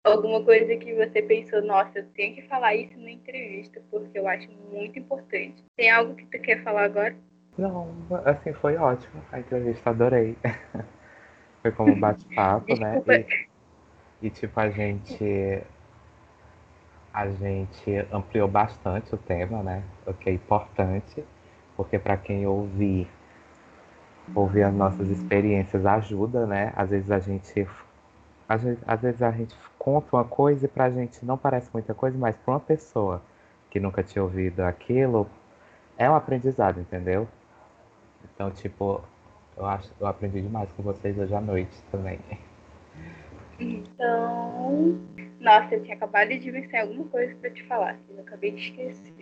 Alguma 0.06 0.44
coisa 0.44 0.78
que 0.78 0.94
você 0.94 1.22
pensou, 1.22 1.62
nossa, 1.62 2.00
eu 2.00 2.08
tenho 2.12 2.36
que 2.36 2.44
falar 2.44 2.74
isso 2.74 2.98
na 2.98 3.12
entrevista, 3.12 3.84
porque 3.92 4.18
eu 4.18 4.28
acho 4.28 4.50
muito 4.72 4.98
importante. 4.98 5.62
Tem 5.76 5.92
algo 5.92 6.16
que 6.16 6.26
tu 6.26 6.42
quer 6.42 6.64
falar 6.64 6.86
agora? 6.86 7.16
Não, 7.58 7.94
assim, 8.26 8.54
foi 8.54 8.78
ótimo. 8.78 9.22
A 9.32 9.40
entrevista 9.40 9.90
adorei. 9.90 10.38
foi 11.62 11.72
como 11.72 11.96
bate-papo, 11.96 12.76
né? 12.80 13.02
E, 14.22 14.28
e, 14.28 14.30
tipo, 14.30 14.60
a 14.60 14.70
gente. 14.70 15.64
A 17.12 17.28
gente 17.28 18.08
ampliou 18.12 18.48
bastante 18.48 19.14
o 19.14 19.18
tema, 19.18 19.64
né? 19.64 19.84
O 20.06 20.14
que 20.14 20.30
é 20.30 20.34
importante, 20.34 21.24
porque 21.76 21.98
para 21.98 22.16
quem 22.16 22.46
ouvir, 22.46 23.08
ouvir 24.34 24.64
as 24.64 24.74
nossas 24.74 25.10
experiências 25.10 25.86
ajuda, 25.86 26.46
né? 26.46 26.72
Às 26.76 26.92
vezes 26.92 27.10
a 27.10 27.20
gente 27.20 27.68
às 28.50 28.64
vezes, 28.64 28.80
às 28.88 29.00
vezes 29.00 29.22
a 29.22 29.32
gente 29.32 29.56
conta 29.78 30.16
uma 30.16 30.24
coisa 30.24 30.66
e 30.66 30.68
pra 30.68 30.90
gente 30.90 31.24
não 31.24 31.38
parece 31.38 31.70
muita 31.72 31.94
coisa, 31.94 32.18
mas 32.18 32.36
pra 32.36 32.56
uma 32.56 32.60
pessoa 32.60 33.22
que 33.70 33.80
nunca 33.80 34.02
tinha 34.02 34.24
ouvido 34.24 34.62
aquilo, 34.62 35.30
é 35.96 36.10
um 36.10 36.16
aprendizado, 36.16 36.80
entendeu? 36.80 37.28
Então, 38.24 38.50
tipo, 38.50 39.04
eu 39.60 39.66
acho 39.66 39.94
eu 40.00 40.08
aprendi 40.08 40.42
demais 40.42 40.72
com 40.72 40.82
vocês 40.82 41.18
hoje 41.18 41.34
à 41.36 41.42
noite 41.42 41.76
também. 41.92 42.20
Então, 43.60 44.98
nossa, 45.40 45.76
eu 45.76 45.84
tinha 45.84 45.96
acabado 45.96 46.30
de 46.30 46.50
vencer 46.50 46.80
alguma 46.80 47.04
coisa 47.06 47.36
pra 47.36 47.50
te 47.52 47.62
falar, 47.66 47.92
assim, 47.92 48.14
eu 48.16 48.22
acabei 48.22 48.52
de 48.52 48.62
esquecer. 48.62 49.14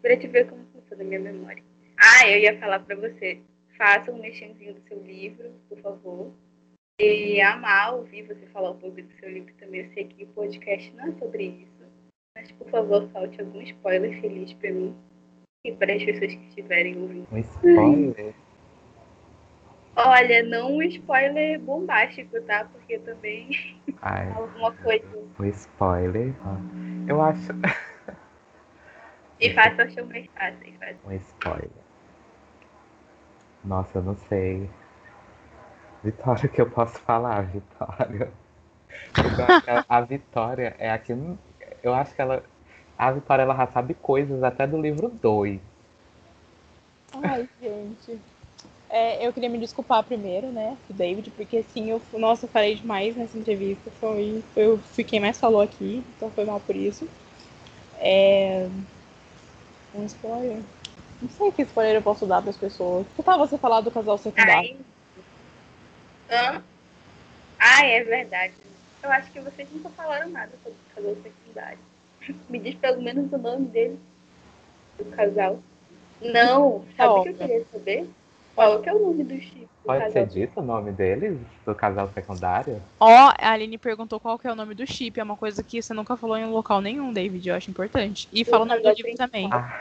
Pra 0.00 0.16
te 0.16 0.28
ver 0.28 0.48
como 0.48 0.64
funciona 0.72 1.02
a 1.02 1.06
minha 1.06 1.20
memória. 1.20 1.62
Ah, 1.98 2.28
eu 2.28 2.38
ia 2.38 2.58
falar 2.58 2.80
pra 2.80 2.96
você. 2.96 3.40
Faça 3.76 4.12
um 4.12 4.20
mexenzinho 4.20 4.74
do 4.74 4.80
seu 4.82 5.02
livro, 5.02 5.50
por 5.68 5.78
favor. 5.78 6.32
E 7.00 7.40
amar 7.40 7.94
ouvir 7.94 8.22
você 8.22 8.46
falar 8.46 8.70
um 8.70 8.76
pouco 8.76 9.02
do 9.02 9.12
seu 9.18 9.30
livro 9.30 9.52
também. 9.58 9.80
Eu 9.80 9.92
sei 9.94 10.04
que 10.04 10.24
o 10.24 10.28
podcast 10.28 10.92
não 10.94 11.08
é 11.08 11.12
sobre 11.18 11.44
isso. 11.44 11.82
Mas, 12.36 12.52
por 12.52 12.68
favor, 12.70 13.08
falte 13.12 13.40
algum 13.40 13.60
spoiler 13.62 14.20
feliz 14.20 14.52
pra 14.54 14.70
mim 14.70 14.94
e 15.64 15.72
para 15.72 15.94
as 15.94 16.04
pessoas 16.04 16.34
que 16.34 16.46
estiverem 16.48 17.00
ouvindo. 17.00 17.26
Um 17.32 17.38
spoiler? 17.38 18.34
Olha, 19.96 20.42
não 20.42 20.76
um 20.76 20.82
spoiler 20.82 21.58
bombástico, 21.60 22.40
tá? 22.42 22.64
Porque 22.66 22.98
também 23.00 23.50
Ai, 24.02 24.28
alguma 24.34 24.72
coisa. 24.76 25.06
um 25.38 25.44
spoiler. 25.46 26.34
Ah, 26.44 26.58
Eu 27.08 27.20
acho. 27.22 27.52
E 29.38 29.50
faça 29.52 29.84
o 29.84 29.90
show 29.90 30.06
mais 30.06 30.26
fácil. 30.32 30.72
Faça. 30.78 31.00
Um 31.04 31.12
spoiler. 31.12 31.70
Nossa, 33.64 33.98
eu 33.98 34.02
não 34.02 34.16
sei. 34.28 34.68
Vitória, 36.04 36.46
o 36.46 36.48
que 36.48 36.60
eu 36.60 36.68
posso 36.70 36.98
falar, 37.00 37.40
Vitória? 37.46 38.30
Porque 39.20 39.40
eu 39.40 39.44
acho 39.44 39.64
que 39.64 39.70
a, 39.70 39.84
a 39.88 40.00
Vitória 40.02 40.76
é 40.78 40.90
a 40.90 40.98
que. 40.98 41.12
Eu 41.82 41.94
acho 41.94 42.14
que 42.14 42.22
ela. 42.22 42.42
A 42.98 43.12
Vitória 43.12 43.42
ela 43.42 43.56
já 43.56 43.66
sabe 43.68 43.94
coisas 43.94 44.42
até 44.42 44.66
do 44.66 44.80
livro 44.80 45.10
2. 45.10 45.60
Ai, 47.12 47.48
gente. 47.60 48.20
É, 48.94 49.26
eu 49.26 49.32
queria 49.32 49.48
me 49.48 49.56
desculpar 49.56 50.04
primeiro, 50.04 50.52
né, 50.52 50.76
pro 50.86 50.94
David, 50.94 51.30
porque 51.30 51.56
assim, 51.56 51.88
eu, 51.88 52.02
nossa, 52.12 52.44
eu 52.44 52.50
falei 52.50 52.74
demais 52.74 53.16
nessa 53.16 53.38
entrevista. 53.38 53.90
Foi, 53.92 54.44
eu 54.54 54.78
fiquei 54.80 55.18
mais 55.18 55.40
falou 55.40 55.62
aqui, 55.62 56.04
então 56.14 56.30
foi 56.30 56.44
mal 56.44 56.60
por 56.60 56.76
isso. 56.76 57.08
É, 57.98 58.68
um 59.94 60.04
spoiler. 60.04 60.62
Não 61.22 61.28
sei 61.30 61.50
que 61.52 61.62
spoiler 61.62 61.94
eu 61.94 62.02
posso 62.02 62.26
dar 62.26 62.42
para 62.42 62.50
as 62.50 62.58
pessoas. 62.58 63.06
Que 63.16 63.22
tal 63.22 63.38
você 63.38 63.56
falar 63.56 63.80
do 63.80 63.90
casal 63.90 64.18
secundário? 64.18 64.76
Ai. 66.28 66.56
Hã? 66.58 66.62
Ah, 67.58 67.86
é 67.86 68.04
verdade. 68.04 68.52
Eu 69.02 69.10
acho 69.10 69.32
que 69.32 69.40
vocês 69.40 69.70
nunca 69.72 69.88
falaram 69.90 70.28
nada 70.28 70.52
sobre 70.62 70.78
o 70.78 70.94
casal 70.94 71.16
secundário. 71.22 71.78
Me 72.50 72.58
diz 72.58 72.74
pelo 72.74 73.00
menos 73.00 73.32
o 73.32 73.38
nome 73.38 73.68
dele. 73.68 73.98
Do 74.98 75.06
casal. 75.06 75.62
Não, 76.20 76.84
sabe 76.94 77.14
o 77.14 77.22
que 77.22 77.28
eu 77.30 77.34
queria 77.36 77.66
saber? 77.72 78.10
Qual 78.54 78.80
que 78.82 78.88
é 78.88 78.92
o 78.94 78.98
nome 78.98 79.24
do 79.24 79.40
chip? 79.40 79.60
Do 79.60 79.68
Pode 79.86 79.98
casal 80.04 80.12
ser 80.12 80.26
dito 80.26 80.60
o 80.60 80.62
nome 80.62 80.92
deles? 80.92 81.38
Do 81.64 81.74
casal 81.74 82.08
secundário? 82.14 82.80
Ó, 83.00 83.32
a 83.38 83.50
Aline 83.52 83.78
perguntou 83.78 84.20
qual 84.20 84.38
que 84.38 84.46
é 84.46 84.52
o 84.52 84.54
nome 84.54 84.74
do 84.74 84.86
chip. 84.86 85.18
É 85.18 85.22
uma 85.22 85.36
coisa 85.36 85.62
que 85.62 85.80
você 85.82 85.92
nunca 85.94 86.16
falou 86.16 86.36
em 86.36 86.46
local 86.46 86.80
nenhum, 86.80 87.12
David. 87.12 87.48
Eu 87.48 87.54
acho 87.54 87.70
importante. 87.70 88.28
E 88.32 88.44
fala 88.44 88.64
o 88.64 88.68
nome 88.68 88.82
do 88.82 88.90
livro 88.92 89.14
também. 89.16 89.48
Ah, 89.50 89.80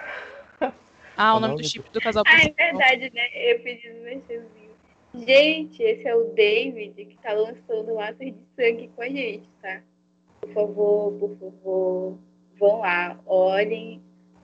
Ah, 1.17 1.33
o 1.35 1.37
o 1.37 1.39
nome 1.41 1.51
nome 1.53 1.63
do 1.63 1.67
chip 1.67 1.89
do 1.91 1.99
casal 2.01 2.23
Ah, 2.25 2.31
é 2.33 2.49
principal. 2.49 2.65
verdade, 2.67 3.11
né? 3.13 3.27
Eu 3.33 3.59
pedi 3.59 3.89
no 3.93 4.03
mexerzinho. 4.03 4.71
Gente, 5.13 5.83
esse 5.83 6.07
é 6.07 6.15
o 6.15 6.33
David 6.33 6.93
que 7.05 7.17
tá 7.17 7.33
lançando 7.33 7.93
laços 7.93 8.17
de 8.19 8.35
sangue 8.55 8.89
com 8.95 9.01
a 9.01 9.09
gente, 9.09 9.43
tá? 9.61 9.81
Por 10.39 10.53
favor, 10.53 11.11
por 11.19 11.37
favor, 11.37 12.17
vão 12.57 12.79
lá, 12.79 13.19
olhem 13.25 14.01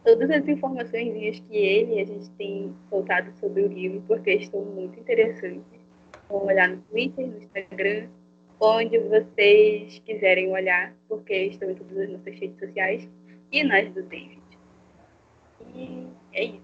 todas 0.08 0.30
as 0.32 0.47
informações 0.47 1.41
que 1.41 1.58
ele 1.58 1.95
e 1.95 1.99
a 1.99 2.05
gente 2.05 2.30
tem 2.38 2.74
soltado 2.89 3.30
sobre 3.41 3.64
o 3.64 3.68
livro, 3.68 4.01
porque 4.08 4.32
estão 4.36 4.64
muito 4.64 4.97
interessantes. 4.97 5.82
Vão 6.30 6.45
olhar 6.45 6.70
no 6.70 6.78
Twitter, 6.84 7.28
no 7.28 7.38
Instagram, 7.39 8.08
onde 8.62 8.97
vocês 8.99 9.99
quiserem 10.05 10.49
olhar, 10.49 10.95
porque 11.10 11.34
estão 11.36 11.70
em 11.70 11.76
todas 11.76 11.97
as 11.97 12.10
nossas 12.10 12.39
redes 12.39 12.58
sociais 12.58 13.10
e 13.51 13.64
nas 13.66 13.89
do 13.93 14.01
David. 14.03 14.39
E 15.76 16.08
é 16.32 16.43
isso. 16.45 16.62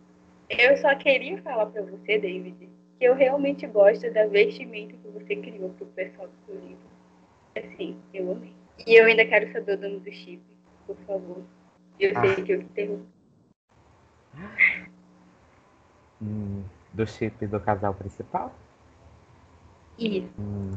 Eu 0.49 0.77
só 0.77 0.95
queria 0.95 1.37
falar 1.41 1.65
pra 1.65 1.81
você, 1.81 2.17
David, 2.17 2.55
que 2.97 3.05
eu 3.05 3.13
realmente 3.13 3.67
gosto 3.67 4.09
da 4.13 4.25
vestimenta 4.25 4.93
que 4.93 5.07
você 5.09 5.35
criou 5.35 5.69
pro 5.71 5.85
pessoal 5.87 6.29
do 6.29 6.45
seu 6.45 6.55
livro. 6.61 6.93
Assim, 7.57 7.97
eu 8.13 8.31
amei. 8.31 8.53
E 8.87 8.95
eu 8.95 9.05
ainda 9.05 9.25
quero 9.25 9.51
saber 9.51 9.77
o 9.77 9.81
nome 9.81 9.99
do 9.99 10.11
chip, 10.13 10.41
por 10.87 10.95
favor. 11.05 11.43
Eu 11.99 12.11
Ah. 12.15 12.35
sei 12.35 12.43
que 12.45 12.53
eu 12.53 12.61
interrompi. 12.61 13.22
Hum, 16.21 16.63
do 16.93 17.05
chip 17.05 17.45
do 17.47 17.59
casal 17.59 17.93
principal? 17.93 18.53
Isso. 19.97 20.29
Hum, 20.39 20.71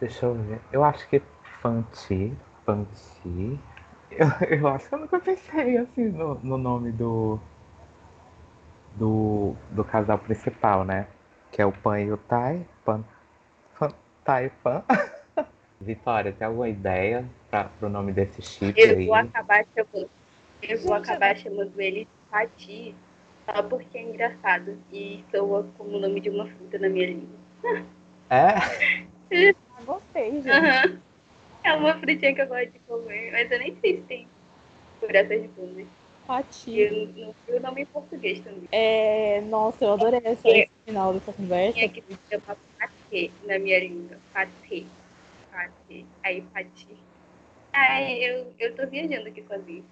deixa 0.00 0.26
eu 0.26 0.34
ver. 0.34 0.60
Eu 0.72 0.84
acho 0.84 1.08
que 1.08 1.22
Fanti. 1.60 2.36
Fanti. 2.66 3.58
Eu, 4.10 4.26
eu 4.58 4.68
acho 4.68 4.88
que 4.88 4.94
eu 4.94 4.98
nunca 4.98 5.20
pensei 5.20 5.76
assim 5.78 6.08
no, 6.08 6.34
no 6.40 6.58
nome 6.58 6.90
do, 6.92 7.38
do. 8.96 9.54
do 9.70 9.84
casal 9.84 10.18
principal, 10.18 10.84
né? 10.84 11.06
Que 11.50 11.62
é 11.62 11.66
o 11.66 11.72
Pan 11.72 12.00
e 12.00 12.12
o 12.12 12.16
Tai. 12.16 12.66
Pan. 12.84 13.04
Fan, 13.74 13.92
tai 14.24 14.50
Pan. 14.62 14.82
Vitória, 15.80 16.32
tem 16.32 16.46
alguma 16.46 16.68
ideia 16.68 17.24
para 17.50 17.68
o 17.82 17.88
nome 17.88 18.12
desse 18.12 18.40
chip 18.40 18.80
Eu 18.80 18.96
aí? 18.96 19.06
vou 19.06 19.14
acabar 19.14 19.64
chamando. 19.74 20.08
Eu 20.62 20.78
vou 20.78 20.94
acabar 20.94 21.36
chamando 21.36 21.78
ele 21.80 22.06
Pati 22.30 22.94
só 23.44 23.62
porque 23.62 23.98
é 23.98 24.02
engraçado 24.02 24.78
e 24.92 25.24
soa 25.30 25.64
como 25.76 25.96
o 25.96 26.00
nome 26.00 26.20
de 26.20 26.30
uma 26.30 26.46
fruta 26.46 26.78
na 26.78 26.88
minha 26.88 27.06
língua. 27.06 27.38
É? 28.30 28.52
Ah, 29.74 29.82
gostei, 29.84 30.30
gente. 30.30 30.50
Aham. 30.50 31.00
É 31.64 31.72
uma 31.72 31.98
frutinha 31.98 32.34
que 32.34 32.42
eu 32.42 32.46
gosto 32.46 32.70
de 32.70 32.78
comer, 32.80 33.32
mas 33.32 33.50
eu 33.50 33.58
nem 33.58 33.74
sei 33.80 33.96
se 33.96 34.02
tem 34.02 34.28
por 35.00 35.14
essas 35.14 35.46
bundas. 35.52 35.86
E 35.86 36.26
Pati. 36.26 36.80
eu 36.80 37.06
não 37.14 37.34
sei 37.46 37.56
o 37.56 37.60
nome 37.60 37.82
em 37.82 37.86
português 37.86 38.40
também. 38.40 38.68
É, 38.70 39.40
nossa, 39.42 39.84
eu 39.84 39.92
adorei 39.94 40.20
essa, 40.24 40.48
É. 40.48 40.58
esse 40.60 40.70
final 40.84 41.14
dessa 41.14 41.32
conversa. 41.32 41.72
Tinha 41.72 41.88
que 41.88 42.02
se 42.02 42.18
chama 42.30 42.56
patê 42.78 43.30
na 43.44 43.58
minha 43.58 43.80
língua. 43.80 44.18
Patê. 44.34 44.84
Patê. 45.50 46.04
Aí 46.22 46.42
pati. 46.42 46.98
Ai, 47.72 48.22
eu, 48.22 48.52
eu 48.58 48.76
tô 48.76 48.86
viajando 48.86 49.28
aqui 49.28 49.42
sozinha. 49.44 49.82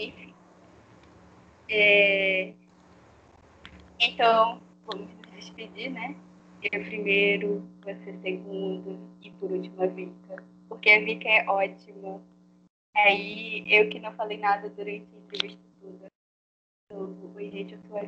Enfim. 0.00 0.34
É... 1.68 2.54
Então, 4.00 4.62
vamos 4.86 5.12
nos 5.12 5.30
despedir, 5.32 5.90
né? 5.90 6.16
Eu 6.72 6.82
primeiro, 6.84 7.68
você 7.82 8.18
segundo 8.22 8.98
e 9.20 9.30
por 9.32 9.52
último 9.52 9.82
a 9.82 9.86
Vika. 9.86 10.42
Porque 10.68 10.90
a 10.90 11.00
Vika 11.00 11.28
é 11.28 11.46
ótima. 11.46 12.22
Aí, 12.96 13.62
eu 13.66 13.90
que 13.90 14.00
não 14.00 14.12
falei 14.14 14.38
nada 14.38 14.70
durante 14.70 15.06
a 15.14 15.18
entrevista 15.18 15.60
toda. 15.82 16.06
Então, 16.86 17.32
oi, 17.34 17.50
gente, 17.50 17.74
eu 17.74 17.80
sou 17.86 17.98
a. 17.98 18.02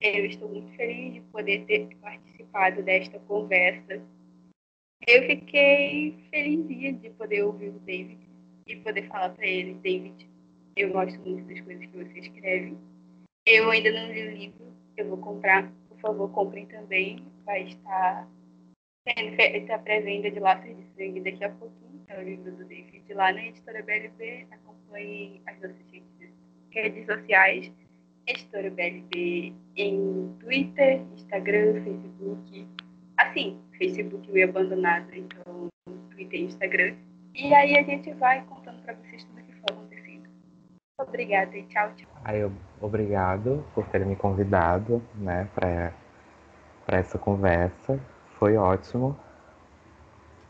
Eu 0.00 0.26
estou 0.26 0.48
muito 0.48 0.74
feliz 0.76 1.14
de 1.14 1.20
poder 1.32 1.66
ter 1.66 1.94
participado 1.96 2.82
desta 2.82 3.18
conversa. 3.20 4.00
Eu 5.06 5.26
fiquei 5.26 6.24
felizinha 6.30 6.92
de 6.92 7.10
poder 7.10 7.42
ouvir 7.42 7.70
o 7.70 7.80
David 7.80 8.20
e 8.66 8.76
poder 8.76 9.08
falar 9.08 9.30
para 9.30 9.46
ele, 9.46 9.74
David, 9.74 10.29
eu 10.80 10.92
gosto 10.92 11.18
muito 11.20 11.46
das 11.48 11.60
coisas 11.60 11.86
que 11.86 11.96
você 11.96 12.18
escreve. 12.18 12.76
Eu 13.46 13.70
ainda 13.70 13.90
não 13.90 14.12
li 14.12 14.22
o 14.22 14.30
livro, 14.32 14.72
eu 14.96 15.08
vou 15.08 15.18
comprar. 15.18 15.70
Por 15.88 15.98
favor, 16.00 16.30
comprem 16.30 16.66
também. 16.66 17.24
Vai 17.44 17.64
estar 17.64 18.28
a 19.74 19.78
pré-venda 19.78 20.30
de 20.30 20.40
Laços 20.40 20.76
de 20.76 20.84
Sangue 20.96 21.20
daqui 21.20 21.44
a 21.44 21.50
pouquinho. 21.50 22.02
É 22.08 22.18
o 22.18 22.22
livro 22.22 22.52
do 22.52 22.64
David 22.64 23.12
lá 23.14 23.32
na 23.32 23.46
editora 23.46 23.82
BLB. 23.82 24.46
Acompanhe 24.50 25.42
as 25.46 25.60
nossas 25.60 25.76
redes, 26.70 27.06
sociais. 27.06 27.72
Editora 28.26 28.70
BLB 28.70 29.52
em 29.76 30.36
Twitter, 30.40 31.00
Instagram, 31.14 31.82
Facebook. 31.82 32.68
assim, 33.16 33.58
Facebook 33.76 34.28
eu 34.32 34.48
abandonado, 34.48 35.12
então 35.14 35.68
Twitter 36.10 36.40
e 36.40 36.44
Instagram. 36.44 36.94
E 37.34 37.54
aí 37.54 37.78
a 37.78 37.82
gente 37.82 38.12
vai 38.14 38.44
contando 38.44 38.82
para 38.82 38.94
vocês 38.94 39.24
tudo 39.24 39.42
que 39.42 39.52
for 39.54 39.72
acontecendo. 39.72 40.28
Obrigada 41.06 41.56
e 41.56 41.62
tchau, 41.64 41.90
tchau. 41.96 42.08
Aí, 42.24 42.40
eu, 42.40 42.52
obrigado 42.80 43.64
por 43.74 43.86
ter 43.86 44.04
me 44.04 44.16
convidado, 44.16 45.02
né, 45.14 45.48
para 45.54 45.92
essa 46.88 47.18
conversa. 47.18 47.98
Foi 48.38 48.56
ótimo. 48.56 49.16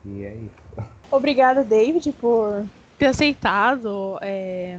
E 0.05 0.24
é 0.24 0.35
isso. 0.35 0.90
Obrigada, 1.10 1.62
David, 1.64 2.12
por 2.12 2.66
ter 2.98 3.06
aceitado, 3.06 4.18
é, 4.22 4.78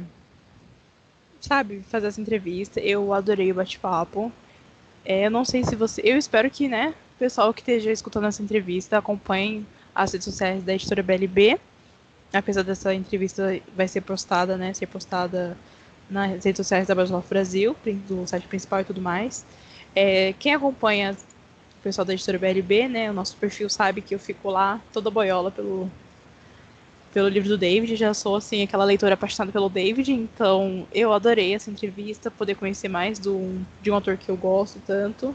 sabe, 1.40 1.82
fazer 1.82 2.08
essa 2.08 2.20
entrevista. 2.20 2.80
Eu 2.80 3.12
adorei 3.12 3.50
o 3.52 3.54
bate-papo. 3.54 4.32
É, 5.04 5.26
eu 5.26 5.30
não 5.30 5.44
sei 5.44 5.64
se 5.64 5.74
você. 5.74 6.00
Eu 6.04 6.16
espero 6.16 6.50
que, 6.50 6.68
né, 6.68 6.94
o 7.16 7.18
pessoal 7.18 7.52
que 7.52 7.60
esteja 7.60 7.90
escutando 7.90 8.26
essa 8.26 8.42
entrevista 8.42 8.98
acompanhe 8.98 9.66
as 9.94 10.12
redes 10.12 10.24
sociais 10.24 10.62
da 10.62 10.74
editora 10.74 11.02
BLB. 11.02 11.58
Apesar 12.32 12.62
dessa 12.62 12.94
entrevista 12.94 13.60
vai 13.76 13.86
ser 13.86 14.00
postada, 14.00 14.56
né? 14.56 14.72
Ser 14.72 14.86
postada 14.86 15.56
nas 16.08 16.44
redes 16.44 16.56
sociais 16.56 16.86
da 16.86 16.94
Basilov 16.94 17.26
Brasil, 17.28 17.76
do 18.08 18.26
site 18.26 18.46
principal 18.46 18.80
e 18.80 18.84
tudo 18.84 19.00
mais. 19.00 19.44
É, 19.94 20.34
quem 20.38 20.54
acompanha 20.54 21.16
o 21.78 21.82
pessoal 21.82 22.04
da 22.04 22.14
editora 22.14 22.38
BLB, 22.38 22.88
né? 22.88 23.10
O 23.10 23.14
nosso 23.14 23.36
perfil 23.36 23.68
sabe 23.68 24.00
que 24.00 24.14
eu 24.14 24.18
fico 24.18 24.50
lá 24.50 24.80
toda 24.92 25.10
boiola 25.10 25.50
pelo, 25.50 25.90
pelo 27.12 27.28
livro 27.28 27.48
do 27.48 27.58
David. 27.58 27.96
Já 27.96 28.14
sou, 28.14 28.36
assim, 28.36 28.62
aquela 28.62 28.84
leitora 28.84 29.14
apaixonada 29.14 29.52
pelo 29.52 29.68
David. 29.68 30.12
Então, 30.12 30.86
eu 30.92 31.12
adorei 31.12 31.54
essa 31.54 31.70
entrevista, 31.70 32.30
poder 32.30 32.54
conhecer 32.54 32.88
mais 32.88 33.18
do, 33.18 33.60
de 33.82 33.90
um 33.90 33.94
autor 33.94 34.16
que 34.16 34.30
eu 34.30 34.36
gosto 34.36 34.80
tanto. 34.86 35.34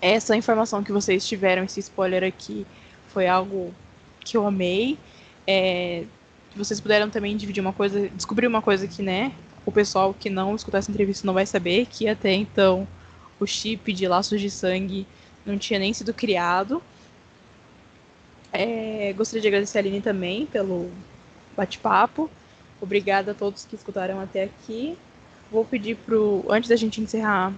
Essa 0.00 0.36
informação 0.36 0.82
que 0.82 0.92
vocês 0.92 1.26
tiveram, 1.26 1.64
esse 1.64 1.80
spoiler 1.80 2.24
aqui, 2.24 2.66
foi 3.08 3.28
algo 3.28 3.72
que 4.20 4.36
eu 4.36 4.46
amei. 4.46 4.98
É, 5.46 6.04
vocês 6.56 6.80
puderam 6.80 7.10
também 7.10 7.36
dividir 7.36 7.60
uma 7.60 7.72
coisa, 7.72 8.08
descobrir 8.10 8.46
uma 8.46 8.62
coisa 8.62 8.86
que, 8.86 9.02
né, 9.02 9.32
o 9.64 9.72
pessoal 9.72 10.14
que 10.14 10.28
não 10.28 10.54
escutar 10.54 10.78
essa 10.78 10.90
entrevista 10.90 11.26
não 11.26 11.34
vai 11.34 11.46
saber, 11.46 11.86
que 11.86 12.08
até 12.08 12.32
então 12.32 12.86
o 13.38 13.46
chip 13.46 13.92
de 13.92 14.06
laços 14.06 14.40
de 14.40 14.50
sangue 14.50 15.06
não 15.44 15.58
tinha 15.58 15.78
nem 15.78 15.92
sido 15.92 16.12
criado. 16.12 16.82
É, 18.52 19.12
gostaria 19.16 19.40
de 19.40 19.48
agradecer 19.48 19.78
a 19.78 19.80
Aline 19.80 20.00
também 20.00 20.46
pelo 20.46 20.90
bate-papo. 21.56 22.30
Obrigada 22.80 23.32
a 23.32 23.34
todos 23.34 23.64
que 23.64 23.74
escutaram 23.74 24.20
até 24.20 24.44
aqui. 24.44 24.96
Vou 25.50 25.64
pedir 25.64 25.96
pro, 25.96 26.44
antes 26.48 26.68
da 26.68 26.76
gente 26.76 27.00
encerrar 27.00 27.52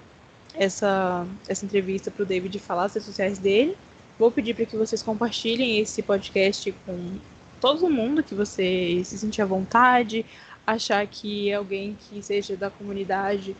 essa, 0.55 1.27
essa 1.49 1.65
entrevista 1.65 2.11
para 2.11 2.23
o 2.23 2.27
David 2.27 2.59
falar 2.59 2.85
as 2.85 2.95
redes 2.95 3.07
sociais 3.07 3.39
dele. 3.39 3.77
Vou 4.19 4.31
pedir 4.31 4.55
para 4.55 4.67
que 4.67 4.77
vocês 4.77 5.03
compartilhem 5.03 5.81
esse 5.81 6.03
podcast 6.03 6.73
com 6.87 7.19
todo 7.61 7.91
mundo 7.91 8.23
que 8.23 8.35
você 8.35 9.03
se 9.05 9.19
sentir 9.19 9.43
à 9.43 9.47
vontade, 9.47 10.25
achar 10.67 11.07
que 11.07 11.53
alguém 11.53 11.97
que 12.09 12.23
seja 12.23 12.57
da 12.57 12.71
comunidade 12.71 13.57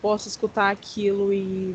possa 0.00 0.28
escutar 0.28 0.70
aquilo 0.70 1.32
e 1.32 1.74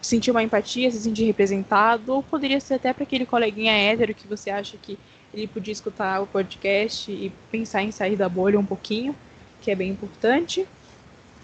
sentir 0.00 0.30
uma 0.30 0.42
empatia, 0.42 0.90
se 0.90 1.00
sentir 1.00 1.24
representado, 1.24 2.14
ou 2.14 2.22
poderia 2.22 2.60
ser 2.60 2.74
até 2.74 2.92
para 2.92 3.02
aquele 3.02 3.26
coleguinha 3.26 3.72
hétero 3.72 4.14
que 4.14 4.26
você 4.26 4.50
acha 4.50 4.76
que 4.76 4.98
ele 5.32 5.46
podia 5.46 5.72
escutar 5.72 6.22
o 6.22 6.26
podcast 6.26 7.10
e 7.10 7.32
pensar 7.50 7.82
em 7.82 7.90
sair 7.90 8.16
da 8.16 8.28
bolha 8.28 8.58
um 8.58 8.64
pouquinho, 8.64 9.14
que 9.60 9.70
é 9.70 9.74
bem 9.74 9.90
importante. 9.90 10.66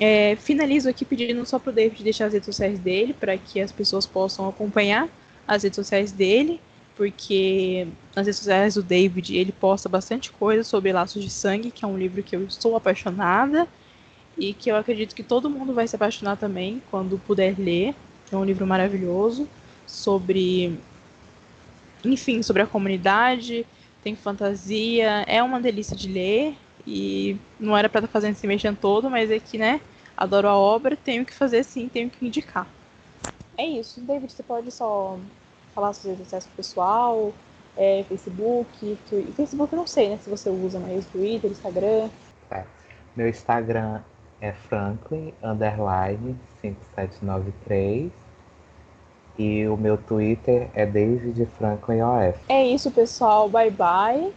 É, 0.00 0.36
finalizo 0.36 0.88
aqui 0.88 1.04
pedindo 1.04 1.44
só 1.46 1.58
para 1.58 1.70
o 1.70 1.72
David 1.72 2.02
deixar 2.02 2.26
as 2.26 2.32
redes 2.32 2.46
sociais 2.46 2.78
dele, 2.78 3.12
para 3.12 3.36
que 3.36 3.60
as 3.60 3.70
pessoas 3.70 4.06
possam 4.06 4.48
acompanhar 4.48 5.08
as 5.46 5.62
redes 5.62 5.76
sociais 5.76 6.10
dele, 6.10 6.60
porque 6.96 7.86
nas 8.14 8.26
redes 8.26 8.38
sociais 8.38 8.74
do 8.74 8.82
David 8.82 9.36
ele 9.36 9.52
posta 9.52 9.88
bastante 9.88 10.30
coisa 10.30 10.62
sobre 10.62 10.92
Laços 10.92 11.22
de 11.22 11.30
Sangue, 11.30 11.70
que 11.70 11.84
é 11.84 11.88
um 11.88 11.98
livro 11.98 12.22
que 12.22 12.36
eu 12.36 12.48
sou 12.50 12.76
apaixonada 12.76 13.66
e 14.38 14.52
que 14.52 14.70
eu 14.70 14.76
acredito 14.76 15.14
que 15.14 15.22
todo 15.22 15.50
mundo 15.50 15.74
vai 15.74 15.86
se 15.86 15.96
apaixonar 15.96 16.36
também 16.36 16.82
quando 16.90 17.18
puder 17.18 17.58
ler. 17.58 17.94
É 18.30 18.36
um 18.36 18.44
livro 18.44 18.66
maravilhoso 18.66 19.48
sobre, 19.86 20.78
enfim, 22.04 22.42
sobre 22.42 22.62
a 22.62 22.66
comunidade, 22.66 23.66
tem 24.02 24.14
fantasia, 24.14 25.24
é 25.26 25.42
uma 25.42 25.60
delícia 25.60 25.96
de 25.96 26.08
ler 26.08 26.56
e 26.86 27.36
não 27.58 27.76
era 27.76 27.88
para 27.88 28.00
estar 28.00 28.08
tá 28.08 28.12
fazendo 28.12 28.32
esse 28.32 28.46
mexendo 28.46 28.76
todo, 28.76 29.10
mas 29.10 29.30
é 29.30 29.38
que, 29.38 29.58
né, 29.58 29.80
adoro 30.16 30.48
a 30.48 30.56
obra, 30.56 30.96
tenho 30.96 31.24
que 31.24 31.34
fazer 31.34 31.64
sim, 31.64 31.88
tenho 31.88 32.10
que 32.10 32.24
indicar. 32.26 32.68
É 33.56 33.64
isso. 33.64 34.00
David, 34.00 34.32
você 34.32 34.42
pode 34.42 34.70
só 34.70 35.18
falar 35.74 35.92
sociais 35.92 36.44
pro 36.46 36.56
pessoal, 36.56 37.32
é, 37.76 38.04
Facebook, 38.08 38.98
Twitter. 39.08 39.32
Facebook 39.34 39.72
eu 39.72 39.78
não 39.78 39.86
sei, 39.86 40.10
né, 40.10 40.18
se 40.22 40.30
você 40.30 40.48
usa, 40.48 40.78
mas 40.78 41.04
Twitter, 41.06 41.50
Instagram. 41.50 42.08
É. 42.50 42.64
Meu 43.16 43.28
Instagram 43.28 44.00
é 44.40 44.52
Franklin, 44.52 45.32
underline, 45.42 46.36
5793. 46.60 48.12
E 49.36 49.66
o 49.66 49.76
meu 49.76 49.96
Twitter 49.96 50.68
é 50.74 50.86
David 50.86 51.44
Franklin 51.58 52.02
OF. 52.02 52.38
É 52.48 52.64
isso, 52.64 52.90
pessoal. 52.90 53.48
Bye 53.48 53.70
bye. 53.70 54.32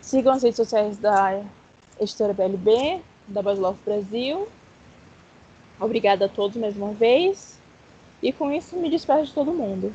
Sigam 0.00 0.34
as 0.34 0.42
redes 0.42 0.56
sociais 0.56 0.98
da 0.98 1.42
editora 1.98 2.34
BLB, 2.34 3.00
da 3.26 3.40
Basilov 3.40 3.78
Brasil. 3.84 4.46
Obrigada 5.80 6.26
a 6.26 6.28
todos 6.28 6.56
mais 6.56 6.76
uma 6.76 6.92
vez. 6.92 7.58
E 8.22 8.32
com 8.32 8.52
isso 8.52 8.76
me 8.76 8.90
despeço 8.90 9.26
de 9.26 9.32
todo 9.32 9.52
mundo. 9.52 9.92